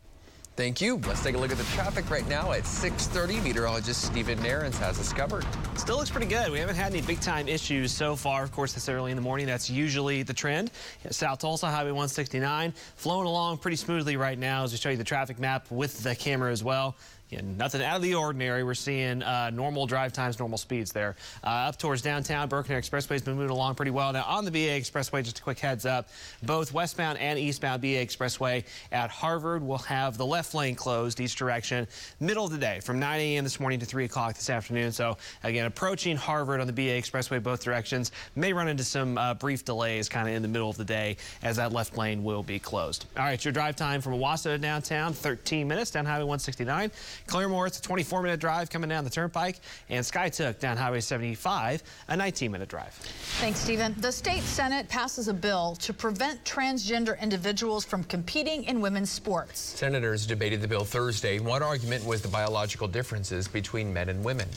Thank 0.56 0.80
you. 0.82 0.96
Let's 1.06 1.22
take 1.22 1.36
a 1.36 1.38
look 1.38 1.52
at 1.52 1.56
the 1.56 1.64
traffic 1.64 2.10
right 2.10 2.28
now 2.28 2.52
at 2.52 2.64
6:30. 2.64 3.40
Meteorologist 3.42 4.02
Stephen 4.02 4.38
Nehrenz 4.40 4.74
has 4.74 4.98
us 4.98 5.10
covered. 5.10 5.46
Still 5.76 5.96
looks 5.96 6.10
pretty 6.10 6.26
good. 6.26 6.50
We 6.52 6.58
haven't 6.58 6.74
had 6.76 6.92
any 6.92 7.00
big 7.00 7.20
time 7.20 7.48
issues 7.48 7.92
so 7.92 8.14
far. 8.14 8.42
Of 8.42 8.52
course, 8.52 8.74
this 8.74 8.88
early 8.88 9.10
in 9.10 9.16
the 9.16 9.22
morning, 9.22 9.46
that's 9.46 9.70
usually 9.70 10.22
the 10.22 10.34
trend. 10.34 10.70
South 11.10 11.38
Tulsa 11.38 11.66
Highway 11.66 11.92
169 11.92 12.74
flowing 12.96 13.26
along 13.26 13.58
pretty 13.58 13.76
smoothly 13.76 14.16
right 14.16 14.38
now 14.38 14.64
as 14.64 14.72
we 14.72 14.78
show 14.78 14.90
you 14.90 14.98
the 14.98 15.04
traffic 15.04 15.38
map 15.38 15.70
with 15.70 16.02
the 16.02 16.14
camera 16.14 16.52
as 16.52 16.62
well. 16.62 16.94
Yeah, 17.30 17.42
nothing 17.56 17.80
out 17.80 17.96
of 17.96 18.02
the 18.02 18.16
ordinary. 18.16 18.64
We're 18.64 18.74
seeing 18.74 19.22
uh, 19.22 19.50
normal 19.50 19.86
drive 19.86 20.12
times, 20.12 20.40
normal 20.40 20.58
speeds 20.58 20.90
there. 20.90 21.14
Uh, 21.44 21.68
up 21.68 21.78
towards 21.78 22.02
downtown, 22.02 22.48
Broken 22.48 22.72
Arrow 22.72 22.82
Expressway's 22.82 23.22
been 23.22 23.36
moving 23.36 23.50
along 23.50 23.76
pretty 23.76 23.92
well. 23.92 24.12
Now, 24.12 24.24
on 24.24 24.44
the 24.44 24.50
BA 24.50 24.58
Expressway, 24.58 25.22
just 25.22 25.38
a 25.38 25.42
quick 25.42 25.60
heads 25.60 25.86
up, 25.86 26.08
both 26.42 26.72
westbound 26.72 27.18
and 27.18 27.38
eastbound 27.38 27.82
BA 27.82 28.04
Expressway 28.04 28.64
at 28.90 29.10
Harvard 29.10 29.62
will 29.62 29.78
have 29.78 30.18
the 30.18 30.26
left 30.26 30.54
lane 30.54 30.74
closed 30.74 31.20
each 31.20 31.36
direction 31.36 31.86
middle 32.18 32.44
of 32.44 32.50
the 32.50 32.58
day 32.58 32.80
from 32.80 32.98
9 32.98 33.20
a.m. 33.20 33.44
this 33.44 33.60
morning 33.60 33.78
to 33.78 33.86
3 33.86 34.06
o'clock 34.06 34.34
this 34.34 34.50
afternoon. 34.50 34.90
So, 34.90 35.16
again, 35.44 35.66
approaching 35.66 36.16
Harvard 36.16 36.60
on 36.60 36.66
the 36.66 36.72
BA 36.72 37.00
Expressway 37.00 37.40
both 37.40 37.62
directions 37.62 38.10
may 38.34 38.52
run 38.52 38.66
into 38.66 38.82
some 38.82 39.16
uh, 39.16 39.34
brief 39.34 39.64
delays 39.64 40.08
kind 40.08 40.28
of 40.28 40.34
in 40.34 40.42
the 40.42 40.48
middle 40.48 40.68
of 40.68 40.76
the 40.76 40.84
day 40.84 41.16
as 41.44 41.56
that 41.56 41.70
left 41.72 41.96
lane 41.96 42.24
will 42.24 42.42
be 42.42 42.58
closed. 42.58 43.06
All 43.16 43.22
right, 43.22 43.42
your 43.44 43.52
drive 43.52 43.76
time 43.76 44.00
from 44.00 44.14
Owasso 44.14 44.44
to 44.44 44.58
downtown, 44.58 45.12
13 45.12 45.68
minutes 45.68 45.92
down 45.92 46.04
Highway 46.04 46.24
169. 46.24 46.90
Claremore, 47.30 47.68
it's 47.68 47.78
a 47.78 47.82
24 47.82 48.22
minute 48.22 48.40
drive 48.40 48.70
coming 48.70 48.90
down 48.90 49.04
the 49.04 49.10
turnpike, 49.10 49.60
and 49.88 50.04
Skiatook 50.04 50.58
down 50.58 50.76
Highway 50.76 51.00
75, 51.00 51.82
a 52.08 52.16
19 52.16 52.50
minute 52.50 52.68
drive. 52.68 52.92
Thanks, 53.38 53.60
Stephen. 53.60 53.94
The 53.98 54.10
state 54.10 54.42
Senate 54.42 54.88
passes 54.88 55.28
a 55.28 55.34
bill 55.34 55.76
to 55.76 55.92
prevent 55.94 56.44
transgender 56.44 57.18
individuals 57.20 57.84
from 57.84 58.02
competing 58.04 58.64
in 58.64 58.80
women's 58.80 59.10
sports. 59.10 59.60
Senators 59.60 60.26
debated 60.26 60.60
the 60.60 60.68
bill 60.68 60.84
Thursday. 60.84 61.38
One 61.38 61.62
argument 61.62 62.04
was 62.04 62.20
the 62.20 62.28
biological 62.28 62.88
differences 62.88 63.46
between 63.46 63.92
men 63.92 64.08
and 64.08 64.24
women. 64.24 64.48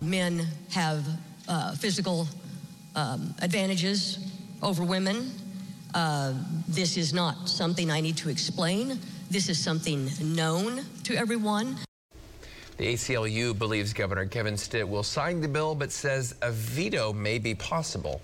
Men 0.00 0.46
have 0.70 1.04
uh, 1.46 1.74
physical 1.74 2.26
um, 2.96 3.34
advantages 3.42 4.18
over 4.62 4.82
women. 4.82 5.30
Uh, 5.92 6.32
this 6.66 6.96
is 6.96 7.12
not 7.12 7.48
something 7.48 7.90
I 7.90 8.00
need 8.00 8.16
to 8.18 8.30
explain. 8.30 8.98
This 9.30 9.48
is 9.48 9.62
something 9.62 10.10
known 10.20 10.80
to 11.04 11.14
everyone. 11.14 11.76
The 12.78 12.94
ACLU 12.94 13.56
believes 13.56 13.92
Governor 13.92 14.26
Kevin 14.26 14.56
Stitt 14.56 14.88
will 14.88 15.04
sign 15.04 15.40
the 15.40 15.46
bill, 15.46 15.76
but 15.76 15.92
says 15.92 16.34
a 16.42 16.50
veto 16.50 17.12
may 17.12 17.38
be 17.38 17.54
possible. 17.54 18.20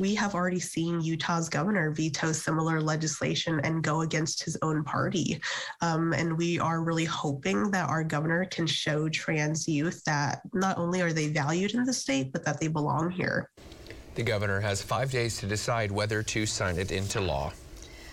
We 0.00 0.12
have 0.16 0.34
already 0.34 0.58
seen 0.58 1.00
Utah's 1.00 1.48
governor 1.48 1.92
veto 1.92 2.32
similar 2.32 2.80
legislation 2.80 3.60
and 3.62 3.80
go 3.80 4.00
against 4.00 4.42
his 4.42 4.58
own 4.62 4.82
party. 4.82 5.40
Um, 5.82 6.14
and 6.14 6.36
we 6.36 6.58
are 6.58 6.82
really 6.82 7.04
hoping 7.04 7.70
that 7.70 7.88
our 7.88 8.02
governor 8.02 8.46
can 8.46 8.66
show 8.66 9.08
trans 9.08 9.68
youth 9.68 10.02
that 10.04 10.40
not 10.52 10.78
only 10.78 11.00
are 11.00 11.12
they 11.12 11.28
valued 11.28 11.74
in 11.74 11.84
the 11.84 11.92
state, 11.92 12.32
but 12.32 12.44
that 12.44 12.58
they 12.58 12.66
belong 12.66 13.08
here. 13.08 13.48
The 14.16 14.24
governor 14.24 14.58
has 14.58 14.82
five 14.82 15.12
days 15.12 15.38
to 15.38 15.46
decide 15.46 15.92
whether 15.92 16.24
to 16.24 16.44
sign 16.44 16.76
it 16.76 16.90
into 16.90 17.20
law. 17.20 17.52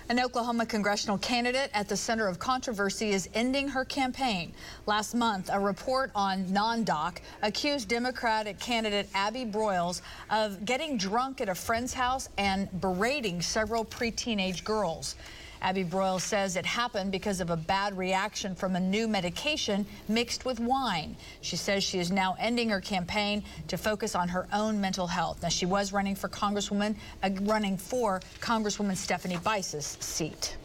An 0.10 0.22
Oklahoma 0.22 0.66
congressional 0.66 1.18
candidate 1.18 1.70
at 1.74 1.90
the 1.90 1.98
center 1.98 2.28
of 2.28 2.40
controversy 2.40 3.10
is 3.10 3.28
ending 3.34 3.68
her 3.68 3.84
campaign. 3.84 4.54
Last 4.86 5.14
month, 5.14 5.50
a 5.52 5.60
report 5.60 6.12
on 6.16 6.46
NonDoc 6.46 7.18
accused 7.42 7.90
Democratic 7.90 8.58
candidate 8.58 9.10
Abby 9.14 9.44
Broyles 9.44 10.02
of 10.30 10.64
getting 10.64 10.98
drunk 10.98 11.42
at 11.42 11.50
a 11.50 11.56
friend's 11.56 11.94
house 11.94 12.30
and 12.38 12.70
berating 12.80 13.42
several 13.42 13.84
pre-teenage 13.84 14.64
girls. 14.64 15.16
Abby 15.62 15.84
Broyle 15.84 16.20
says 16.20 16.56
it 16.56 16.66
happened 16.66 17.12
because 17.12 17.42
of 17.42 17.50
a 17.50 17.58
bad 17.58 17.98
reaction 17.98 18.56
from 18.56 18.76
a 18.76 18.80
new 18.80 19.08
medication 19.08 19.86
mixed 20.08 20.46
with 20.46 20.60
wine. 20.60 21.16
She 21.42 21.56
says 21.56 21.84
she 21.84 22.00
is 22.00 22.12
now 22.12 22.36
ending 22.40 22.70
her 22.70 22.82
campaign 22.82 23.44
to 23.68 23.78
focus 23.78 24.16
on 24.16 24.28
her 24.30 24.48
own 24.54 24.80
mental 24.80 25.08
health. 25.08 25.42
Now, 25.42 25.50
she 25.50 25.66
was 25.66 25.92
running 25.94 26.16
for 26.16 26.30
Congresswoman, 26.30 26.96
uh, 27.24 27.30
running 27.42 27.78
for 27.78 28.22
Congresswoman 28.40 28.96
Stephanie 28.96 29.40
Bice's 29.44 29.98
seat. 30.00 30.58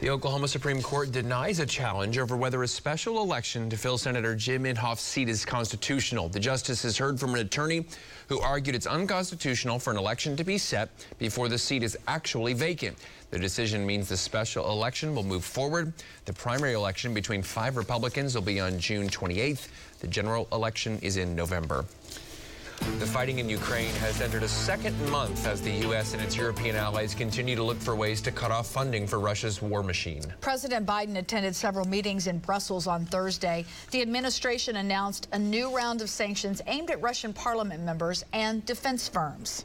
The 0.00 0.10
Oklahoma 0.10 0.48
Supreme 0.48 0.82
Court 0.82 1.12
denies 1.12 1.60
a 1.60 1.66
challenge 1.66 2.18
over 2.18 2.36
whether 2.36 2.62
a 2.64 2.68
special 2.68 3.22
election 3.22 3.70
to 3.70 3.76
fill 3.76 3.96
Senator 3.96 4.34
Jim 4.34 4.64
Inhofe's 4.64 5.00
seat 5.00 5.28
is 5.28 5.44
constitutional. 5.44 6.28
The 6.28 6.40
justice 6.40 6.82
has 6.82 6.98
heard 6.98 7.18
from 7.18 7.32
an 7.34 7.40
attorney 7.40 7.86
who 8.28 8.40
argued 8.40 8.74
it's 8.74 8.88
unconstitutional 8.88 9.78
for 9.78 9.92
an 9.92 9.96
election 9.96 10.36
to 10.36 10.44
be 10.44 10.58
set 10.58 10.90
before 11.18 11.48
the 11.48 11.56
seat 11.56 11.84
is 11.84 11.96
actually 12.08 12.54
vacant. 12.54 12.98
The 13.30 13.38
decision 13.38 13.86
means 13.86 14.08
the 14.08 14.16
special 14.16 14.68
election 14.70 15.14
will 15.14 15.22
move 15.22 15.44
forward. 15.44 15.92
The 16.24 16.32
primary 16.32 16.72
election 16.72 17.14
between 17.14 17.42
five 17.42 17.76
Republicans 17.76 18.34
will 18.34 18.42
be 18.42 18.58
on 18.58 18.80
June 18.80 19.08
28th. 19.08 19.68
The 20.00 20.08
general 20.08 20.48
election 20.52 20.98
is 21.02 21.18
in 21.18 21.36
November. 21.36 21.84
The 22.98 23.06
fighting 23.06 23.38
in 23.38 23.48
Ukraine 23.48 23.94
has 23.96 24.20
entered 24.20 24.42
a 24.42 24.48
second 24.48 24.94
month 25.10 25.46
as 25.46 25.60
the 25.60 25.70
U.S. 25.86 26.12
and 26.12 26.22
its 26.22 26.36
European 26.36 26.76
allies 26.76 27.14
continue 27.14 27.56
to 27.56 27.62
look 27.62 27.78
for 27.78 27.94
ways 27.94 28.20
to 28.22 28.32
cut 28.32 28.50
off 28.50 28.66
funding 28.66 29.06
for 29.06 29.18
Russia's 29.18 29.60
war 29.60 29.82
machine. 29.82 30.22
President 30.40 30.86
Biden 30.86 31.16
attended 31.16 31.56
several 31.56 31.86
meetings 31.86 32.26
in 32.26 32.38
Brussels 32.38 32.86
on 32.86 33.04
Thursday. 33.06 33.64
The 33.90 34.02
administration 34.02 34.76
announced 34.76 35.28
a 35.32 35.38
new 35.38 35.74
round 35.74 36.02
of 36.02 36.10
sanctions 36.10 36.62
aimed 36.66 36.90
at 36.90 37.00
Russian 37.00 37.32
parliament 37.32 37.82
members 37.82 38.24
and 38.32 38.64
defense 38.66 39.08
firms. 39.08 39.64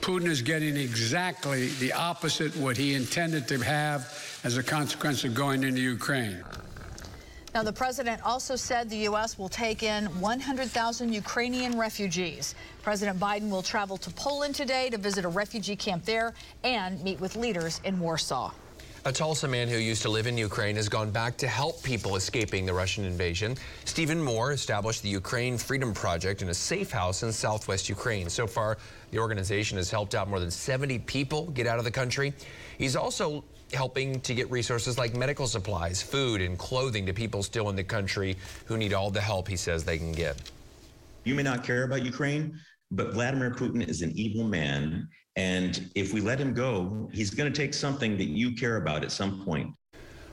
Putin 0.00 0.26
is 0.26 0.42
getting 0.42 0.76
exactly 0.76 1.68
the 1.80 1.92
opposite 1.92 2.54
what 2.56 2.76
he 2.76 2.94
intended 2.94 3.48
to 3.48 3.58
have 3.60 4.40
as 4.44 4.58
a 4.58 4.62
consequence 4.62 5.24
of 5.24 5.34
going 5.34 5.64
into 5.64 5.80
Ukraine. 5.80 6.44
Now, 7.54 7.62
the 7.62 7.72
president 7.72 8.20
also 8.26 8.56
said 8.56 8.90
the 8.90 9.06
U.S. 9.10 9.38
will 9.38 9.48
take 9.48 9.84
in 9.84 10.06
100,000 10.20 11.12
Ukrainian 11.12 11.78
refugees. 11.78 12.56
President 12.82 13.20
Biden 13.20 13.48
will 13.48 13.62
travel 13.62 13.96
to 13.98 14.10
Poland 14.10 14.56
today 14.56 14.90
to 14.90 14.98
visit 14.98 15.24
a 15.24 15.28
refugee 15.28 15.76
camp 15.76 16.04
there 16.04 16.34
and 16.64 17.00
meet 17.04 17.20
with 17.20 17.36
leaders 17.36 17.80
in 17.84 18.00
Warsaw. 18.00 18.50
A 19.04 19.12
Tulsa 19.12 19.46
man 19.46 19.68
who 19.68 19.76
used 19.76 20.02
to 20.02 20.08
live 20.08 20.26
in 20.26 20.36
Ukraine 20.36 20.74
has 20.74 20.88
gone 20.88 21.12
back 21.12 21.36
to 21.36 21.46
help 21.46 21.80
people 21.84 22.16
escaping 22.16 22.66
the 22.66 22.72
Russian 22.72 23.04
invasion. 23.04 23.54
Stephen 23.84 24.20
Moore 24.20 24.50
established 24.50 25.04
the 25.04 25.10
Ukraine 25.10 25.56
Freedom 25.56 25.94
Project 25.94 26.42
in 26.42 26.48
a 26.48 26.54
safe 26.54 26.90
house 26.90 27.22
in 27.22 27.30
southwest 27.30 27.88
Ukraine. 27.88 28.28
So 28.30 28.48
far, 28.48 28.78
the 29.12 29.18
organization 29.20 29.76
has 29.76 29.92
helped 29.92 30.16
out 30.16 30.28
more 30.28 30.40
than 30.40 30.50
70 30.50 30.98
people 31.00 31.46
get 31.50 31.68
out 31.68 31.78
of 31.78 31.84
the 31.84 31.90
country. 31.90 32.32
He's 32.78 32.96
also 32.96 33.44
helping 33.74 34.20
to 34.20 34.34
get 34.34 34.50
resources 34.50 34.96
like 34.96 35.14
medical 35.14 35.46
supplies, 35.46 36.02
food, 36.02 36.40
and 36.40 36.58
clothing 36.58 37.04
to 37.06 37.12
people 37.12 37.42
still 37.42 37.68
in 37.70 37.76
the 37.76 37.84
country 37.84 38.36
who 38.66 38.76
need 38.76 38.92
all 38.92 39.10
the 39.10 39.20
help 39.20 39.48
he 39.48 39.56
says 39.56 39.84
they 39.84 39.98
can 39.98 40.12
get. 40.12 40.36
You 41.24 41.34
may 41.34 41.42
not 41.42 41.64
care 41.64 41.84
about 41.84 42.04
Ukraine, 42.04 42.58
but 42.90 43.12
Vladimir 43.12 43.50
Putin 43.50 43.86
is 43.86 44.02
an 44.02 44.12
evil 44.14 44.44
man. 44.44 45.08
And 45.36 45.90
if 45.94 46.12
we 46.12 46.20
let 46.20 46.38
him 46.38 46.54
go, 46.54 47.08
he's 47.12 47.30
going 47.30 47.52
to 47.52 47.56
take 47.56 47.74
something 47.74 48.16
that 48.18 48.28
you 48.28 48.54
care 48.54 48.76
about 48.76 49.02
at 49.02 49.10
some 49.10 49.44
point. 49.44 49.74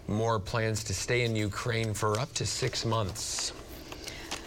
More 0.07 0.39
plans 0.39 0.83
to 0.85 0.93
stay 0.93 1.23
in 1.23 1.35
Ukraine 1.35 1.93
for 1.93 2.19
up 2.19 2.33
to 2.33 2.45
six 2.45 2.85
months. 2.85 3.53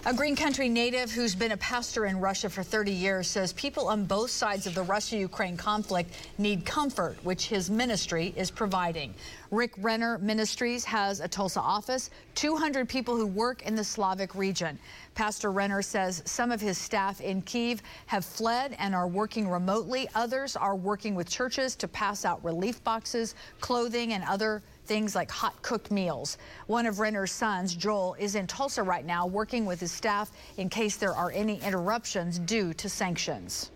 A 0.07 0.13
Green 0.13 0.37
Country 0.37 0.69
native 0.69 1.11
who's 1.11 1.35
been 1.35 1.53
a 1.53 1.57
pastor 1.57 2.05
in 2.05 2.21
Russia 2.21 2.51
for 2.51 2.63
30 2.63 2.93
years 2.93 3.27
says 3.27 3.55
people 3.55 3.89
on 3.89 4.05
both 4.05 4.31
sides 4.31 4.67
of 4.67 4.75
the 4.75 4.83
Russia-Ukraine 4.83 5.57
conflict 5.57 6.15
need 6.37 6.67
comfort, 6.67 7.17
which 7.25 7.47
his 7.47 7.71
ministry 7.71 8.35
is 8.37 8.51
providing. 8.51 9.15
Rick 9.51 9.73
Renner 9.79 10.19
Ministries 10.19 10.85
has 10.85 11.21
a 11.21 11.29
Tulsa 11.29 11.61
office, 11.61 12.11
200 12.35 12.87
people 12.87 13.17
who 13.17 13.27
work 13.27 13.63
in 13.63 13.75
the 13.75 13.83
Slavic 13.83 14.35
region. 14.35 14.79
Pastor 15.15 15.51
Renner 15.51 15.81
says 15.81 16.23
some 16.27 16.53
of 16.53 16.61
his 16.61 16.77
staff 16.77 17.23
in 17.23 17.41
Kiev 17.41 17.81
have 18.05 18.27
fled 18.27 18.77
and 18.79 18.95
are 18.95 19.09
working 19.09 19.49
remotely. 19.49 20.07
Others 20.15 20.55
are 20.55 20.77
working 20.77 21.15
with 21.15 21.31
churches 21.31 21.75
to 21.77 21.89
pass 21.89 22.27
out 22.27 22.45
relief 22.45 22.85
boxes, 22.85 23.35
clothing, 23.59 24.13
and 24.13 24.23
other 24.25 24.63
things 24.85 25.15
like 25.15 25.31
hot 25.31 25.61
cooked 25.63 25.91
meals. 25.91 26.39
One 26.67 26.87
of 26.87 26.99
Renner's 26.99 27.33
sons, 27.33 27.75
Joel, 27.75 28.15
is 28.19 28.35
in 28.35 28.47
Tulsa 28.47 28.83
right 28.83 29.05
now 29.05 29.27
working 29.27 29.67
with 29.67 29.81
his 29.81 29.93
staff 29.93 30.31
in 30.57 30.69
case 30.69 30.97
there 30.97 31.15
are 31.15 31.31
any 31.31 31.61
interruptions 31.63 32.39
due 32.39 32.75
to 32.75 32.89
sanctions. 32.89 33.71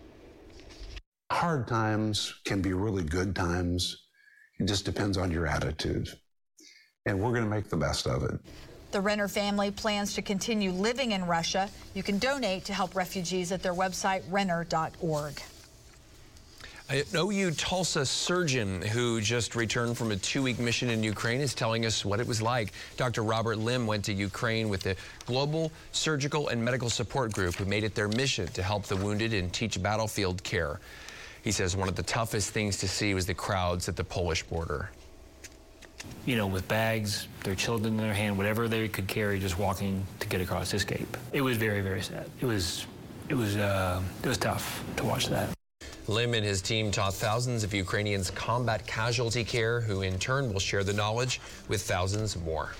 Hard 1.31 1.67
times 1.67 2.33
can 2.45 2.61
be 2.61 2.73
really 2.73 3.03
good 3.03 3.35
times. 3.35 4.05
It 4.59 4.67
just 4.67 4.85
depends 4.85 5.17
on 5.17 5.31
your 5.31 5.45
attitude. 5.45 6.09
And 7.05 7.19
we're 7.19 7.31
going 7.31 7.43
to 7.43 7.49
make 7.49 7.69
the 7.69 7.77
best 7.77 8.07
of 8.07 8.23
it. 8.23 8.39
The 8.91 8.99
Renner 8.99 9.27
family 9.27 9.69
plans 9.69 10.15
to 10.15 10.21
continue 10.21 10.71
living 10.71 11.11
in 11.11 11.25
Russia. 11.25 11.69
You 11.93 12.01
can 12.01 12.17
donate 12.17 12.65
to 12.65 12.73
help 12.73 12.95
refugees 12.95 13.51
at 13.51 13.61
their 13.61 13.73
website, 13.73 14.23
renner.org. 14.29 15.41
An 16.89 17.03
OU 17.13 17.51
Tulsa 17.51 18.03
surgeon 18.03 18.81
who 18.81 19.21
just 19.21 19.55
returned 19.55 19.95
from 19.95 20.11
a 20.11 20.15
two-week 20.15 20.57
mission 20.57 20.89
in 20.89 21.03
Ukraine 21.03 21.39
is 21.39 21.53
telling 21.53 21.85
us 21.85 22.03
what 22.03 22.19
it 22.19 22.25
was 22.25 22.41
like. 22.41 22.73
Dr. 22.97 23.21
Robert 23.21 23.59
Lim 23.59 23.85
went 23.85 24.03
to 24.05 24.13
Ukraine 24.13 24.69
with 24.69 24.81
the 24.81 24.95
Global 25.27 25.71
Surgical 25.91 26.47
and 26.47 26.65
Medical 26.65 26.89
Support 26.89 27.31
Group 27.31 27.53
who 27.53 27.65
made 27.65 27.83
it 27.83 27.93
their 27.93 28.07
mission 28.07 28.47
to 28.47 28.63
help 28.63 28.85
the 28.85 28.95
wounded 28.95 29.35
and 29.35 29.53
teach 29.53 29.79
battlefield 29.83 30.41
care. 30.41 30.79
He 31.43 31.51
says 31.51 31.77
one 31.77 31.89
of 31.89 31.95
the 31.95 32.01
toughest 32.01 32.49
things 32.53 32.77
to 32.77 32.87
see 32.87 33.13
was 33.13 33.27
the 33.27 33.35
crowds 33.35 33.87
at 33.87 33.95
the 33.95 34.03
Polish 34.03 34.41
border. 34.41 34.89
You 36.25 36.37
know, 36.37 36.47
with 36.47 36.67
bags, 36.67 37.27
their 37.43 37.53
children 37.53 37.93
in 37.93 37.97
their 37.99 38.15
hand, 38.15 38.35
whatever 38.35 38.67
they 38.67 38.87
could 38.87 39.07
carry, 39.07 39.37
just 39.37 39.59
walking 39.59 40.03
to 40.21 40.27
get 40.27 40.41
across 40.41 40.73
escape. 40.73 41.17
It 41.33 41.41
was 41.41 41.55
very, 41.55 41.81
very 41.81 42.01
sad. 42.01 42.27
It 42.41 42.47
was, 42.47 42.87
it 43.27 43.35
was, 43.35 43.57
uh, 43.57 44.01
it 44.23 44.27
was 44.27 44.39
tough 44.39 44.83
to 44.95 45.03
watch 45.03 45.27
that. 45.27 45.49
Lim 46.09 46.33
and 46.33 46.43
his 46.43 46.59
team 46.63 46.89
taught 46.89 47.13
thousands 47.13 47.63
of 47.63 47.71
Ukrainians 47.71 48.31
combat 48.31 48.85
casualty 48.87 49.43
care, 49.43 49.79
who 49.79 50.01
in 50.01 50.17
turn 50.17 50.51
will 50.51 50.59
share 50.59 50.83
the 50.83 50.91
knowledge 50.91 51.39
with 51.67 51.83
thousands 51.83 52.35
more. 52.35 52.73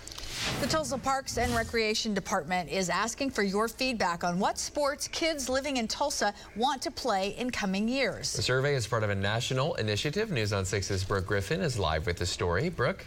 The 0.62 0.68
Tulsa 0.68 0.97
Parks 0.97 1.38
and 1.38 1.54
Recreation 1.54 2.16
Department 2.16 2.72
is 2.72 2.89
asking 2.89 3.30
for 3.30 3.43
your 3.43 3.68
feedback 3.68 4.24
on 4.24 4.39
what 4.39 4.58
sports 4.58 5.08
kids 5.10 5.47
living 5.47 5.78
in 5.78 5.88
Tulsa 5.88 6.34
want 6.56 6.82
to 6.82 6.89
play 6.89 7.36
in 7.38 7.52
coming 7.52 7.88
years. 7.88 8.34
The 8.34 8.41
survey 8.41 8.74
is 8.74 8.88
part 8.88 9.04
of 9.04 9.12
a 9.12 9.16
national 9.16 9.76
initiative. 9.76 10.32
News 10.32 10.52
on 10.52 10.64
6's 10.64 11.04
Brooke 11.04 11.28
Griffin 11.28 11.62
is 11.62 11.78
live 11.78 12.08
with 12.08 12.18
the 12.18 12.26
story. 12.26 12.70
Brooke? 12.70 13.06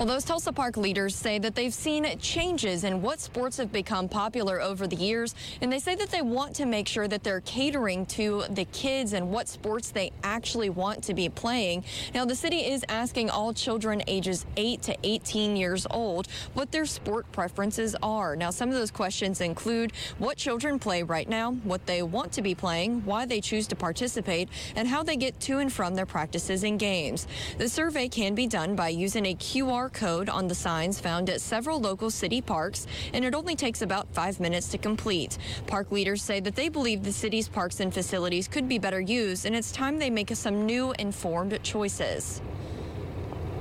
Well, 0.00 0.06
those 0.06 0.24
Tulsa 0.24 0.50
Park 0.50 0.78
leaders 0.78 1.14
say 1.14 1.38
that 1.40 1.54
they've 1.54 1.74
seen 1.74 2.06
changes 2.18 2.84
in 2.84 3.02
what 3.02 3.20
sports 3.20 3.58
have 3.58 3.70
become 3.70 4.08
popular 4.08 4.58
over 4.58 4.86
the 4.86 4.96
years, 4.96 5.34
and 5.60 5.70
they 5.70 5.78
say 5.78 5.94
that 5.94 6.08
they 6.08 6.22
want 6.22 6.56
to 6.56 6.64
make 6.64 6.88
sure 6.88 7.06
that 7.06 7.22
they're 7.22 7.42
catering 7.42 8.06
to 8.06 8.44
the 8.48 8.64
kids 8.72 9.12
and 9.12 9.30
what 9.30 9.46
sports 9.46 9.90
they 9.90 10.10
actually 10.24 10.70
want 10.70 11.04
to 11.04 11.12
be 11.12 11.28
playing. 11.28 11.84
Now, 12.14 12.24
the 12.24 12.34
city 12.34 12.60
is 12.60 12.82
asking 12.88 13.28
all 13.28 13.52
children 13.52 14.02
ages 14.06 14.46
8 14.56 14.80
to 14.80 14.96
18 15.02 15.54
years 15.54 15.86
old 15.90 16.28
what 16.54 16.72
their 16.72 16.86
sport 16.86 17.30
preferences 17.30 17.94
are. 18.02 18.34
Now, 18.36 18.48
some 18.48 18.70
of 18.70 18.76
those 18.76 18.90
questions 18.90 19.42
include 19.42 19.92
what 20.16 20.38
children 20.38 20.78
play 20.78 21.02
right 21.02 21.28
now, 21.28 21.52
what 21.52 21.84
they 21.84 22.02
want 22.02 22.32
to 22.32 22.40
be 22.40 22.54
playing, 22.54 23.04
why 23.04 23.26
they 23.26 23.42
choose 23.42 23.66
to 23.66 23.76
participate, 23.76 24.48
and 24.76 24.88
how 24.88 25.02
they 25.02 25.16
get 25.16 25.38
to 25.40 25.58
and 25.58 25.70
from 25.70 25.94
their 25.94 26.06
practices 26.06 26.64
and 26.64 26.78
games. 26.78 27.26
The 27.58 27.68
survey 27.68 28.08
can 28.08 28.34
be 28.34 28.46
done 28.46 28.74
by 28.74 28.88
using 28.88 29.26
a 29.26 29.34
QR 29.34 29.89
code 29.92 30.28
on 30.28 30.48
the 30.48 30.54
signs 30.54 30.98
found 30.98 31.28
at 31.30 31.40
several 31.40 31.80
local 31.80 32.10
city 32.10 32.40
parks, 32.40 32.86
and 33.12 33.24
it 33.24 33.34
only 33.34 33.56
takes 33.56 33.82
about 33.82 34.12
five 34.12 34.40
minutes 34.40 34.68
to 34.68 34.78
complete. 34.78 35.38
Park 35.66 35.90
leaders 35.90 36.22
say 36.22 36.40
that 36.40 36.54
they 36.54 36.68
believe 36.68 37.02
the 37.02 37.12
city's 37.12 37.48
parks 37.48 37.80
and 37.80 37.92
facilities 37.92 38.48
could 38.48 38.68
be 38.68 38.78
better 38.78 39.00
used, 39.00 39.46
and 39.46 39.54
it's 39.54 39.72
time 39.72 39.98
they 39.98 40.10
make 40.10 40.34
some 40.34 40.66
new 40.66 40.92
informed 40.98 41.58
choices. 41.62 42.40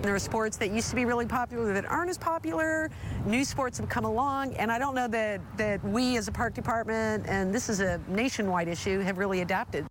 There 0.01 0.15
are 0.15 0.19
sports 0.19 0.55
that 0.57 0.71
used 0.71 0.89
to 0.91 0.95
be 0.95 1.03
really 1.03 1.25
popular 1.25 1.73
that 1.73 1.86
aren't 1.86 2.09
as 2.09 2.17
popular. 2.17 2.89
New 3.25 3.43
sports 3.43 3.77
have 3.80 3.89
come 3.89 4.05
along, 4.05 4.53
and 4.53 4.71
I 4.71 4.80
don't 4.80 4.95
know 4.95 5.09
that, 5.09 5.41
that 5.57 5.84
we 5.84 6.15
as 6.15 6.30
a 6.30 6.32
park 6.32 6.53
department, 6.53 7.25
and 7.27 7.53
this 7.53 7.67
is 7.67 7.82
a 7.82 7.99
nationwide 8.07 8.69
issue, 8.69 8.99
have 8.99 9.17
really 9.17 9.41
adapted. 9.41 9.86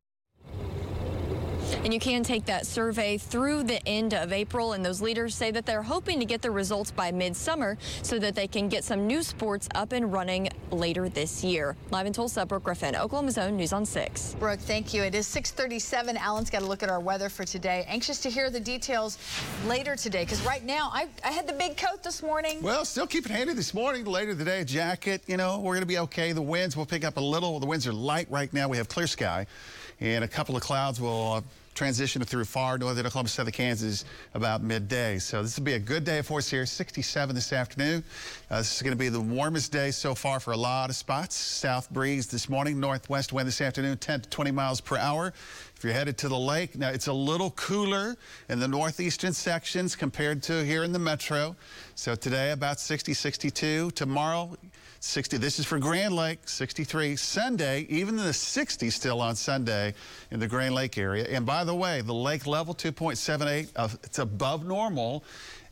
And 1.85 1.95
you 1.95 2.01
can 2.01 2.25
take 2.25 2.45
that 2.47 2.67
survey 2.67 3.19
through 3.19 3.63
the 3.63 3.87
end 3.87 4.13
of 4.13 4.33
April. 4.33 4.73
And 4.73 4.85
those 4.85 5.01
leaders 5.01 5.33
say 5.35 5.53
that 5.53 5.65
they're 5.65 5.83
hoping 5.83 6.19
to 6.19 6.25
get 6.25 6.43
the 6.43 6.51
results 6.51 6.91
by 6.91 7.13
midsummer 7.13 7.79
so 8.03 8.19
that 8.19 8.35
they 8.35 8.49
can 8.49 8.69
get 8.69 8.83
some 8.83 9.07
new 9.07 9.23
sports 9.23 9.69
up 9.77 9.93
and 9.93 10.13
running 10.13 10.49
later 10.73 11.09
this 11.09 11.45
year. 11.45 11.77
Live 11.93 12.07
in 12.07 12.13
Tulsa, 12.13 12.45
Brooke 12.45 12.65
Griffin, 12.65 12.97
Oklahoma's 12.97 13.39
Own 13.39 13.57
News 13.57 13.73
on 13.73 13.87
6. 13.87 14.35
Brooke, 14.41 14.59
thank 14.59 14.93
you. 14.93 15.05
It 15.05 15.15
is 15.15 15.29
637. 15.29 16.17
Alan's 16.17 16.51
got 16.51 16.61
to 16.61 16.67
look 16.67 16.83
at 16.83 16.91
our 16.91 17.01
weather 17.01 17.29
for 17.29 17.45
today. 17.45 17.85
Anxious 17.87 18.19
to 18.23 18.31
hear 18.31 18.51
the 18.51 18.61
details 18.61 19.17
later 19.65 19.95
today 19.95 20.25
because 20.25 20.43
right 20.45 20.65
now 20.65 20.91
I, 20.93 21.07
I 21.25 21.31
had 21.31 21.47
the 21.47 21.53
big 21.53 21.77
coat 21.77 22.03
this 22.03 22.25
morning. 22.25 22.61
Well, 22.61 22.85
still 22.85 23.07
keep 23.07 23.25
it 23.25 23.31
handy 23.31 23.55
this 23.55 23.73
morning. 23.73 24.05
Later 24.05 24.35
today, 24.35 24.63
a 24.63 24.65
jacket. 24.65 25.23
You 25.29 25.37
know, 25.37 25.61
we're 25.61 25.75
going 25.75 25.83
to 25.83 25.87
be 25.87 25.99
okay. 25.99 26.33
The 26.33 26.43
winds 26.43 26.77
will 26.77 26.87
pick 26.87 27.05
up 27.05 27.19
a 27.19 27.21
little. 27.21 27.61
The 27.61 27.67
winds 27.67 27.87
are 27.87 27.93
light 27.93 28.29
right 28.31 28.53
now. 28.53 28.69
We 28.69 28.79
have 28.79 28.89
clear 28.89 29.07
sky 29.07 29.47
and 30.01 30.25
a 30.25 30.29
couple 30.29 30.57
of 30.57 30.63
clouds 30.63 31.01
will 31.01 31.33
uh, 31.33 31.41
transition 31.79 32.25
through 32.25 32.45
far 32.45 32.77
northern 32.77 33.07
Oklahoma, 33.07 33.29
southern 33.29 33.53
Kansas 33.53 34.05
about 34.35 34.65
midday. 34.65 35.17
So 35.21 35.43
this 35.43 35.57
will 35.57 35.65
be 35.65 35.75
a 35.75 35.79
good 35.79 36.03
day 36.03 36.23
for 36.23 36.39
us 36.39 36.51
here. 36.51 36.67
67 36.67 37.37
this 37.37 37.53
afternoon. 37.53 38.03
Uh, 38.51 38.59
this 38.59 38.75
is 38.75 38.83
going 38.83 38.93
to 38.93 38.99
be 38.99 39.09
the 39.09 39.21
warmest 39.21 39.71
day 39.71 39.93
so 39.93 40.13
far 40.13 40.41
for 40.41 40.51
a 40.51 40.57
lot 40.57 40.91
of 40.91 40.97
spots. 40.97 41.37
South 41.37 41.89
breeze 41.91 42.27
this 42.27 42.49
morning, 42.49 42.81
northwest 42.81 43.33
wind 43.33 43.47
this 43.47 43.61
afternoon, 43.61 43.97
10 43.97 44.23
to 44.23 44.29
20 44.29 44.51
miles 44.51 44.81
per 44.81 44.97
hour. 44.97 45.33
If 45.77 45.85
you're 45.85 45.93
headed 45.93 46.19
to 46.19 46.29
the 46.29 46.37
lake, 46.37 46.77
now 46.77 46.89
it's 46.89 47.07
a 47.07 47.13
little 47.13 47.53
cooler 47.53 48.17
in 48.49 48.59
the 48.59 48.67
northeastern 48.67 49.33
sections 49.33 49.95
compared 49.95 50.43
to 50.45 50.65
here 50.65 50.83
in 50.83 50.91
the 50.91 50.99
metro. 50.99 51.55
So 51.95 52.17
today 52.17 52.51
about 52.51 52.81
60, 52.81 53.15
62. 53.15 53.93
Tomorrow, 53.93 54.57
60. 55.01 55.37
This 55.37 55.59
is 55.59 55.67
for 55.67 55.79
Grand 55.79 56.15
Lake, 56.15 56.49
63. 56.49 57.15
Sunday, 57.17 57.87
even 57.89 58.19
in 58.19 58.25
the 58.25 58.33
60s 58.33 58.93
still 58.93 59.21
on 59.21 59.37
Sunday 59.37 59.95
in 60.31 60.41
the 60.41 60.49
Grand 60.49 60.75
Lake 60.75 60.99
area. 60.99 61.25
And 61.25 61.47
by 61.47 61.63
the 61.65 61.75
way, 61.75 62.01
the 62.01 62.15
lake 62.15 62.47
level 62.47 62.75
2.78, 62.75 63.71
uh, 63.77 63.89
it's 64.03 64.19
above 64.19 64.67
normal. 64.67 65.23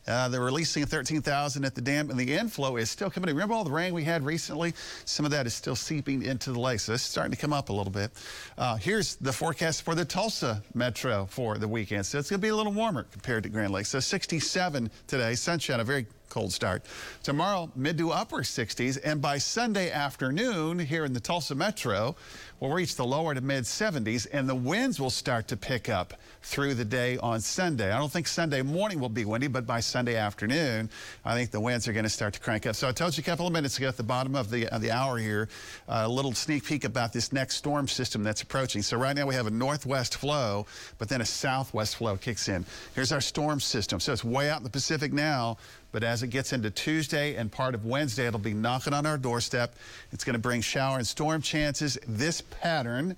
Uh, 0.07 0.29
they're 0.29 0.39
releasing 0.39 0.85
13,000 0.85 1.65
at 1.65 1.75
the 1.75 1.81
dam, 1.81 2.09
and 2.09 2.17
the 2.17 2.33
inflow 2.33 2.77
is 2.77 2.89
still 2.89 3.09
coming 3.09 3.29
in. 3.29 3.35
Remember 3.35 3.53
all 3.53 3.65
the 3.65 3.71
rain 3.71 3.93
we 3.93 4.05
had 4.05 4.23
recently? 4.23 4.73
Some 5.03 5.25
of 5.25 5.31
that 5.31 5.45
is 5.45 5.53
still 5.53 5.75
seeping 5.75 6.23
into 6.23 6.53
the 6.53 6.59
lake, 6.59 6.79
so 6.79 6.93
it's 6.93 7.03
starting 7.03 7.31
to 7.31 7.37
come 7.37 7.51
up 7.51 7.67
a 7.67 7.73
little 7.73 7.91
bit. 7.91 8.11
Uh, 8.57 8.77
here's 8.77 9.17
the 9.17 9.33
forecast 9.33 9.81
for 9.81 9.95
the 9.95 10.05
Tulsa 10.05 10.63
metro 10.73 11.25
for 11.25 11.57
the 11.57 11.67
weekend. 11.67 12.05
So 12.05 12.19
it's 12.19 12.29
going 12.29 12.39
to 12.39 12.45
be 12.45 12.49
a 12.49 12.55
little 12.55 12.71
warmer 12.71 13.03
compared 13.11 13.43
to 13.43 13.49
Grand 13.49 13.73
Lake. 13.73 13.85
So 13.85 13.99
67 13.99 14.89
today, 15.07 15.35
sunshine, 15.35 15.81
a 15.81 15.83
very 15.83 16.07
cold 16.29 16.53
start. 16.53 16.83
Tomorrow, 17.23 17.71
mid 17.75 17.97
to 17.97 18.11
upper 18.11 18.37
60s, 18.37 18.99
and 19.03 19.21
by 19.21 19.37
Sunday 19.37 19.91
afternoon 19.91 20.79
here 20.79 21.05
in 21.05 21.13
the 21.13 21.19
Tulsa 21.19 21.55
metro, 21.55 22.15
we'll 22.59 22.71
reach 22.71 22.95
the 22.95 23.05
lower 23.05 23.33
to 23.33 23.41
mid 23.41 23.63
70s, 23.63 24.27
and 24.31 24.47
the 24.47 24.55
winds 24.55 24.99
will 24.99 25.09
start 25.09 25.47
to 25.49 25.57
pick 25.57 25.89
up 25.89 26.13
through 26.41 26.73
the 26.73 26.85
day 26.85 27.17
on 27.17 27.41
Sunday. 27.41 27.91
I 27.91 27.97
don't 27.97 28.11
think 28.11 28.27
Sunday 28.27 28.61
morning 28.61 28.99
will 28.99 29.09
be 29.09 29.25
windy, 29.25 29.47
but 29.47 29.65
by 29.65 29.79
Sunday 29.79 30.15
afternoon, 30.15 30.89
I 31.25 31.35
think 31.35 31.51
the 31.51 31.59
winds 31.59 31.87
are 31.87 31.93
going 31.93 32.03
to 32.03 32.09
start 32.09 32.33
to 32.35 32.39
crank 32.39 32.65
up. 32.65 32.75
So 32.75 32.87
I 32.87 32.91
told 32.91 33.17
you 33.17 33.21
a 33.21 33.25
couple 33.25 33.45
of 33.45 33.53
minutes 33.53 33.77
ago 33.77 33.87
at 33.87 33.97
the 33.97 34.03
bottom 34.03 34.35
of 34.35 34.49
the, 34.49 34.67
of 34.67 34.81
the 34.81 34.91
hour 34.91 35.17
here, 35.17 35.49
uh, 35.87 36.03
a 36.05 36.09
little 36.09 36.33
sneak 36.33 36.63
peek 36.63 36.83
about 36.83 37.13
this 37.13 37.33
next 37.33 37.55
storm 37.57 37.87
system 37.87 38.23
that's 38.23 38.41
approaching. 38.41 38.81
So 38.81 38.97
right 38.97 39.15
now 39.15 39.27
we 39.27 39.35
have 39.35 39.47
a 39.47 39.51
northwest 39.51 40.15
flow, 40.15 40.65
but 40.97 41.09
then 41.09 41.21
a 41.21 41.25
southwest 41.25 41.97
flow 41.97 42.17
kicks 42.17 42.47
in. 42.47 42.65
Here's 42.95 43.11
our 43.11 43.21
storm 43.21 43.59
system. 43.59 43.99
So 43.99 44.13
it's 44.13 44.23
way 44.23 44.49
out 44.49 44.57
in 44.57 44.63
the 44.63 44.69
Pacific 44.69 45.13
now, 45.13 45.57
but 45.97 46.03
as 46.03 46.21
it 46.21 46.27
gets 46.27 46.53
into 46.53 46.69
Tuesday 46.69 47.33
and 47.37 47.51
part 47.51 47.73
of 47.73 47.83
Wednesday, 47.83 48.27
it'll 48.27 48.37
be 48.37 48.53
knocking 48.53 48.93
on 48.93 49.07
our 49.07 49.17
doorstep. 49.17 49.73
It's 50.11 50.23
going 50.23 50.35
to 50.35 50.39
bring 50.39 50.61
shower 50.61 50.97
and 50.97 51.07
storm 51.07 51.41
chances. 51.41 51.97
This 52.07 52.39
pattern 52.39 53.15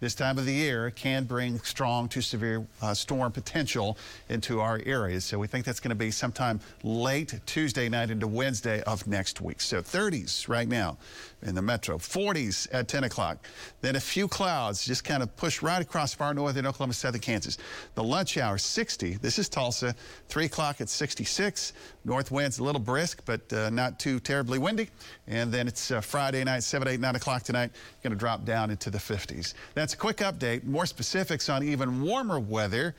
this 0.00 0.16
time 0.16 0.36
of 0.36 0.44
the 0.44 0.52
year 0.52 0.90
can 0.90 1.22
bring 1.22 1.60
strong 1.60 2.08
to 2.08 2.20
severe 2.20 2.66
uh, 2.82 2.94
storm 2.94 3.30
potential 3.30 3.96
into 4.28 4.60
our 4.60 4.80
areas. 4.84 5.24
So 5.24 5.38
we 5.38 5.46
think 5.46 5.64
that's 5.64 5.78
going 5.78 5.90
to 5.90 5.94
be 5.94 6.10
sometime 6.10 6.58
late 6.82 7.38
Tuesday 7.46 7.88
night 7.88 8.10
into 8.10 8.26
Wednesday 8.26 8.82
of 8.82 9.06
next 9.06 9.40
week. 9.40 9.60
So 9.60 9.80
30s 9.80 10.48
right 10.48 10.66
now 10.66 10.98
in 11.46 11.54
the 11.54 11.62
metro, 11.62 11.98
40s 11.98 12.68
at 12.72 12.88
10 12.88 13.04
o'clock. 13.04 13.46
Then 13.80 13.96
a 13.96 14.00
few 14.00 14.26
clouds 14.26 14.84
just 14.84 15.04
kind 15.04 15.22
of 15.22 15.34
push 15.36 15.62
right 15.62 15.80
across 15.80 16.12
far 16.14 16.34
north 16.34 16.56
northern 16.56 16.66
Oklahoma, 16.66 16.92
southern 16.92 17.20
Kansas. 17.20 17.58
The 17.96 18.04
lunch 18.04 18.38
hour 18.38 18.56
60. 18.56 19.14
This 19.14 19.38
is 19.38 19.48
Tulsa. 19.48 19.94
3 20.28 20.44
o'clock 20.46 20.80
at 20.80 20.88
66. 20.88 21.72
North 22.04 22.30
winds 22.30 22.58
a 22.58 22.64
little 22.64 22.80
brisk, 22.80 23.22
but 23.24 23.52
uh, 23.52 23.68
not 23.70 23.98
too 23.98 24.20
terribly 24.20 24.58
windy. 24.58 24.88
And 25.26 25.52
then 25.52 25.66
it's 25.66 25.90
uh, 25.90 26.00
Friday 26.00 26.44
night, 26.44 26.62
7, 26.62 26.86
8, 26.86 27.00
9 27.00 27.16
o'clock 27.16 27.42
tonight. 27.42 27.72
Going 28.02 28.12
to 28.12 28.18
drop 28.18 28.44
down 28.44 28.70
into 28.70 28.90
the 28.90 28.98
50s. 28.98 29.54
That's 29.74 29.94
a 29.94 29.96
quick 29.96 30.18
update. 30.18 30.64
More 30.64 30.86
specifics 30.86 31.48
on 31.48 31.62
even 31.62 32.02
warmer 32.02 32.38
weather 32.38 32.94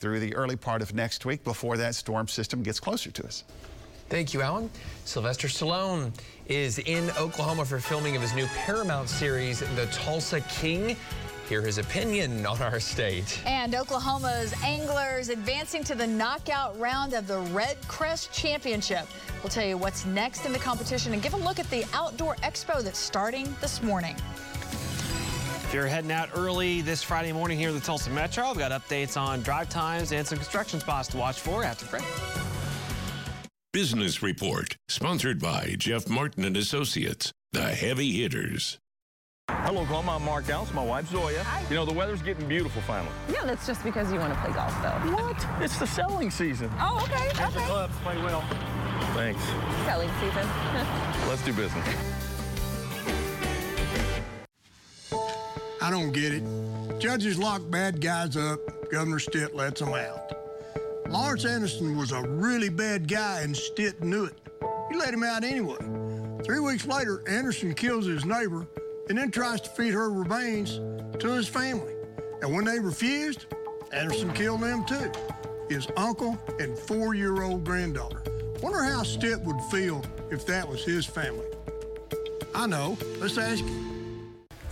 through 0.00 0.18
the 0.18 0.34
early 0.34 0.56
part 0.56 0.82
of 0.82 0.94
next 0.94 1.24
week 1.24 1.44
before 1.44 1.76
that 1.76 1.94
storm 1.94 2.26
system 2.26 2.62
gets 2.62 2.80
closer 2.80 3.12
to 3.12 3.24
us. 3.24 3.44
Thank 4.12 4.34
you, 4.34 4.42
Alan. 4.42 4.68
Sylvester 5.06 5.48
Stallone 5.48 6.12
is 6.46 6.78
in 6.80 7.10
Oklahoma 7.12 7.64
for 7.64 7.80
filming 7.80 8.14
of 8.14 8.20
his 8.20 8.34
new 8.34 8.44
Paramount 8.48 9.08
series, 9.08 9.60
The 9.74 9.86
Tulsa 9.90 10.42
King. 10.42 10.98
Hear 11.48 11.62
his 11.62 11.78
opinion 11.78 12.44
on 12.44 12.60
our 12.60 12.78
state. 12.78 13.40
And 13.46 13.74
Oklahoma's 13.74 14.52
anglers 14.62 15.30
advancing 15.30 15.82
to 15.84 15.94
the 15.94 16.06
knockout 16.06 16.78
round 16.78 17.14
of 17.14 17.26
the 17.26 17.38
Red 17.38 17.78
Crest 17.88 18.30
Championship. 18.34 19.06
We'll 19.42 19.48
tell 19.48 19.64
you 19.64 19.78
what's 19.78 20.04
next 20.04 20.44
in 20.44 20.52
the 20.52 20.58
competition 20.58 21.14
and 21.14 21.22
give 21.22 21.32
a 21.32 21.38
look 21.38 21.58
at 21.58 21.70
the 21.70 21.86
outdoor 21.94 22.34
expo 22.42 22.82
that's 22.82 22.98
starting 22.98 23.56
this 23.62 23.82
morning. 23.82 24.14
If 24.66 25.70
you're 25.72 25.86
heading 25.86 26.12
out 26.12 26.28
early 26.34 26.82
this 26.82 27.02
Friday 27.02 27.32
morning 27.32 27.58
here 27.58 27.70
in 27.70 27.74
the 27.74 27.80
Tulsa 27.80 28.10
Metro, 28.10 28.44
I've 28.44 28.58
got 28.58 28.72
updates 28.72 29.18
on 29.18 29.40
drive 29.40 29.70
times 29.70 30.12
and 30.12 30.26
some 30.26 30.36
construction 30.36 30.80
spots 30.80 31.08
to 31.08 31.16
watch 31.16 31.40
for 31.40 31.64
after 31.64 31.86
break. 31.86 32.04
Business 33.72 34.22
Report, 34.22 34.76
sponsored 34.86 35.40
by 35.40 35.76
Jeff 35.78 36.06
Martin 36.06 36.44
and 36.44 36.58
Associates, 36.58 37.32
the 37.52 37.62
heavy 37.62 38.20
hitters. 38.20 38.78
Hello, 39.48 39.80
Oklahoma. 39.80 40.16
I'm 40.16 40.24
Mark 40.26 40.46
Dallas. 40.46 40.74
My 40.74 40.84
wife 40.84 41.08
Zoya. 41.08 41.42
Hi. 41.42 41.66
You 41.70 41.76
know 41.76 41.86
the 41.86 41.92
weather's 41.94 42.20
getting 42.20 42.46
beautiful 42.46 42.82
finally. 42.82 43.10
Yeah, 43.32 43.46
that's 43.46 43.66
just 43.66 43.82
because 43.82 44.12
you 44.12 44.18
want 44.18 44.34
to 44.34 44.38
play 44.40 44.52
golf, 44.52 44.74
though. 44.82 45.14
What? 45.14 45.46
It's 45.62 45.78
the 45.78 45.86
selling 45.86 46.30
season. 46.30 46.70
Oh, 46.78 47.00
okay. 47.04 47.28
At 47.28 47.48
okay. 47.48 47.60
the 47.60 47.60
clubs, 47.60 47.96
play 48.02 48.18
well. 48.18 48.44
Thanks. 49.14 49.42
Selling 49.86 50.10
season. 50.20 50.46
Let's 51.28 51.42
do 51.42 51.54
business. 51.54 51.88
I 55.80 55.90
don't 55.90 56.12
get 56.12 56.34
it. 56.34 57.00
Judges 57.00 57.38
lock 57.38 57.62
bad 57.70 58.02
guys 58.02 58.36
up. 58.36 58.60
Governor 58.90 59.18
Stitt 59.18 59.56
lets 59.56 59.80
them 59.80 59.94
out. 59.94 60.31
Lawrence 61.12 61.44
Anderson 61.44 61.98
was 61.98 62.10
a 62.12 62.22
really 62.22 62.70
bad 62.70 63.06
guy, 63.06 63.42
and 63.42 63.54
Stitt 63.54 64.02
knew 64.02 64.24
it. 64.24 64.34
He 64.90 64.96
let 64.96 65.12
him 65.12 65.22
out 65.22 65.44
anyway. 65.44 65.76
Three 66.42 66.58
weeks 66.58 66.86
later, 66.86 67.22
Anderson 67.28 67.74
kills 67.74 68.06
his 68.06 68.24
neighbor 68.24 68.66
and 69.10 69.18
then 69.18 69.30
tries 69.30 69.60
to 69.60 69.68
feed 69.70 69.92
her 69.92 70.10
remains 70.10 70.80
to 71.18 71.28
his 71.32 71.46
family. 71.46 71.92
And 72.40 72.54
when 72.54 72.64
they 72.64 72.78
refused, 72.78 73.44
Anderson 73.92 74.32
killed 74.32 74.62
them 74.62 74.86
too 74.86 75.12
his 75.68 75.86
uncle 75.96 76.38
and 76.58 76.78
four 76.78 77.14
year 77.14 77.42
old 77.42 77.62
granddaughter. 77.62 78.22
Wonder 78.62 78.82
how 78.82 79.02
Stitt 79.02 79.40
would 79.40 79.60
feel 79.70 80.02
if 80.30 80.46
that 80.46 80.66
was 80.66 80.82
his 80.82 81.04
family. 81.04 81.46
I 82.54 82.66
know. 82.66 82.96
Let's 83.18 83.36
ask 83.36 83.62
him. 83.62 83.91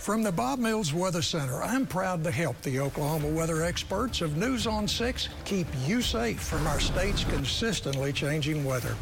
From 0.01 0.23
the 0.23 0.31
Bob 0.31 0.57
Mills 0.57 0.95
Weather 0.95 1.21
Center, 1.21 1.61
I'm 1.61 1.85
proud 1.85 2.23
to 2.23 2.31
help 2.31 2.59
the 2.63 2.79
Oklahoma 2.79 3.27
weather 3.27 3.61
experts 3.61 4.21
of 4.21 4.35
News 4.35 4.65
on 4.65 4.87
6 4.87 5.29
keep 5.45 5.67
you 5.85 6.01
safe 6.01 6.41
from 6.41 6.65
our 6.65 6.79
state's 6.79 7.23
consistently 7.23 8.11
changing 8.11 8.65
weather. 8.65 8.95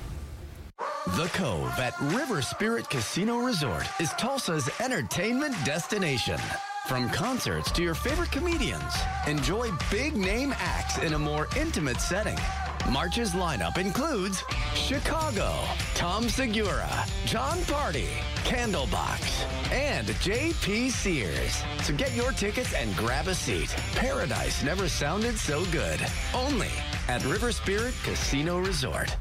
The 1.16 1.30
Cove 1.32 1.72
at 1.80 1.98
River 2.14 2.42
Spirit 2.42 2.90
Casino 2.90 3.38
Resort 3.38 3.86
is 4.02 4.12
Tulsa's 4.18 4.70
entertainment 4.82 5.56
destination. 5.64 6.38
From 6.86 7.10
concerts 7.12 7.72
to 7.72 7.82
your 7.82 7.96
favorite 7.96 8.34
comedians, 8.34 8.94
enjoy 9.26 9.72
big 9.90 10.18
name 10.18 10.54
acts 10.58 10.98
in 10.98 11.14
a 11.14 11.20
more 11.20 11.48
intimate 11.56 12.02
setting. 12.02 12.38
March's 12.88 13.34
lineup 13.34 13.78
includes 13.78 14.44
Chicago, 14.74 15.54
Tom 15.96 16.30
Segura, 16.30 16.90
Jon 17.26 17.58
Pardi, 17.60 18.08
Candlebox, 18.44 19.46
and 19.72 20.08
J.P. 20.22 20.90
Sears. 20.90 21.64
So 21.82 21.94
get 21.94 22.16
your 22.16 22.32
tickets 22.32 22.74
and 22.74 22.96
grab 22.96 23.28
a 23.28 23.36
seat. 23.36 23.70
Paradise 23.96 24.64
never 24.64 24.88
sounded 24.88 25.38
so 25.38 25.64
good. 25.66 26.00
Only 26.34 26.72
at 27.08 27.24
River 27.26 27.52
Spirit 27.52 27.94
Casino 28.04 28.60
Resort. 28.60 29.16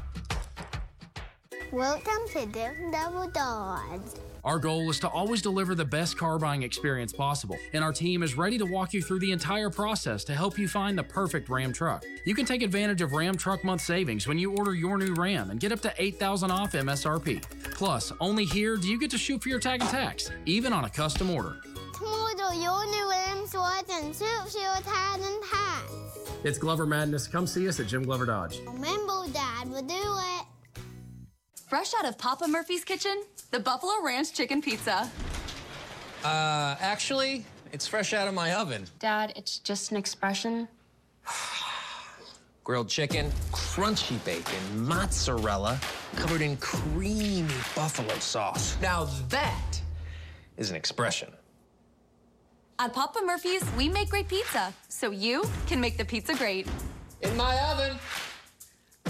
Welcome 1.71 2.27
to 2.33 2.45
Dim 2.47 2.91
Double 2.91 3.27
Dogs. 3.29 4.15
Our 4.43 4.57
goal 4.57 4.89
is 4.89 4.99
to 4.99 5.09
always 5.09 5.41
deliver 5.41 5.75
the 5.75 5.85
best 5.85 6.17
car 6.17 6.39
buying 6.39 6.63
experience 6.63 7.11
possible, 7.11 7.57
and 7.73 7.83
our 7.83 7.91
team 7.91 8.23
is 8.23 8.37
ready 8.37 8.57
to 8.57 8.65
walk 8.65 8.93
you 8.93 9.01
through 9.01 9.19
the 9.19 9.31
entire 9.31 9.69
process 9.69 10.23
to 10.25 10.35
help 10.35 10.57
you 10.57 10.67
find 10.67 10.97
the 10.97 11.03
perfect 11.03 11.49
Ram 11.49 11.73
truck. 11.73 12.03
You 12.25 12.33
can 12.33 12.45
take 12.45 12.61
advantage 12.61 13.01
of 13.01 13.13
Ram 13.13 13.35
Truck 13.35 13.63
Month 13.63 13.81
savings 13.81 14.27
when 14.27 14.37
you 14.37 14.55
order 14.55 14.73
your 14.73 14.97
new 14.97 15.13
Ram 15.13 15.51
and 15.51 15.59
get 15.59 15.71
up 15.71 15.81
to 15.81 15.93
8000 15.97 16.51
off 16.51 16.71
MSRP. 16.71 17.41
Plus, 17.73 18.13
only 18.21 18.45
here 18.45 18.77
do 18.77 18.87
you 18.87 18.99
get 18.99 19.11
to 19.11 19.17
shoot 19.17 19.43
for 19.43 19.49
your 19.49 19.59
tag 19.59 19.81
and 19.81 19.89
tax, 19.89 20.31
even 20.45 20.71
on 20.71 20.85
a 20.85 20.89
custom 20.89 21.29
order. 21.29 21.57
Tomorrow, 21.97 22.53
your 22.53 22.85
new 22.85 23.09
Ram 23.09 23.45
swords 23.45 23.89
and 23.91 24.15
suits 24.15 24.55
your 24.55 24.75
tag 24.83 25.19
and 25.19 25.43
tags. 25.43 26.19
It's 26.43 26.57
Glover 26.57 26.85
Madness. 26.85 27.27
Come 27.27 27.45
see 27.45 27.67
us 27.67 27.79
at 27.79 27.87
Jim 27.87 28.03
Glover 28.03 28.25
Dodge. 28.25 28.59
Remember, 28.65 29.25
Dad 29.33 29.69
will 29.69 29.81
do 29.81 29.95
it. 29.95 30.45
Fresh 31.67 31.93
out 31.99 32.05
of 32.05 32.17
Papa 32.17 32.47
Murphy's 32.47 32.83
kitchen, 32.83 33.21
the 33.51 33.59
Buffalo 33.59 33.93
Ranch 34.03 34.33
Chicken 34.33 34.61
Pizza. 34.61 35.09
Uh, 36.23 36.75
actually, 36.79 37.45
it's 37.71 37.87
fresh 37.87 38.13
out 38.13 38.27
of 38.27 38.33
my 38.33 38.53
oven. 38.53 38.85
Dad, 38.99 39.33
it's 39.35 39.59
just 39.59 39.91
an 39.91 39.97
expression. 39.97 40.67
Grilled 42.63 42.89
chicken, 42.89 43.31
crunchy 43.51 44.23
bacon, 44.23 44.59
mozzarella, 44.75 45.79
covered 46.15 46.41
in 46.41 46.55
creamy 46.57 47.47
buffalo 47.75 48.13
sauce. 48.19 48.77
Now 48.79 49.05
that 49.29 49.81
is 50.57 50.69
an 50.69 50.75
expression. 50.75 51.31
At 52.77 52.93
Papa 52.93 53.21
Murphy's, 53.25 53.63
we 53.75 53.89
make 53.89 54.09
great 54.09 54.27
pizza, 54.27 54.71
so 54.87 55.09
you 55.09 55.43
can 55.65 55.81
make 55.81 55.97
the 55.97 56.05
pizza 56.05 56.35
great. 56.35 56.67
In 57.21 57.35
my 57.35 57.57
oven. 57.71 57.97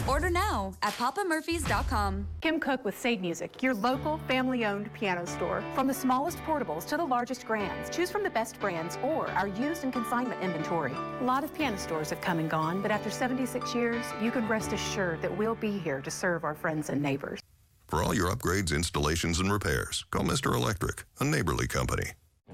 Order 0.07 0.29
now 0.29 0.73
at 0.81 0.93
papamurphys.com. 0.93 2.27
Kim 2.41 2.59
Cook 2.59 2.83
with 2.85 2.95
Saied 2.95 3.21
Music, 3.21 3.61
your 3.61 3.73
local 3.73 4.17
family 4.27 4.65
owned 4.65 4.91
piano 4.93 5.25
store. 5.25 5.63
From 5.73 5.87
the 5.87 5.93
smallest 5.93 6.37
portables 6.39 6.85
to 6.87 6.97
the 6.97 7.05
largest 7.05 7.45
grands, 7.45 7.89
choose 7.89 8.11
from 8.11 8.23
the 8.23 8.29
best 8.29 8.59
brands 8.59 8.97
or 9.03 9.29
our 9.31 9.47
used 9.47 9.83
and 9.83 9.93
consignment 9.93 10.41
inventory. 10.41 10.93
A 11.21 11.23
lot 11.23 11.43
of 11.43 11.53
piano 11.53 11.77
stores 11.77 12.09
have 12.09 12.21
come 12.21 12.39
and 12.39 12.49
gone, 12.49 12.81
but 12.81 12.91
after 12.91 13.09
76 13.09 13.73
years, 13.75 14.05
you 14.21 14.31
can 14.31 14.47
rest 14.47 14.73
assured 14.73 15.21
that 15.21 15.35
we'll 15.37 15.55
be 15.55 15.77
here 15.77 16.01
to 16.01 16.11
serve 16.11 16.43
our 16.43 16.55
friends 16.55 16.89
and 16.89 17.01
neighbors. 17.01 17.39
For 17.87 18.03
all 18.03 18.13
your 18.13 18.29
upgrades, 18.29 18.73
installations, 18.73 19.39
and 19.39 19.51
repairs, 19.51 20.05
call 20.11 20.23
Mr. 20.23 20.53
Electric, 20.53 21.05
a 21.19 21.25
neighborly 21.25 21.67
company. 21.67 22.11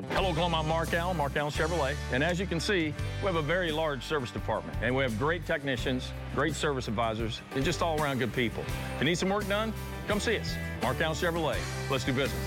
Hello, 0.09 0.29
Oklahoma. 0.29 0.57
I'm 0.57 0.67
Mark 0.67 0.93
Allen, 0.93 1.15
Mark 1.15 1.37
Allen 1.37 1.51
Chevrolet. 1.51 1.95
And 2.11 2.21
as 2.21 2.37
you 2.37 2.45
can 2.45 2.59
see, 2.59 2.93
we 3.21 3.25
have 3.27 3.35
a 3.35 3.41
very 3.41 3.71
large 3.71 4.03
service 4.03 4.29
department. 4.29 4.77
And 4.81 4.93
we 4.93 5.03
have 5.03 5.17
great 5.17 5.45
technicians, 5.45 6.11
great 6.33 6.53
service 6.53 6.89
advisors, 6.89 7.41
and 7.55 7.63
just 7.63 7.81
all 7.81 8.01
around 8.01 8.19
good 8.19 8.33
people. 8.33 8.63
If 8.95 9.01
you 9.01 9.05
need 9.05 9.17
some 9.17 9.29
work 9.29 9.47
done, 9.47 9.73
come 10.07 10.19
see 10.19 10.37
us. 10.37 10.53
Mark 10.81 10.99
Allen 10.99 11.15
Chevrolet. 11.15 11.57
Let's 11.89 12.03
do 12.03 12.11
business. 12.11 12.41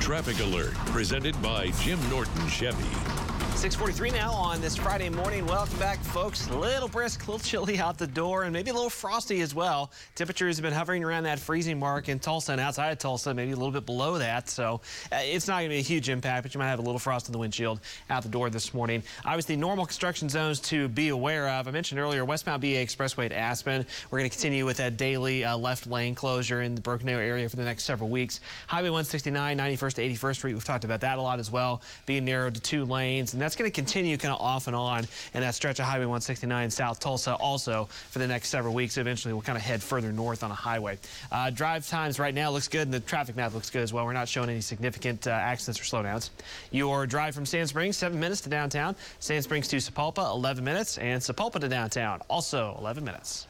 Traffic 0.00 0.40
Alert, 0.40 0.74
presented 0.86 1.40
by 1.40 1.70
Jim 1.82 2.00
Norton 2.10 2.48
Chevy. 2.48 3.17
643 3.58 4.16
now 4.16 4.30
on 4.30 4.60
this 4.60 4.76
Friday 4.76 5.08
morning. 5.08 5.44
Welcome 5.44 5.80
back, 5.80 5.98
folks. 5.98 6.46
A 6.46 6.56
little 6.56 6.86
brisk, 6.86 7.26
a 7.26 7.32
little 7.32 7.44
chilly 7.44 7.80
out 7.80 7.98
the 7.98 8.06
door, 8.06 8.44
and 8.44 8.52
maybe 8.52 8.70
a 8.70 8.72
little 8.72 8.88
frosty 8.88 9.40
as 9.40 9.52
well. 9.52 9.90
Temperatures 10.14 10.58
have 10.58 10.62
been 10.62 10.72
hovering 10.72 11.02
around 11.02 11.24
that 11.24 11.40
freezing 11.40 11.76
mark 11.76 12.08
in 12.08 12.20
Tulsa 12.20 12.52
and 12.52 12.60
outside 12.60 12.92
of 12.92 12.98
Tulsa, 12.98 13.34
maybe 13.34 13.50
a 13.50 13.56
little 13.56 13.72
bit 13.72 13.84
below 13.84 14.16
that. 14.18 14.48
So 14.48 14.80
uh, 15.10 15.16
it's 15.22 15.48
not 15.48 15.54
going 15.54 15.70
to 15.70 15.74
be 15.74 15.80
a 15.80 15.82
huge 15.82 16.08
impact, 16.08 16.44
but 16.44 16.54
you 16.54 16.60
might 16.60 16.68
have 16.68 16.78
a 16.78 16.82
little 16.82 17.00
frost 17.00 17.26
in 17.26 17.32
the 17.32 17.38
windshield 17.38 17.80
out 18.10 18.22
the 18.22 18.28
door 18.28 18.48
this 18.48 18.72
morning. 18.72 19.02
Obviously, 19.24 19.56
normal 19.56 19.86
construction 19.86 20.28
zones 20.28 20.60
to 20.60 20.86
be 20.86 21.08
aware 21.08 21.48
of. 21.48 21.66
I 21.66 21.72
mentioned 21.72 21.98
earlier, 21.98 22.24
westbound 22.24 22.60
BA 22.60 22.68
Expressway 22.68 23.28
to 23.28 23.36
Aspen. 23.36 23.84
We're 24.12 24.20
going 24.20 24.30
to 24.30 24.36
continue 24.36 24.66
with 24.66 24.76
that 24.76 24.96
daily 24.96 25.44
uh, 25.44 25.56
left 25.58 25.88
lane 25.88 26.14
closure 26.14 26.62
in 26.62 26.76
the 26.76 26.80
Broken 26.80 27.08
Arrow 27.08 27.24
area 27.24 27.48
for 27.48 27.56
the 27.56 27.64
next 27.64 27.82
several 27.82 28.08
weeks. 28.08 28.38
Highway 28.68 28.90
169, 28.90 29.58
91st 29.58 29.94
to 29.94 30.08
81st 30.10 30.36
Street. 30.36 30.54
We've 30.54 30.64
talked 30.64 30.84
about 30.84 31.00
that 31.00 31.18
a 31.18 31.22
lot 31.22 31.40
as 31.40 31.50
well, 31.50 31.82
being 32.06 32.24
narrowed 32.24 32.54
to 32.54 32.60
two 32.60 32.84
lanes. 32.84 33.32
And 33.32 33.47
that's 33.48 33.56
going 33.56 33.70
to 33.70 33.74
continue 33.74 34.18
kind 34.18 34.34
of 34.34 34.42
off 34.42 34.66
and 34.66 34.76
on 34.76 35.06
in 35.32 35.40
that 35.40 35.54
stretch 35.54 35.78
of 35.78 35.86
Highway 35.86 36.04
169 36.04 36.68
South 36.68 37.00
Tulsa 37.00 37.32
also 37.36 37.88
for 38.10 38.18
the 38.18 38.26
next 38.26 38.50
several 38.50 38.74
weeks. 38.74 38.98
Eventually, 38.98 39.32
we'll 39.32 39.40
kind 39.40 39.56
of 39.56 39.64
head 39.64 39.82
further 39.82 40.12
north 40.12 40.44
on 40.44 40.50
a 40.50 40.54
highway. 40.54 40.98
Uh, 41.32 41.48
drive 41.48 41.88
times 41.88 42.18
right 42.18 42.34
now 42.34 42.50
looks 42.50 42.68
good, 42.68 42.82
and 42.82 42.92
the 42.92 43.00
traffic 43.00 43.36
map 43.36 43.54
looks 43.54 43.70
good 43.70 43.80
as 43.80 43.90
well. 43.90 44.04
We're 44.04 44.12
not 44.12 44.28
showing 44.28 44.50
any 44.50 44.60
significant 44.60 45.26
uh, 45.26 45.30
accidents 45.30 45.80
or 45.80 45.84
slowdowns. 45.84 46.28
Your 46.72 47.06
drive 47.06 47.34
from 47.34 47.46
Sand 47.46 47.70
Springs, 47.70 47.96
7 47.96 48.20
minutes 48.20 48.42
to 48.42 48.50
downtown. 48.50 48.94
Sand 49.18 49.44
Springs 49.44 49.66
to 49.68 49.76
Sapulpa, 49.76 50.30
11 50.30 50.62
minutes. 50.62 50.98
And 50.98 51.22
Sapulpa 51.22 51.58
to 51.60 51.70
downtown, 51.70 52.20
also 52.28 52.76
11 52.80 53.02
minutes. 53.02 53.46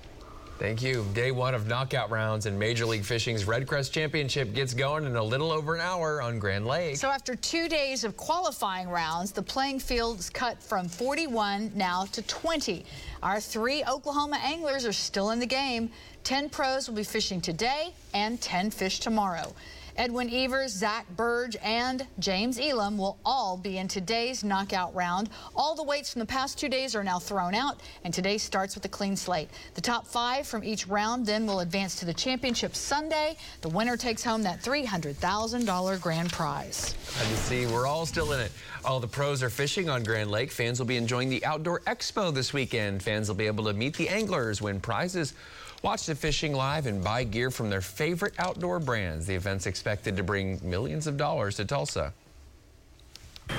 Thank 0.59 0.83
you. 0.83 1.07
Day 1.15 1.31
one 1.31 1.55
of 1.55 1.69
knockout 1.69 2.11
rounds 2.11 2.47
in 2.47 2.59
Major 2.59 2.85
League 2.85 3.05
Fishing's 3.05 3.45
REDCREST 3.45 3.93
Championship 3.93 4.53
gets 4.55 4.75
going 4.75 5.05
in 5.05 5.15
a 5.15 5.23
little 5.23 5.53
over 5.53 5.77
an 5.77 5.81
hour 5.81 6.21
on 6.21 6.41
Grand 6.41 6.67
Lake. 6.67 6.97
So 6.97 7.09
after 7.09 7.37
two 7.37 7.69
days 7.69 8.03
of 8.03 8.17
qualifying 8.17 8.89
rounds, 8.89 9.31
the 9.31 9.43
playing 9.43 9.79
field 9.79 10.19
is 10.19 10.29
cut 10.29 10.61
from 10.61 10.89
41 10.89 11.71
now 11.77 12.07
to 12.07 12.23
20. 12.23 12.85
Our 13.23 13.39
three 13.39 13.85
Oklahoma 13.85 14.41
anglers 14.43 14.85
are 14.85 14.93
still 14.93 15.31
in 15.31 15.39
the 15.39 15.47
game. 15.47 15.91
10 16.25 16.51
pros 16.51 16.89
will 16.89 16.97
be 16.97 17.05
fishing 17.05 17.41
today 17.41 17.95
and 18.13 18.41
10 18.41 18.73
fish 18.73 18.99
tomorrow. 18.99 19.55
Edwin 19.99 20.33
Evers, 20.33 20.73
Zack 20.73 21.07
Birge, 21.17 21.57
and 21.61 22.07
James 22.21 22.61
Elam 22.61 22.97
will 22.97 23.19
all 23.25 23.57
be 23.57 23.79
in 23.79 23.89
today's 23.89 24.45
knockout 24.45 24.95
round. 24.95 25.29
All 25.57 25.75
the 25.75 25.83
weights 25.83 26.13
from 26.13 26.21
the 26.21 26.27
past 26.27 26.57
two 26.57 26.69
days 26.69 26.95
are 26.95 27.03
now 27.03 27.19
thrown 27.19 27.53
out, 27.53 27.81
and 28.05 28.15
today 28.15 28.39
starts 28.39 28.77
with 28.77 28.85
a 28.85 28.89
clean 28.89 29.17
slate. 29.17 29.49
The 29.75 29.81
top 29.81 30.07
five 30.07 30.47
from 30.47 30.63
each 30.63 30.87
round 30.87 31.27
then 31.27 31.47
will 31.47 31.61
advance 31.61 31.97
to 31.97 32.05
the 32.05 32.15
championship 32.15 32.77
Sunday. 32.77 33.37
The 33.61 33.71
winner 33.71 33.97
takes 33.97 34.23
home 34.23 34.45
that 34.45 34.63
$300,000 34.63 36.01
grand 36.01 36.31
prize. 36.31 36.95
Glad 37.15 37.29
to 37.31 37.37
see 37.37 37.67
we're 37.67 37.89
all 37.89 38.07
still 38.07 38.33
in 38.35 38.39
it. 38.39 38.53
All 38.85 39.01
the 39.01 39.09
pros 39.09 39.43
are 39.43 39.51
fishing 39.51 39.91
on 39.91 40.05
Grand 40.05 40.31
Lake. 40.31 40.53
Fans 40.53 40.79
will 40.79 40.87
be 40.87 40.97
enjoying 40.97 41.29
the 41.29 41.45
Outdoor 41.45 41.81
Expo 41.81 42.33
this 42.33 42.53
weekend. 42.53 43.03
Fans 43.03 43.27
will 43.27 43.35
be 43.35 43.49
able 43.49 43.65
to 43.65 43.73
meet 43.73 43.97
the 43.97 44.09
anglers, 44.09 44.63
win 44.63 44.79
prizes, 44.79 45.35
watch 45.83 46.07
the 46.07 46.15
fishing 46.15 46.53
live, 46.53 46.87
and 46.87 47.03
buy 47.03 47.25
gear 47.25 47.51
from 47.51 47.71
their 47.71 47.81
favorite 47.81 48.35
outdoor 48.39 48.79
brands. 48.79 49.27
The 49.27 49.35
event's 49.35 49.67
expected 49.67 50.17
to 50.17 50.23
bring 50.23 50.61
millions 50.63 51.07
of 51.07 51.17
dollars 51.17 51.57
to 51.57 51.65
Tulsa. 51.65 52.13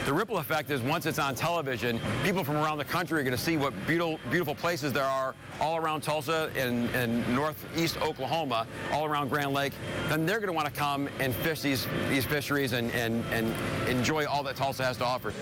The 0.06 0.14
ripple 0.14 0.38
effect 0.38 0.70
is 0.70 0.82
once 0.82 1.06
it's 1.06 1.20
on 1.20 1.34
television, 1.36 2.00
people 2.24 2.44
from 2.44 2.58
around 2.58 2.78
the 2.78 2.86
country 2.86 3.20
are 3.20 3.24
going 3.24 3.36
to 3.36 3.42
see 3.42 3.58
what 3.58 3.74
beautiful, 3.88 4.20
beautiful 4.30 4.56
places 4.56 4.94
there 4.94 5.04
are 5.04 5.34
all 5.60 5.78
around 5.78 6.02
Tulsa 6.02 6.52
and, 6.56 6.90
and 6.92 7.28
northeast 7.36 8.00
Oklahoma, 8.02 8.68
all 8.92 9.06
around 9.06 9.30
Grand 9.30 9.52
Lake. 9.52 9.74
Then 10.08 10.26
they're 10.26 10.40
going 10.40 10.48
to 10.48 10.54
want 10.54 10.68
to 10.68 10.74
come 10.74 11.10
and 11.20 11.34
fish 11.34 11.62
these, 11.62 11.88
these 12.08 12.26
fisheries 12.26 12.74
and, 12.74 12.92
and, 12.92 13.24
and 13.32 13.54
enjoy 13.90 14.26
all 14.26 14.44
that 14.44 14.56
Tulsa 14.56 14.86
has 14.86 14.98
to 14.98 15.06
offer. 15.06 15.34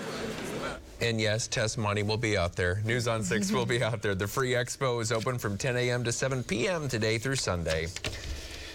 And 1.00 1.20
yes, 1.20 1.46
Tess 1.46 1.76
Maune 1.76 2.04
will 2.06 2.16
be 2.16 2.36
out 2.36 2.56
there. 2.56 2.82
News 2.84 3.06
on 3.06 3.22
6 3.22 3.52
will 3.52 3.66
be 3.66 3.82
out 3.82 4.02
there. 4.02 4.14
The 4.14 4.26
free 4.26 4.52
expo 4.52 5.00
is 5.00 5.12
open 5.12 5.38
from 5.38 5.56
10 5.56 5.76
a.m. 5.76 6.02
to 6.04 6.12
7 6.12 6.42
p.m. 6.42 6.88
today 6.88 7.18
through 7.18 7.36
Sunday. 7.36 7.86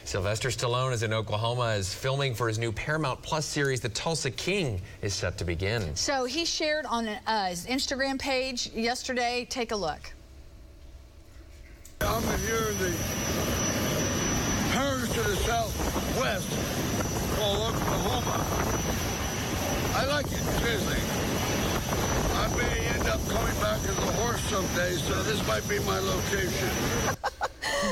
Sylvester 0.05 0.49
Stallone 0.49 0.91
is 0.91 1.03
in 1.03 1.13
Oklahoma, 1.13 1.69
is 1.71 1.93
filming 1.93 2.33
for 2.33 2.47
his 2.47 2.59
new 2.59 2.71
Paramount 2.71 3.21
Plus 3.21 3.45
series, 3.45 3.79
The 3.79 3.89
Tulsa 3.89 4.31
King, 4.31 4.81
is 5.01 5.13
set 5.13 5.37
to 5.37 5.45
begin. 5.45 5.95
So 5.95 6.25
he 6.25 6.45
shared 6.45 6.85
on 6.85 7.07
uh, 7.07 7.47
his 7.47 7.65
Instagram 7.65 8.19
page 8.19 8.69
yesterday. 8.73 9.47
Take 9.49 9.71
a 9.71 9.75
look. 9.75 10.13
I'm 12.01 12.21
here 12.39 12.69
in 12.69 12.77
the 12.79 12.93
parish 14.71 15.09
to 15.11 15.21
the 15.21 15.35
southwest 15.37 16.49
called 17.37 17.73
Oklahoma. 17.73 18.45
I 19.95 20.05
like 20.07 20.25
it, 20.25 20.43
seriously. 20.59 21.32
I 22.35 22.47
may 22.57 22.87
end 22.87 23.07
up 23.07 23.25
coming 23.29 23.55
back 23.61 23.79
as 23.83 23.97
a 23.97 24.11
horse 24.13 24.41
someday, 24.43 24.93
so 24.93 25.23
this 25.23 25.45
might 25.47 25.67
be 25.69 25.79
my 25.79 25.99
location. 25.99 26.69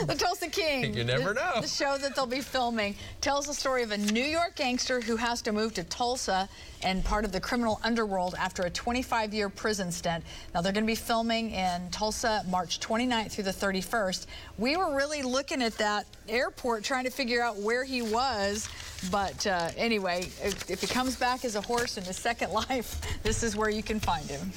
the 0.08 0.16
Tulsa 0.16 0.48
King. 0.48 0.94
You 0.94 1.04
never 1.04 1.34
the, 1.34 1.34
know. 1.36 1.62
The 1.62 1.68
show 1.68 1.98
that 1.98 2.16
they'll 2.16 2.26
be 2.26 2.42
filming 2.42 2.96
tells 3.20 3.46
the 3.46 3.54
story 3.54 3.84
of 3.84 3.92
a 3.92 3.98
New 3.98 4.24
York 4.24 4.56
gangster 4.56 5.02
who 5.02 5.16
has 5.16 5.42
to 5.44 5.52
move 5.52 5.74
to 5.76 5.84
Tulsa 5.84 6.50
and 6.84 7.04
part 7.04 7.26
of 7.26 7.32
the 7.32 7.40
criminal 7.40 7.80
underworld 7.84 8.36
after 8.38 8.64
a 8.64 8.72
25-year 8.72 9.50
prison 9.50 9.92
stint. 9.92 10.24
Now 10.54 10.62
they're 10.62 10.74
going 10.74 10.86
to 10.86 10.92
be 10.92 10.96
filming 10.96 11.52
in 11.52 11.90
Tulsa 11.92 12.44
March 12.50 12.80
29th 12.80 13.32
through 13.32 13.44
the 13.46 13.52
31st. 13.52 14.26
We 14.58 14.78
were 14.78 14.96
really 14.96 15.22
looking 15.22 15.62
at 15.62 15.78
that 15.78 16.06
airport 16.28 16.84
trying 16.84 17.04
to 17.04 17.12
figure 17.12 17.42
out 17.42 17.58
where 17.58 17.84
he 17.84 18.02
was. 18.02 18.68
But 19.10 19.48
uh, 19.48 19.72
anyway, 19.78 20.28
if, 20.44 20.70
if 20.70 20.82
he 20.82 20.88
comes 20.88 21.16
back 21.16 21.44
as 21.44 21.56
a 21.56 21.62
horse 21.62 21.98
in 21.98 22.04
his 22.04 22.18
second 22.18 22.52
life, 22.70 23.02
this 23.24 23.44
is 23.44 23.56
where 23.56 23.70
you 23.70 23.82
can 23.82 24.00
find 24.00 24.30
him. 24.30 24.52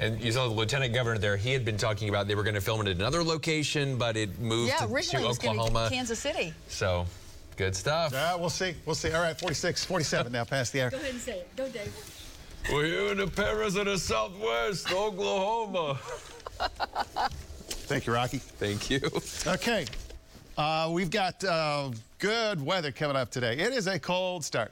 And 0.00 0.20
you 0.20 0.32
saw 0.32 0.48
the 0.48 0.54
lieutenant 0.54 0.94
governor 0.94 1.18
there. 1.18 1.36
He 1.36 1.52
had 1.52 1.64
been 1.64 1.76
talking 1.76 2.08
about 2.08 2.26
they 2.26 2.34
were 2.34 2.42
going 2.42 2.54
to 2.54 2.60
film 2.60 2.80
it 2.80 2.88
at 2.88 2.96
another 2.96 3.22
location, 3.22 3.96
but 3.96 4.16
it 4.16 4.38
moved 4.40 4.68
yeah, 4.68 4.78
to, 4.78 4.92
originally 4.92 5.22
to 5.22 5.26
it 5.26 5.28
was 5.28 5.38
Oklahoma. 5.38 5.88
be 5.88 5.96
Kansas 5.96 6.18
City. 6.18 6.52
So, 6.68 7.06
good 7.56 7.76
stuff. 7.76 8.12
Uh, 8.14 8.36
we'll 8.38 8.50
see. 8.50 8.74
We'll 8.86 8.94
see. 8.94 9.12
All 9.12 9.22
right, 9.22 9.38
46, 9.38 9.84
47 9.84 10.32
now 10.32 10.44
past 10.44 10.72
the 10.72 10.82
hour. 10.82 10.90
Go 10.90 10.96
ahead 10.96 11.10
and 11.10 11.20
say 11.20 11.38
it. 11.40 11.56
Go, 11.56 11.68
Dave. 11.68 11.92
We're 12.72 12.86
here 12.86 13.12
in 13.12 13.18
the 13.18 13.26
Paris 13.26 13.76
of 13.76 13.84
the 13.84 13.98
Southwest, 13.98 14.90
Oklahoma. 14.90 15.98
Thank 17.86 18.06
you, 18.06 18.14
Rocky. 18.14 18.38
Thank 18.38 18.88
you. 18.88 19.00
Okay. 19.46 19.84
Uh, 20.56 20.88
we've 20.92 21.10
got 21.10 21.42
uh, 21.42 21.90
good 22.20 22.64
weather 22.64 22.92
coming 22.92 23.16
up 23.16 23.28
today. 23.28 23.58
It 23.58 23.72
is 23.72 23.88
a 23.88 23.98
cold 23.98 24.44
start. 24.44 24.70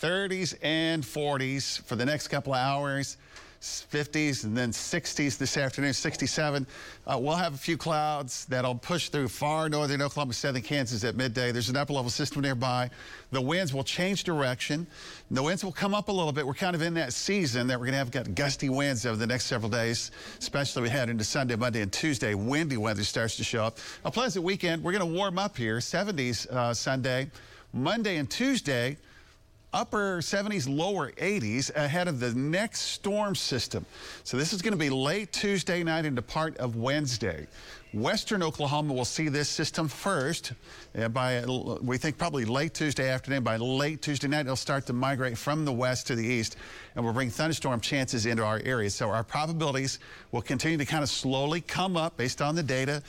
30s 0.00 0.56
and 0.62 1.02
40s 1.02 1.82
for 1.82 1.96
the 1.96 2.06
next 2.06 2.28
couple 2.28 2.54
of 2.54 2.58
hours. 2.58 3.18
50s 3.60 4.44
and 4.44 4.56
then 4.56 4.70
60s 4.70 5.36
this 5.36 5.56
afternoon, 5.56 5.92
67. 5.92 6.66
Uh, 7.06 7.18
we'll 7.20 7.34
have 7.34 7.54
a 7.54 7.58
few 7.58 7.76
clouds 7.76 8.44
that'll 8.46 8.76
push 8.76 9.08
through 9.08 9.28
far 9.28 9.68
northern 9.68 10.00
Oklahoma, 10.00 10.32
southern 10.32 10.62
Kansas 10.62 11.02
at 11.04 11.16
midday. 11.16 11.50
There's 11.50 11.68
an 11.68 11.76
upper 11.76 11.92
level 11.92 12.10
system 12.10 12.42
nearby. 12.42 12.88
The 13.32 13.40
winds 13.40 13.74
will 13.74 13.84
change 13.84 14.24
direction. 14.24 14.86
The 15.30 15.42
winds 15.42 15.64
will 15.64 15.72
come 15.72 15.94
up 15.94 16.08
a 16.08 16.12
little 16.12 16.32
bit. 16.32 16.46
We're 16.46 16.54
kind 16.54 16.76
of 16.76 16.82
in 16.82 16.94
that 16.94 17.12
season 17.12 17.66
that 17.66 17.78
we're 17.78 17.86
going 17.86 17.92
to 17.92 17.98
have 17.98 18.10
got 18.10 18.34
gusty 18.34 18.68
winds 18.68 19.04
over 19.04 19.16
the 19.16 19.26
next 19.26 19.46
several 19.46 19.70
days, 19.70 20.12
especially 20.38 20.82
we 20.82 20.88
head 20.88 21.08
into 21.08 21.24
Sunday, 21.24 21.56
Monday, 21.56 21.82
and 21.82 21.92
Tuesday. 21.92 22.34
Windy 22.34 22.76
weather 22.76 23.04
starts 23.04 23.36
to 23.36 23.44
show 23.44 23.64
up. 23.64 23.78
A 24.04 24.10
pleasant 24.10 24.44
weekend. 24.44 24.82
We're 24.84 24.92
going 24.92 25.08
to 25.08 25.16
warm 25.18 25.38
up 25.38 25.56
here. 25.56 25.78
70s 25.78 26.48
uh, 26.48 26.72
Sunday, 26.74 27.30
Monday, 27.72 28.16
and 28.16 28.30
Tuesday 28.30 28.96
upper 29.72 30.18
70s, 30.18 30.68
lower 30.68 31.12
80s 31.12 31.74
ahead 31.74 32.08
of 32.08 32.20
the 32.20 32.34
next 32.34 32.80
storm 32.80 33.34
system. 33.34 33.84
So 34.24 34.36
this 34.36 34.52
is 34.52 34.62
going 34.62 34.72
to 34.72 34.78
be 34.78 34.90
late 34.90 35.32
Tuesday 35.32 35.82
night 35.82 36.04
into 36.04 36.22
part 36.22 36.56
of 36.58 36.76
Wednesday. 36.76 37.46
Western 37.94 38.42
Oklahoma 38.42 38.92
will 38.92 39.06
see 39.06 39.28
this 39.28 39.48
system 39.48 39.88
first. 39.88 40.52
Uh, 40.96 41.08
by 41.08 41.42
we 41.80 41.96
think 41.96 42.18
probably 42.18 42.44
late 42.44 42.74
Tuesday 42.74 43.08
afternoon. 43.08 43.42
By 43.42 43.56
late 43.56 44.02
Tuesday 44.02 44.28
night, 44.28 44.40
it'll 44.40 44.56
start 44.56 44.84
to 44.86 44.92
migrate 44.92 45.38
from 45.38 45.64
the 45.64 45.72
west 45.72 46.06
to 46.08 46.14
the 46.14 46.24
east, 46.24 46.56
and 46.94 47.04
will 47.04 47.14
bring 47.14 47.30
thunderstorm 47.30 47.80
chances 47.80 48.26
into 48.26 48.44
our 48.44 48.60
area. 48.64 48.90
So 48.90 49.08
our 49.08 49.24
probabilities 49.24 50.00
will 50.32 50.42
continue 50.42 50.76
to 50.76 50.84
kind 50.84 51.02
of 51.02 51.08
slowly 51.08 51.62
come 51.62 51.96
up 51.96 52.16
based 52.18 52.42
on 52.42 52.54
the 52.54 52.62
data. 52.62 53.02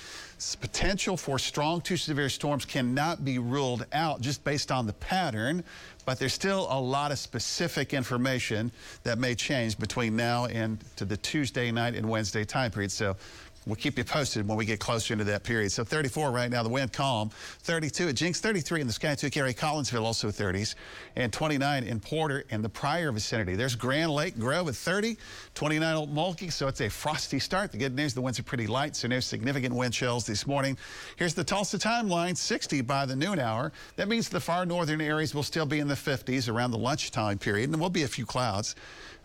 Potential 0.61 1.17
for 1.17 1.37
strong 1.37 1.81
to 1.81 1.97
severe 1.97 2.29
storms 2.29 2.63
cannot 2.63 3.25
be 3.25 3.39
ruled 3.39 3.85
out 3.91 4.21
just 4.21 4.41
based 4.45 4.71
on 4.71 4.87
the 4.87 4.93
pattern, 4.93 5.61
but 6.05 6.17
there's 6.17 6.33
still 6.33 6.67
a 6.71 6.79
lot 6.79 7.11
of 7.11 7.19
specific 7.19 7.93
information 7.93 8.71
that 9.03 9.17
may 9.17 9.35
change 9.35 9.77
between 9.77 10.15
now 10.15 10.45
and 10.45 10.81
to 10.95 11.03
the 11.03 11.17
Tuesday 11.17 11.71
night 11.71 11.93
and 11.93 12.07
Wednesday 12.07 12.45
time 12.45 12.71
period. 12.71 12.89
So 12.89 13.17
We'll 13.65 13.75
keep 13.75 13.97
you 13.97 14.03
posted 14.03 14.47
when 14.47 14.57
we 14.57 14.65
get 14.65 14.79
closer 14.79 15.13
into 15.13 15.25
that 15.25 15.43
period. 15.43 15.71
So 15.71 15.83
34 15.83 16.31
right 16.31 16.49
now, 16.49 16.63
the 16.63 16.69
wind 16.69 16.93
calm. 16.93 17.29
32 17.59 18.09
at 18.09 18.15
Jenks, 18.15 18.39
33 18.39 18.81
in 18.81 18.87
the 18.87 18.93
Skiatook 18.93 19.35
area, 19.37 19.53
Collinsville 19.53 20.03
also 20.03 20.29
30s, 20.29 20.75
and 21.15 21.31
29 21.31 21.83
in 21.83 21.99
Porter 21.99 22.45
and 22.51 22.63
the 22.63 22.69
Pryor 22.69 23.11
vicinity. 23.11 23.55
There's 23.55 23.75
Grand 23.75 24.11
Lake 24.11 24.39
Grove 24.39 24.69
at 24.69 24.75
30, 24.75 25.17
29 25.55 26.07
Okmulgee, 26.07 26.51
so 26.51 26.67
it's 26.67 26.81
a 26.81 26.89
frosty 26.89 27.39
start. 27.39 27.71
The 27.71 27.77
good 27.77 27.95
news, 27.95 28.13
the 28.13 28.21
winds 28.21 28.39
are 28.39 28.43
pretty 28.43 28.67
light, 28.67 28.95
so 28.95 29.07
no 29.07 29.19
significant 29.19 29.75
wind 29.75 29.93
chills 29.93 30.25
this 30.25 30.47
morning. 30.47 30.77
Here's 31.17 31.33
the 31.33 31.43
Tulsa 31.43 31.77
timeline, 31.77 32.37
60 32.37 32.81
by 32.81 33.05
the 33.05 33.15
noon 33.15 33.39
hour. 33.39 33.71
That 33.97 34.07
means 34.07 34.29
the 34.29 34.39
far 34.39 34.65
northern 34.65 35.01
areas 35.01 35.35
will 35.35 35.43
still 35.43 35.65
be 35.65 35.79
in 35.79 35.87
the 35.87 35.95
50s 35.95 36.51
around 36.51 36.71
the 36.71 36.77
lunchtime 36.77 37.37
period, 37.37 37.65
and 37.65 37.73
there 37.73 37.81
will 37.81 37.89
be 37.89 38.03
a 38.03 38.07
few 38.07 38.25
clouds. 38.25 38.75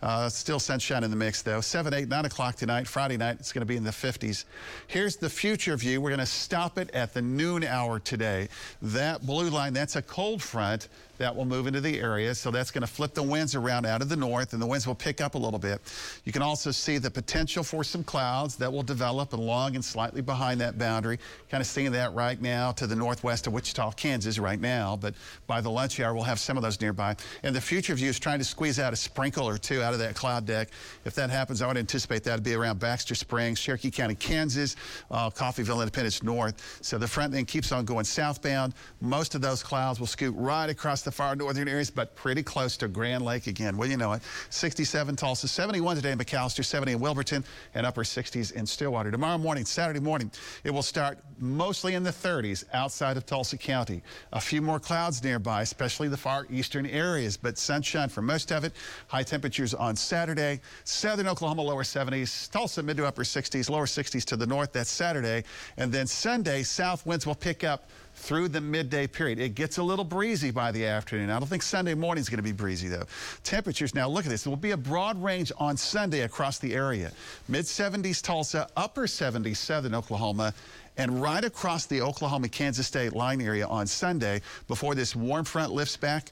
Uh, 0.01 0.29
still 0.29 0.59
sunshine 0.59 1.03
in 1.03 1.09
the 1.09 1.17
mix, 1.17 1.41
though. 1.41 1.61
7, 1.61 1.93
8, 1.93 2.07
9 2.07 2.25
o'clock 2.25 2.55
tonight, 2.55 2.87
Friday 2.87 3.17
night, 3.17 3.37
it's 3.39 3.51
going 3.51 3.61
to 3.61 3.65
be 3.65 3.77
in 3.77 3.83
the 3.83 3.91
50s. 3.91 4.45
Here's 4.87 5.15
the 5.15 5.29
future 5.29 5.75
view. 5.77 6.01
We're 6.01 6.11
going 6.11 6.19
to 6.19 6.25
stop 6.25 6.77
it 6.77 6.91
at 6.91 7.13
the 7.13 7.21
noon 7.21 7.63
hour 7.63 7.99
today. 7.99 8.49
That 8.81 9.25
blue 9.25 9.49
line, 9.49 9.73
that's 9.73 9.95
a 9.95 10.01
cold 10.01 10.41
front 10.41 10.89
that 11.17 11.35
will 11.35 11.45
move 11.45 11.67
into 11.67 11.81
the 11.81 11.99
area. 11.99 12.33
So 12.35 12.51
that's 12.51 12.71
going 12.71 12.81
to 12.81 12.87
flip 12.87 13.13
the 13.13 13.23
winds 13.23 13.55
around 13.55 13.85
out 13.85 14.01
of 14.01 14.09
the 14.09 14.15
north, 14.15 14.53
and 14.53 14.61
the 14.61 14.65
winds 14.65 14.87
will 14.87 14.95
pick 14.95 15.21
up 15.21 15.35
a 15.35 15.37
little 15.37 15.59
bit. 15.59 15.81
You 16.23 16.31
can 16.31 16.41
also 16.41 16.71
see 16.71 16.97
the 16.97 17.11
potential 17.11 17.63
for 17.63 17.83
some 17.83 18.03
clouds 18.03 18.55
that 18.57 18.71
will 18.71 18.83
develop 18.83 19.33
along 19.33 19.75
and 19.75 19.83
slightly 19.83 20.21
behind 20.21 20.61
that 20.61 20.77
boundary. 20.77 21.19
Kind 21.49 21.61
of 21.61 21.67
seeing 21.67 21.91
that 21.93 22.13
right 22.13 22.41
now 22.41 22.71
to 22.73 22.87
the 22.87 22.95
northwest 22.95 23.47
of 23.47 23.53
Wichita, 23.53 23.91
Kansas 23.91 24.39
right 24.39 24.59
now. 24.59 24.95
But 24.95 25.15
by 25.47 25.61
the 25.61 25.69
lunch 25.69 25.99
hour, 25.99 26.13
we'll 26.13 26.23
have 26.23 26.39
some 26.39 26.57
of 26.57 26.63
those 26.63 26.79
nearby. 26.81 27.15
And 27.43 27.55
the 27.55 27.61
future 27.61 27.95
view 27.95 28.09
is 28.09 28.19
trying 28.19 28.39
to 28.39 28.45
squeeze 28.45 28.79
out 28.79 28.93
a 28.93 28.95
sprinkle 28.95 29.47
or 29.47 29.57
two 29.57 29.81
out 29.81 29.93
of 29.93 29.99
that 29.99 30.15
cloud 30.15 30.45
deck. 30.45 30.69
If 31.05 31.15
that 31.15 31.29
happens, 31.29 31.61
I 31.61 31.67
would 31.67 31.77
anticipate 31.77 32.23
that 32.23 32.37
to 32.37 32.41
be 32.41 32.53
around 32.53 32.79
Baxter 32.79 33.15
Springs, 33.15 33.59
Cherokee 33.59 33.91
County, 33.91 34.15
Kansas, 34.15 34.75
uh, 35.11 35.29
Coffeyville, 35.29 35.79
Independence 35.79 36.23
North. 36.23 36.79
So 36.81 36.97
the 36.97 37.07
front 37.07 37.33
end 37.33 37.47
keeps 37.47 37.71
on 37.71 37.85
going 37.85 38.05
southbound. 38.05 38.73
Most 39.01 39.35
of 39.35 39.41
those 39.41 39.63
clouds 39.63 39.99
will 39.99 40.07
scoot 40.07 40.35
right 40.35 40.69
across 40.69 41.04
the 41.05 41.11
far 41.11 41.35
northern 41.35 41.67
areas, 41.67 41.89
but 41.89 42.15
pretty 42.15 42.43
close 42.43 42.75
to 42.77 42.87
Grand 42.87 43.23
Lake 43.23 43.47
again. 43.47 43.77
Well, 43.77 43.87
you 43.87 43.95
know 43.95 44.11
it. 44.13 44.21
67 44.49 45.15
Tulsa, 45.15 45.47
71 45.47 45.95
today 45.95 46.11
in 46.11 46.17
McAlester, 46.17 46.65
70 46.65 46.93
in 46.93 46.99
Wilburton, 46.99 47.43
and 47.73 47.85
upper 47.85 48.03
60s 48.03 48.51
in 48.51 48.65
Stillwater. 48.65 49.11
Tomorrow 49.11 49.37
morning, 49.37 49.63
Saturday 49.63 49.99
morning, 49.99 50.31
it 50.63 50.71
will 50.71 50.83
start 50.83 51.19
mostly 51.39 51.93
in 51.93 52.03
the 52.03 52.11
30s 52.11 52.65
outside 52.73 53.17
of 53.17 53.25
Tulsa 53.25 53.57
County. 53.57 54.01
A 54.33 54.41
few 54.41 54.61
more 54.61 54.79
clouds 54.79 55.23
nearby, 55.23 55.61
especially 55.61 56.07
the 56.07 56.17
far 56.17 56.47
eastern 56.49 56.85
areas, 56.85 57.37
but 57.37 57.57
sunshine 57.57 58.09
for 58.09 58.21
most 58.21 58.51
of 58.51 58.63
it. 58.63 58.73
High 59.07 59.23
temperatures 59.23 59.73
on 59.73 59.95
Saturday. 59.95 60.59
Southern 60.83 61.27
Oklahoma, 61.27 61.61
lower 61.61 61.83
70s. 61.83 62.51
Tulsa, 62.51 62.81
mid 62.83 62.97
to 62.97 63.05
upper 63.05 63.23
60s, 63.23 63.69
lower 63.69 63.85
60s 63.85 64.25
to 64.25 64.35
the 64.35 64.47
north. 64.47 64.73
That's 64.73 64.89
Saturday. 64.89 65.43
And 65.77 65.91
then 65.91 66.07
Sunday, 66.07 66.63
south 66.63 67.05
winds 67.05 67.27
will 67.27 67.35
pick 67.35 67.63
up 67.63 67.89
through 68.15 68.47
the 68.47 68.61
midday 68.61 69.07
period. 69.07 69.39
It 69.39 69.55
gets 69.55 69.77
a 69.77 69.83
little 69.83 70.05
breezy 70.05 70.51
by 70.51 70.71
the 70.71 70.85
afternoon. 70.85 71.29
I 71.29 71.39
don't 71.39 71.47
think 71.47 71.63
Sunday 71.63 71.93
morning 71.93 72.21
is 72.21 72.29
going 72.29 72.37
to 72.37 72.43
be 72.43 72.51
breezy, 72.51 72.87
though. 72.87 73.05
Temperatures, 73.43 73.93
now 73.93 74.07
look 74.07 74.25
at 74.25 74.29
this. 74.29 74.43
There 74.43 74.51
will 74.51 74.57
be 74.57 74.71
a 74.71 74.77
broad 74.77 75.21
range 75.21 75.51
on 75.57 75.77
Sunday 75.77 76.21
across 76.21 76.57
the 76.57 76.73
area. 76.73 77.11
Mid 77.47 77.65
70s 77.65 78.21
Tulsa, 78.21 78.67
upper 78.75 79.05
70s 79.05 79.57
southern 79.57 79.93
Oklahoma, 79.93 80.53
and 80.97 81.21
right 81.21 81.43
across 81.43 81.85
the 81.85 82.01
Oklahoma 82.01 82.47
Kansas 82.47 82.87
State 82.87 83.13
line 83.13 83.41
area 83.41 83.67
on 83.67 83.85
Sunday 83.85 84.41
before 84.67 84.95
this 84.95 85.15
warm 85.15 85.43
front 85.43 85.73
lifts 85.73 85.97
back. 85.97 86.31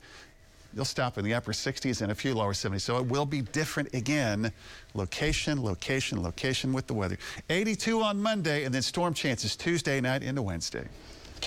You'll 0.75 0.86
stop 0.86 1.19
in 1.19 1.25
the 1.25 1.36
upper 1.36 1.51
60s 1.51 2.01
and 2.01 2.11
a 2.11 2.15
few 2.15 2.34
lower 2.34 2.53
70s. 2.53 2.81
So 2.81 2.97
it 2.97 3.05
will 3.05 3.27
be 3.27 3.41
different 3.41 3.93
again. 3.93 4.51
Location, 4.95 5.61
location, 5.61 6.23
location 6.23 6.73
with 6.73 6.88
the 6.88 6.95
weather. 6.95 7.17
82 7.49 8.01
on 8.01 8.19
Monday, 8.19 8.63
and 8.63 8.73
then 8.73 8.81
storm 8.81 9.13
chances 9.13 9.55
Tuesday 9.55 10.01
night 10.01 10.23
into 10.23 10.41
Wednesday. 10.41 10.88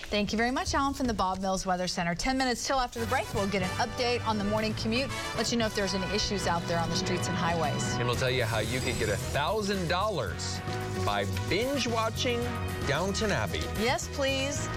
Thank 0.05 0.33
you 0.33 0.39
very 0.39 0.51
much, 0.51 0.75
Alan, 0.75 0.95
from 0.95 1.07
the 1.07 1.15
Bob 1.15 1.41
Mills 1.41 1.67
Weather 1.67 1.89
Center. 1.89 2.15
10 2.15 2.39
minutes 2.39 2.67
till 2.67 2.79
after 2.79 3.01
the 3.01 3.07
break, 3.07 3.33
we'll 3.35 3.47
get 3.47 3.63
an 3.63 3.69
update 3.71 4.27
on 4.27 4.39
the 4.39 4.45
morning 4.45 4.75
commute, 4.75 5.11
let 5.37 5.51
you 5.51 5.59
know 5.59 5.67
if 5.67 5.75
there's 5.75 5.95
any 5.95 6.07
issues 6.15 6.47
out 6.47 6.67
there 6.69 6.79
on 6.79 6.89
the 6.91 6.97
streets 6.97 7.29
and 7.29 7.37
highways. 7.37 7.95
And 7.95 8.07
we'll 8.07 8.17
tell 8.17 8.31
you 8.31 8.45
how 8.45 8.61
you 8.61 8.81
could 8.81 8.99
get 8.99 9.09
$1,000 9.09 11.05
by 11.05 11.25
binge 11.49 11.87
watching 11.89 12.41
Downton 12.87 13.33
Abbey. 13.33 13.63
Yes, 13.81 14.09
please. 14.13 14.69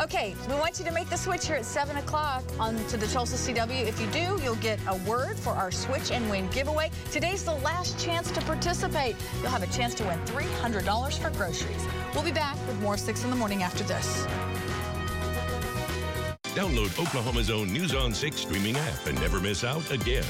Okay, 0.00 0.34
we 0.48 0.54
want 0.54 0.78
you 0.78 0.84
to 0.86 0.92
make 0.92 1.10
the 1.10 1.16
switch 1.16 1.46
here 1.46 1.56
at 1.56 1.64
7 1.66 1.98
o'clock 1.98 2.42
on 2.58 2.82
to 2.86 2.96
the 2.96 3.06
Tulsa 3.08 3.36
CW. 3.36 3.86
If 3.86 4.00
you 4.00 4.06
do, 4.06 4.42
you'll 4.42 4.54
get 4.56 4.80
a 4.88 4.96
word 5.08 5.38
for 5.38 5.50
our 5.50 5.70
Switch 5.70 6.10
and 6.10 6.30
Win 6.30 6.48
giveaway. 6.48 6.90
Today's 7.12 7.44
the 7.44 7.56
last 7.56 8.02
chance 8.02 8.30
to 8.30 8.40
participate. 8.42 9.14
You'll 9.42 9.50
have 9.50 9.62
a 9.62 9.66
chance 9.66 9.94
to 9.96 10.04
win 10.04 10.18
$300 10.20 11.18
for 11.18 11.28
groceries. 11.36 11.86
We'll 12.14 12.24
be 12.24 12.32
back 12.32 12.56
with 12.66 12.80
more 12.80 12.96
6 12.96 13.24
in 13.24 13.30
the 13.30 13.36
morning 13.36 13.62
after 13.62 13.84
this. 13.84 14.26
Download 16.54 16.90
Oklahoma's 16.98 17.50
own 17.50 17.72
News 17.72 17.94
on 17.94 18.12
6 18.12 18.36
streaming 18.36 18.76
app 18.76 19.06
and 19.06 19.18
never 19.20 19.40
miss 19.40 19.64
out 19.64 19.88
again. 19.90 20.24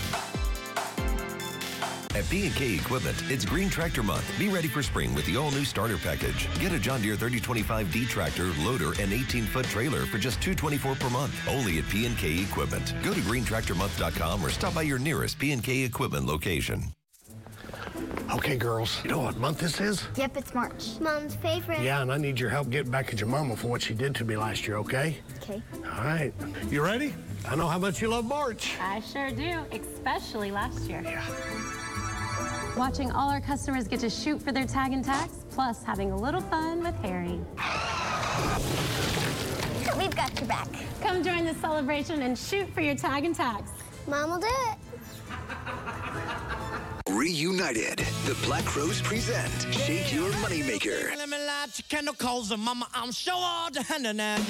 At 2.14 2.28
P&K 2.28 2.74
Equipment, 2.74 3.16
it's 3.30 3.44
Green 3.44 3.70
Tractor 3.70 4.02
Month. 4.02 4.30
Be 4.38 4.48
ready 4.48 4.66
for 4.66 4.82
spring 4.82 5.14
with 5.14 5.24
the 5.26 5.36
all-new 5.36 5.64
starter 5.64 5.96
package. 5.96 6.48
Get 6.58 6.72
a 6.72 6.78
John 6.78 7.00
Deere 7.00 7.16
3025D 7.16 8.08
tractor, 8.08 8.52
loader, 8.58 8.88
and 9.00 9.12
18-foot 9.12 9.66
trailer 9.66 10.06
for 10.06 10.18
just 10.18 10.42
224 10.42 10.96
per 10.96 11.08
month. 11.08 11.48
Only 11.48 11.78
at 11.78 11.88
P&K 11.88 12.42
Equipment. 12.42 12.94
Go 13.02 13.14
to 13.14 13.20
greentractormonth.com 13.20 14.44
or 14.44 14.50
stop 14.50 14.74
by 14.74 14.82
your 14.82 14.98
nearest 14.98 15.38
P&K 15.38 15.84
Equipment 15.84 16.26
location. 16.26 16.92
Okay, 18.32 18.56
girls, 18.56 19.02
you 19.04 19.10
know 19.10 19.18
what 19.20 19.36
month 19.36 19.58
this 19.58 19.80
is? 19.80 20.04
Yep, 20.16 20.36
it's 20.36 20.54
March. 20.54 21.00
Mom's 21.00 21.34
favorite. 21.34 21.80
Yeah, 21.80 22.00
and 22.02 22.12
I 22.12 22.16
need 22.16 22.38
your 22.38 22.48
help 22.48 22.70
getting 22.70 22.90
back 22.90 23.12
at 23.12 23.20
your 23.20 23.28
mama 23.28 23.56
for 23.56 23.68
what 23.68 23.82
she 23.82 23.92
did 23.92 24.14
to 24.16 24.24
me 24.24 24.36
last 24.36 24.66
year, 24.66 24.76
okay? 24.78 25.18
Okay. 25.42 25.60
All 25.74 26.04
right. 26.04 26.32
You 26.70 26.82
ready? 26.82 27.14
I 27.48 27.56
know 27.56 27.66
how 27.66 27.78
much 27.78 28.00
you 28.00 28.08
love 28.08 28.24
March. 28.24 28.76
I 28.80 29.00
sure 29.00 29.30
do, 29.30 29.60
especially 29.72 30.50
last 30.50 30.88
year. 30.88 31.02
Yeah. 31.02 31.24
Watching 32.76 33.10
all 33.10 33.28
our 33.30 33.40
customers 33.40 33.88
get 33.88 34.00
to 34.00 34.10
shoot 34.10 34.40
for 34.40 34.52
their 34.52 34.66
tag 34.66 34.92
and 34.92 35.04
tax, 35.04 35.44
plus 35.50 35.82
having 35.82 36.12
a 36.12 36.16
little 36.16 36.40
fun 36.40 36.82
with 36.82 36.94
Harry. 37.02 37.40
We've 39.98 40.14
got 40.14 40.38
your 40.38 40.48
back. 40.48 40.68
Come 41.00 41.24
join 41.24 41.44
the 41.44 41.54
celebration 41.54 42.22
and 42.22 42.38
shoot 42.38 42.72
for 42.72 42.80
your 42.80 42.94
tag 42.94 43.24
and 43.24 43.34
tax. 43.34 43.72
Mom 44.06 44.30
will 44.30 44.38
do 44.38 44.46
it. 44.46 44.78
Reunited, 47.20 47.98
the 48.24 48.34
Black 48.46 48.64
Crowes 48.64 49.02
present 49.02 49.52
Shake 49.70 50.10
Your 50.10 50.30
Moneymaker. 50.40 51.12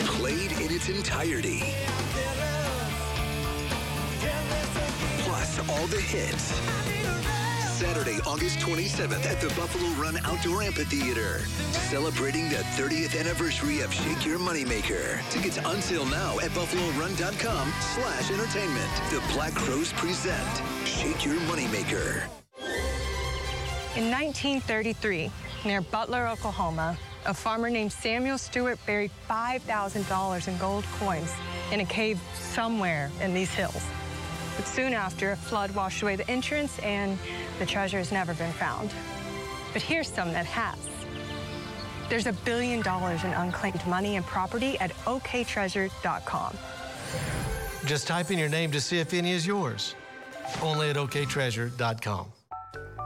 Played 0.06 0.52
in 0.52 0.70
its 0.70 0.88
entirety. 0.88 1.74
Plus 5.18 5.58
all 5.68 5.88
the 5.88 6.00
hits. 6.00 6.54
Saturday, 7.76 8.20
August 8.24 8.60
27th 8.60 9.26
at 9.26 9.40
the 9.40 9.48
Buffalo 9.56 9.88
Run 10.00 10.18
Outdoor 10.24 10.62
Amphitheater. 10.62 11.40
Celebrating 11.72 12.48
the 12.50 12.62
30th 12.78 13.18
anniversary 13.18 13.80
of 13.80 13.92
Shake 13.92 14.24
Your 14.24 14.38
Moneymaker. 14.38 15.20
Tickets 15.30 15.58
on 15.58 15.82
sale 15.82 16.06
now 16.06 16.38
at 16.38 16.52
buffalorun.com 16.52 17.72
slash 17.80 18.30
entertainment. 18.30 18.90
The 19.10 19.20
Black 19.32 19.54
Crowes 19.54 19.92
present 19.94 20.62
Shake 20.84 21.26
Your 21.26 21.34
Moneymaker. 21.50 22.28
In 23.96 24.08
1933, 24.08 25.32
near 25.64 25.80
Butler, 25.80 26.28
Oklahoma, 26.28 26.96
a 27.26 27.34
farmer 27.34 27.68
named 27.68 27.90
Samuel 27.90 28.38
Stewart 28.38 28.78
buried 28.86 29.10
$5,000 29.28 30.48
in 30.48 30.58
gold 30.58 30.84
coins 31.00 31.32
in 31.72 31.80
a 31.80 31.84
cave 31.84 32.20
somewhere 32.34 33.10
in 33.20 33.34
these 33.34 33.52
hills. 33.52 33.84
But 34.56 34.68
soon 34.68 34.92
after, 34.92 35.32
a 35.32 35.36
flood 35.36 35.74
washed 35.74 36.02
away 36.02 36.14
the 36.14 36.30
entrance 36.30 36.78
and 36.78 37.18
the 37.58 37.66
treasure 37.66 37.98
has 37.98 38.12
never 38.12 38.32
been 38.34 38.52
found. 38.52 38.90
But 39.72 39.82
here's 39.82 40.08
some 40.08 40.32
that 40.34 40.46
has. 40.46 40.78
There's 42.08 42.28
a 42.28 42.32
billion 42.32 42.82
dollars 42.82 43.24
in 43.24 43.32
unclaimed 43.32 43.84
money 43.88 44.14
and 44.14 44.24
property 44.24 44.78
at 44.78 44.92
oktreasure.com. 45.04 46.56
Just 47.86 48.06
type 48.06 48.30
in 48.30 48.38
your 48.38 48.48
name 48.48 48.70
to 48.70 48.80
see 48.80 49.00
if 49.00 49.12
any 49.14 49.32
is 49.32 49.44
yours. 49.44 49.96
Only 50.62 50.90
at 50.90 50.96
oktreasure.com. 50.96 52.26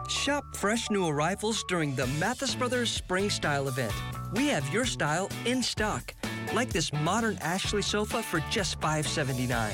Shop 0.08 0.44
fresh 0.54 0.90
new 0.90 1.06
arrivals 1.06 1.64
during 1.66 1.94
the 1.94 2.06
Mathis 2.18 2.54
Brothers 2.54 2.90
Spring 2.90 3.30
Style 3.30 3.68
event. 3.68 3.92
we 4.34 4.48
have 4.48 4.68
your 4.72 4.84
style 4.84 5.30
in 5.44 5.62
stock. 5.62 6.12
Like 6.52 6.70
this 6.70 6.92
modern 6.92 7.38
Ashley 7.40 7.82
sofa 7.82 8.22
for 8.22 8.40
just 8.50 8.80
579. 8.80 9.72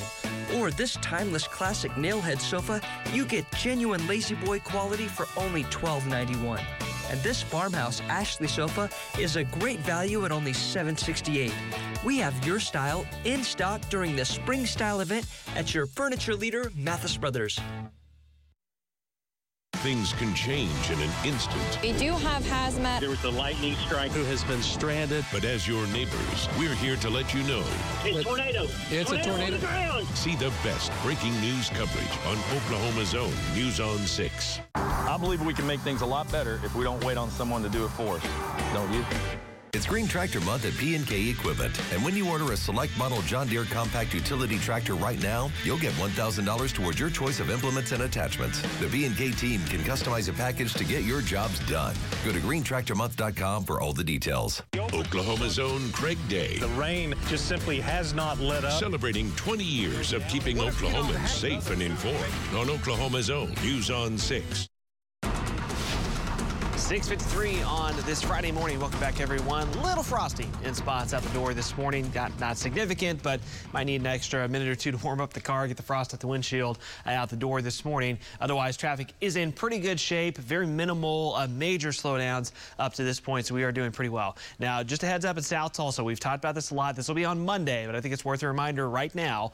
Or 0.57 0.71
this 0.71 0.95
timeless 1.03 1.47
classic 1.47 1.93
nailhead 1.93 2.41
sofa, 2.41 2.81
you 3.13 3.25
get 3.25 3.51
genuine 3.53 4.07
La-Z-Boy 4.07 4.61
quality 4.61 5.07
for 5.07 5.27
only 5.37 5.65
$12.91. 5.65 6.61
And 7.11 7.21
this 7.23 7.43
farmhouse 7.43 8.01
Ashley 8.03 8.47
sofa 8.47 8.89
is 9.19 9.37
a 9.37 9.45
great 9.45 9.81
value 9.81 10.25
at 10.25 10.33
only 10.33 10.53
768. 10.53 11.53
We 12.05 12.19
have 12.19 12.47
your 12.47 12.61
style 12.61 13.05
in 13.25 13.43
stock 13.43 13.81
during 13.91 14.15
the 14.15 14.25
spring 14.25 14.65
style 14.67 15.01
event 15.01 15.27
at 15.57 15.75
your 15.75 15.87
furniture 15.87 16.35
leader, 16.35 16.71
Mathis 16.77 17.17
Brothers. 17.17 17.59
Things 19.83 20.13
can 20.13 20.35
change 20.35 20.91
in 20.91 21.01
an 21.01 21.11
instant. 21.25 21.79
We 21.81 21.95
do 21.95 22.13
have 22.13 22.43
hazmat. 22.43 23.01
There 23.01 23.09
was 23.09 23.25
a 23.25 23.31
lightning 23.31 23.75
strike. 23.77 24.11
Who 24.11 24.25
has 24.25 24.45
been 24.45 24.61
stranded? 24.63 25.25
But 25.33 25.45
as 25.45 25.67
your 25.67 25.87
neighbors, 25.87 26.51
we're 26.59 26.75
here 26.75 26.97
to 26.97 27.09
let 27.09 27.33
you 27.33 27.43
know. 27.45 27.65
It's 28.05 28.19
a 28.19 28.23
tornado. 28.23 28.65
It's 28.91 29.09
tornado 29.09 29.15
a 29.15 29.23
tornado. 29.23 29.55
On 29.55 29.61
the 29.61 29.67
ground. 29.67 30.07
See 30.09 30.37
the 30.37 30.53
best 30.63 30.93
breaking 31.03 31.33
news 31.41 31.71
coverage 31.71 32.13
on 32.27 32.37
Oklahoma's 32.55 33.15
own 33.15 33.33
News 33.55 33.81
on 33.81 33.97
6. 33.97 34.61
I 34.75 35.17
believe 35.19 35.41
we 35.41 35.55
can 35.55 35.67
make 35.67 35.81
things 35.81 36.03
a 36.03 36.07
lot 36.07 36.31
better 36.31 36.61
if 36.63 36.75
we 36.75 36.85
don't 36.85 37.03
wait 37.03 37.17
on 37.17 37.31
someone 37.31 37.63
to 37.63 37.71
do 37.71 37.87
it 37.87 37.91
for 37.93 38.17
us. 38.17 38.23
Don't 38.75 38.93
you? 38.93 39.03
It's 39.73 39.87
Green 39.87 40.09
Tractor 40.09 40.41
Month 40.41 40.65
at 40.65 40.77
P&K 40.79 41.31
Equipment. 41.31 41.81
And 41.93 42.03
when 42.03 42.17
you 42.17 42.29
order 42.29 42.53
a 42.53 42.57
select 42.57 42.97
model 42.99 43.23
John 43.23 43.47
Deere 43.47 43.65
compact 43.65 44.13
utility 44.13 44.59
tractor 44.59 44.95
right 44.95 45.23
now, 45.23 45.51
you'll 45.63 45.79
get 45.79 45.93
$1,000 45.93 46.75
towards 46.75 46.99
your 46.99 47.09
choice 47.09 47.39
of 47.39 47.51
implements 47.51 47.93
and 47.93 48.03
attachments. 48.03 48.61
The 48.81 48.89
P&K 48.89 49.31
team 49.33 49.65
can 49.67 49.81
customize 49.81 50.29
a 50.29 50.33
package 50.33 50.75
to 50.75 50.85
get 50.85 51.05
your 51.05 51.23
jobs 51.23 51.61
done. 51.69 51.95
Go 52.25 52.33
to 52.33 52.41
greentractormonth.com 52.41 53.65
for 53.65 53.81
all 53.81 53.93
the 53.93 54.03
details. 54.03 54.61
Oklahoma's 54.75 55.61
own 55.61 55.93
Craig 55.93 56.19
Day. 56.29 56.59
The 56.59 56.69
rain 56.69 57.15
just 57.29 57.47
simply 57.47 57.79
has 57.81 58.13
not 58.13 58.41
let 58.41 58.65
up. 58.65 58.73
Celebrating 58.81 59.31
20 59.37 59.63
years 59.63 60.13
of 60.13 60.27
keeping 60.27 60.57
Oklahomans 60.57 61.29
safe 61.29 61.71
and 61.71 61.81
informed 61.81 62.17
on 62.57 62.69
Oklahoma's 62.71 63.31
own 63.31 63.55
News 63.63 63.89
on 63.89 64.19
6. 64.19 64.69
6.53 66.91 67.65
on 67.69 67.95
this 68.05 68.21
Friday 68.21 68.51
morning. 68.51 68.81
Welcome 68.81 68.99
back, 68.99 69.21
everyone. 69.21 69.71
Little 69.81 70.03
frosty 70.03 70.49
in 70.65 70.75
spots 70.75 71.15
out 71.15 71.23
the 71.23 71.29
door 71.29 71.55
this 71.55 71.79
morning. 71.79 72.11
Got 72.11 72.37
not 72.41 72.59
significant, 72.59 73.23
but 73.23 73.39
might 73.73 73.85
need 73.85 74.01
an 74.01 74.09
extra 74.09 74.49
minute 74.49 74.67
or 74.67 74.75
two 74.75 74.91
to 74.91 74.97
warm 74.97 75.21
up 75.21 75.33
the 75.33 75.41
car, 75.41 75.69
get 75.69 75.77
the 75.77 75.85
frost 75.85 76.13
out 76.13 76.19
the 76.19 76.27
windshield 76.27 76.81
uh, 77.07 77.11
out 77.11 77.29
the 77.29 77.37
door 77.37 77.63
this 77.63 77.85
morning. 77.85 78.19
Otherwise, 78.41 78.77
traffic 78.77 79.13
is 79.21 79.37
in 79.37 79.53
pretty 79.53 79.79
good 79.79 80.01
shape. 80.01 80.37
Very 80.37 80.67
minimal, 80.67 81.37
uh, 81.37 81.47
major 81.47 81.91
slowdowns 81.91 82.51
up 82.81 82.93
to 82.95 83.05
this 83.05 83.21
point, 83.21 83.47
so 83.47 83.55
we 83.55 83.63
are 83.63 83.71
doing 83.71 83.93
pretty 83.93 84.09
well. 84.09 84.37
Now, 84.59 84.83
just 84.83 85.05
a 85.05 85.07
heads 85.07 85.25
up 85.25 85.37
in 85.37 85.45
South 85.45 85.73
Tulsa, 85.73 86.03
we've 86.03 86.19
talked 86.19 86.39
about 86.43 86.57
this 86.57 86.73
a 86.73 86.75
lot. 86.75 86.97
This 86.97 87.07
will 87.07 87.15
be 87.15 87.25
on 87.25 87.45
Monday, 87.45 87.87
but 87.87 87.95
I 87.95 88.01
think 88.01 88.15
it's 88.15 88.25
worth 88.25 88.43
a 88.43 88.49
reminder 88.49 88.91
right 88.91 89.15
now. 89.15 89.53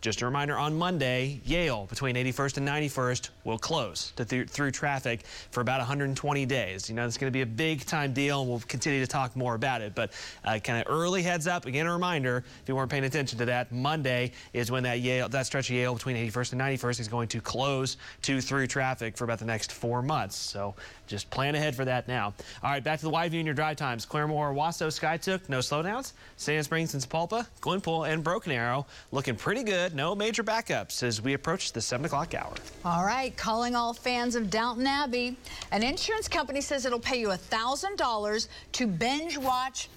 Just 0.00 0.22
a 0.22 0.26
reminder 0.26 0.56
on 0.56 0.78
Monday, 0.78 1.40
Yale 1.44 1.86
between 1.86 2.14
81st 2.14 2.58
and 2.58 2.68
91st 2.68 3.30
will 3.42 3.58
close 3.58 4.12
to 4.14 4.24
th 4.24 4.48
through 4.48 4.70
traffic 4.70 5.26
for 5.50 5.60
about 5.60 5.80
120 5.80 6.46
days. 6.46 6.88
You 6.88 6.94
know, 6.94 7.04
it's 7.04 7.18
going 7.18 7.26
to 7.26 7.36
be 7.36 7.40
a 7.40 7.46
big 7.46 7.84
time 7.84 8.12
deal, 8.12 8.42
and 8.42 8.48
we'll 8.48 8.60
continue 8.60 9.00
to 9.00 9.08
talk 9.08 9.34
more 9.34 9.56
about 9.56 9.80
it. 9.80 9.96
But 9.96 10.12
uh, 10.44 10.60
kind 10.62 10.80
of 10.80 10.92
early 10.92 11.22
heads 11.22 11.48
up. 11.48 11.66
Again, 11.66 11.86
a 11.86 11.92
reminder 11.92 12.44
if 12.62 12.68
you 12.68 12.76
weren't 12.76 12.92
paying 12.92 13.04
attention 13.04 13.38
to 13.40 13.44
that, 13.46 13.72
Monday 13.72 14.30
is 14.52 14.70
when 14.70 14.84
that 14.84 15.00
Yale, 15.00 15.28
that 15.30 15.46
stretch 15.46 15.68
of 15.68 15.74
Yale 15.74 15.94
between 15.94 16.14
81st 16.14 16.52
and 16.52 16.60
91st 16.60 17.00
is 17.00 17.08
going 17.08 17.26
to 17.28 17.40
close 17.40 17.96
to 18.22 18.40
through 18.40 18.68
traffic 18.68 19.16
for 19.16 19.24
about 19.24 19.40
the 19.40 19.46
next 19.46 19.72
four 19.72 20.00
months. 20.00 20.36
So 20.36 20.76
just 21.08 21.28
plan 21.30 21.54
ahead 21.54 21.74
for 21.74 21.84
that 21.84 22.06
now. 22.06 22.34
All 22.62 22.70
right, 22.70 22.84
back 22.84 23.00
to 23.00 23.04
the 23.04 23.10
wide 23.10 23.32
view 23.32 23.40
in 23.40 23.46
your 23.46 23.54
drive 23.54 23.76
times. 23.76 24.06
Claremore, 24.06 24.54
Wasso, 24.54 24.86
Skiatook, 24.88 25.48
no 25.48 25.58
slowdowns. 25.58 26.12
Sand 26.36 26.64
Springs 26.64 26.94
and 26.94 27.02
Sapulpa, 27.02 27.46
Glenpool, 27.60 28.08
and 28.08 28.22
Broken 28.22 28.52
Arrow 28.52 28.86
looking 29.10 29.34
pretty 29.34 29.64
good. 29.64 29.94
No 29.94 30.14
major 30.14 30.44
backups 30.44 31.02
as 31.02 31.20
we 31.20 31.32
approach 31.34 31.72
the 31.72 31.80
7 31.80 32.06
o'clock 32.06 32.34
hour. 32.34 32.54
All 32.84 33.04
right, 33.04 33.36
calling 33.36 33.74
all 33.74 33.92
fans 33.92 34.36
of 34.36 34.50
Downton 34.50 34.86
Abbey. 34.86 35.36
An 35.72 35.82
insurance 35.82 36.28
company 36.28 36.60
says 36.60 36.84
it'll 36.84 37.00
pay 37.00 37.18
you 37.18 37.28
$1,000 37.28 38.48
to 38.72 38.86
binge 38.86 39.38
watch 39.38 39.88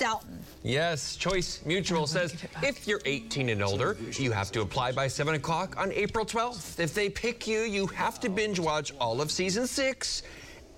Downton. 0.00 0.38
Yes, 0.62 1.14
Choice 1.14 1.60
Mutual 1.66 2.02
oh, 2.02 2.06
says 2.06 2.34
if 2.62 2.88
you're 2.88 3.02
18 3.04 3.50
and 3.50 3.62
older, 3.62 3.98
you 4.18 4.32
have 4.32 4.50
to 4.52 4.62
apply 4.62 4.92
by 4.92 5.06
7 5.06 5.34
o'clock 5.34 5.76
on 5.76 5.92
April 5.92 6.24
12th. 6.24 6.80
If 6.80 6.94
they 6.94 7.10
pick 7.10 7.46
you, 7.46 7.60
you 7.60 7.86
have 7.88 8.18
to 8.20 8.30
binge 8.30 8.58
watch 8.58 8.94
all 8.98 9.20
of 9.20 9.30
season 9.30 9.66
6 9.66 10.22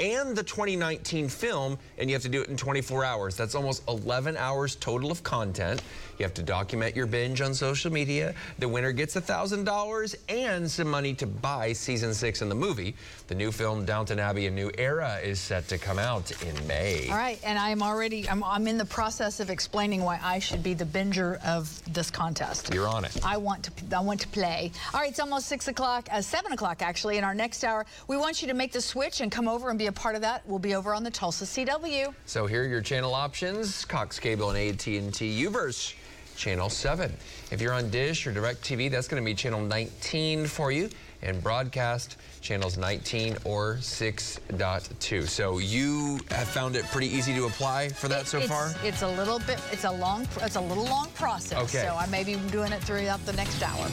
and 0.00 0.36
the 0.36 0.42
2019 0.42 1.28
film, 1.28 1.78
and 1.98 2.08
you 2.08 2.14
have 2.14 2.22
to 2.22 2.28
do 2.28 2.42
it 2.42 2.48
in 2.48 2.56
24 2.56 3.04
hours. 3.04 3.36
That's 3.36 3.54
almost 3.54 3.86
11 3.88 4.36
hours 4.36 4.76
total 4.76 5.10
of 5.10 5.22
content. 5.22 5.82
You 6.18 6.24
have 6.24 6.34
to 6.34 6.42
document 6.42 6.94
your 6.94 7.06
binge 7.06 7.40
on 7.40 7.54
social 7.54 7.90
media. 7.90 8.34
The 8.58 8.68
winner 8.68 8.92
gets 8.92 9.16
$1,000 9.16 10.14
and 10.28 10.70
some 10.70 10.88
money 10.88 11.14
to 11.14 11.26
buy 11.26 11.72
season 11.72 12.14
six 12.14 12.42
in 12.42 12.48
the 12.48 12.54
movie. 12.54 12.94
The 13.28 13.34
new 13.34 13.50
film, 13.50 13.84
Downton 13.84 14.18
Abbey, 14.18 14.46
A 14.46 14.50
New 14.50 14.70
Era, 14.78 15.18
is 15.22 15.40
set 15.40 15.68
to 15.68 15.78
come 15.78 15.98
out 15.98 16.30
in 16.42 16.66
May. 16.66 17.08
All 17.08 17.16
right, 17.16 17.40
and 17.44 17.58
I'm 17.58 17.82
already, 17.82 18.28
I'm, 18.28 18.44
I'm 18.44 18.66
in 18.66 18.78
the 18.78 18.84
process 18.84 19.40
of 19.40 19.50
explaining 19.50 20.02
why 20.02 20.20
I 20.22 20.38
should 20.38 20.62
be 20.62 20.74
the 20.74 20.84
binger 20.84 21.44
of 21.44 21.82
this 21.92 22.10
contest. 22.10 22.72
You're 22.72 22.88
on 22.88 23.04
it. 23.04 23.18
I 23.24 23.36
want 23.36 23.64
to, 23.64 23.96
I 23.96 24.00
want 24.00 24.20
to 24.20 24.28
play. 24.28 24.70
All 24.92 25.00
right, 25.00 25.10
it's 25.10 25.20
almost 25.20 25.46
six 25.46 25.68
o'clock, 25.68 26.08
uh, 26.12 26.20
seven 26.20 26.52
o'clock 26.52 26.82
actually. 26.82 27.18
In 27.18 27.24
our 27.24 27.34
next 27.34 27.64
hour, 27.64 27.86
we 28.06 28.16
want 28.16 28.42
you 28.42 28.48
to 28.48 28.54
make 28.54 28.72
the 28.72 28.80
switch 28.80 29.20
and 29.20 29.30
come 29.30 29.48
over 29.48 29.70
and 29.70 29.78
be 29.78 29.81
a 29.86 29.92
part 29.92 30.14
of 30.14 30.20
that. 30.22 30.42
We'll 30.46 30.58
be 30.58 30.74
over 30.74 30.94
on 30.94 31.02
the 31.04 31.10
Tulsa 31.10 31.44
CW. 31.44 32.14
So 32.26 32.46
here 32.46 32.62
are 32.62 32.66
your 32.66 32.80
channel 32.80 33.14
options: 33.14 33.84
Cox 33.84 34.18
Cable 34.18 34.50
and 34.50 34.58
AT&T 34.58 35.44
Uverse. 35.44 35.94
Channel 36.36 36.70
7. 36.70 37.12
If 37.50 37.60
you're 37.60 37.74
on 37.74 37.90
Dish 37.90 38.26
or 38.26 38.32
DirecTV, 38.32 38.90
that's 38.90 39.06
going 39.06 39.22
to 39.22 39.24
be 39.24 39.34
channel 39.34 39.60
19 39.60 40.46
for 40.46 40.72
you. 40.72 40.88
And 41.22 41.42
broadcast 41.42 42.16
channels 42.42 42.76
19 42.76 43.36
or 43.44 43.76
6.2. 43.76 45.28
So 45.28 45.58
you 45.58 46.18
have 46.30 46.48
found 46.48 46.76
it 46.76 46.84
pretty 46.86 47.06
easy 47.06 47.32
to 47.34 47.46
apply 47.46 47.88
for 47.88 48.08
that 48.08 48.26
so 48.26 48.38
it's, 48.38 48.48
far? 48.48 48.74
It's 48.84 49.02
a 49.02 49.08
little 49.08 49.38
bit, 49.38 49.60
it's 49.70 49.84
a 49.84 49.90
long, 49.90 50.26
it's 50.42 50.56
a 50.56 50.60
little 50.60 50.84
long 50.84 51.08
process. 51.14 51.58
Okay. 51.58 51.86
So 51.86 51.94
I 51.94 52.06
may 52.06 52.24
be 52.24 52.34
doing 52.50 52.72
it 52.72 52.82
throughout 52.82 53.24
the 53.24 53.32
next 53.34 53.62
hour. 53.62 53.86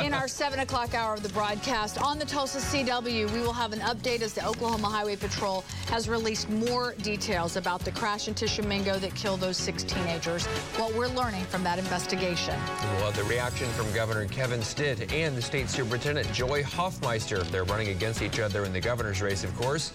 In 0.04 0.12
our 0.12 0.28
7 0.28 0.58
o'clock 0.58 0.94
hour 0.94 1.14
of 1.14 1.22
the 1.22 1.28
broadcast 1.30 2.02
on 2.02 2.18
the 2.18 2.26
Tulsa 2.26 2.58
CW, 2.58 3.30
we 3.32 3.40
will 3.40 3.52
have 3.52 3.72
an 3.72 3.80
update 3.80 4.20
as 4.20 4.32
the 4.32 4.46
Oklahoma 4.46 4.88
Highway 4.88 5.16
Patrol 5.16 5.64
has 5.88 6.08
released 6.08 6.50
more 6.50 6.94
details 7.02 7.56
about 7.56 7.80
the 7.80 7.92
crash 7.92 8.26
in 8.26 8.34
Tishomingo 8.34 8.98
that 8.98 9.14
killed 9.14 9.40
those 9.40 9.56
six 9.56 9.84
teenagers. 9.84 10.46
What 10.76 10.92
we're 10.94 11.08
learning 11.08 11.44
from 11.44 11.62
that 11.62 11.78
investigation. 11.78 12.58
We'll 12.96 13.10
have 13.10 13.16
the 13.16 13.24
reaction 13.24 13.68
from 13.70 13.92
Governor 13.92 14.26
Kevin 14.26 14.62
Stitt 14.62 15.12
and 15.12 15.36
the 15.36 15.42
state 15.42 15.70
superintendent 15.70 16.32
Joy 16.32 16.64
Hoffmeister. 16.64 17.44
They're 17.44 17.64
running 17.76 17.94
against 17.94 18.22
each 18.22 18.40
other 18.40 18.64
in 18.64 18.72
the 18.72 18.80
governor's 18.80 19.20
race, 19.20 19.44
of 19.44 19.54
course. 19.54 19.92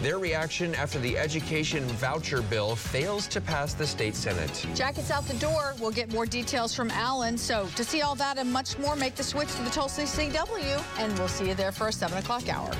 Their 0.00 0.20
reaction 0.20 0.76
after 0.76 1.00
the 1.00 1.18
education 1.18 1.82
voucher 1.98 2.40
bill 2.40 2.76
fails 2.76 3.26
to 3.28 3.40
pass 3.40 3.74
the 3.74 3.84
state 3.84 4.14
senate. 4.14 4.64
Jackets 4.76 5.10
out 5.10 5.26
the 5.26 5.34
door. 5.34 5.74
We'll 5.80 5.90
get 5.90 6.12
more 6.12 6.24
details 6.24 6.72
from 6.72 6.88
Alan. 6.92 7.36
So 7.36 7.68
to 7.74 7.82
see 7.82 8.02
all 8.02 8.14
that 8.14 8.38
and 8.38 8.52
much 8.52 8.78
more, 8.78 8.94
make 8.94 9.16
the 9.16 9.24
switch 9.24 9.52
to 9.56 9.62
the 9.64 9.70
Tulsa 9.70 10.02
CW, 10.02 11.00
and 11.00 11.18
we'll 11.18 11.26
see 11.26 11.48
you 11.48 11.54
there 11.54 11.72
for 11.72 11.88
a 11.88 11.92
7 11.92 12.16
o'clock 12.16 12.48
hour. 12.48 12.70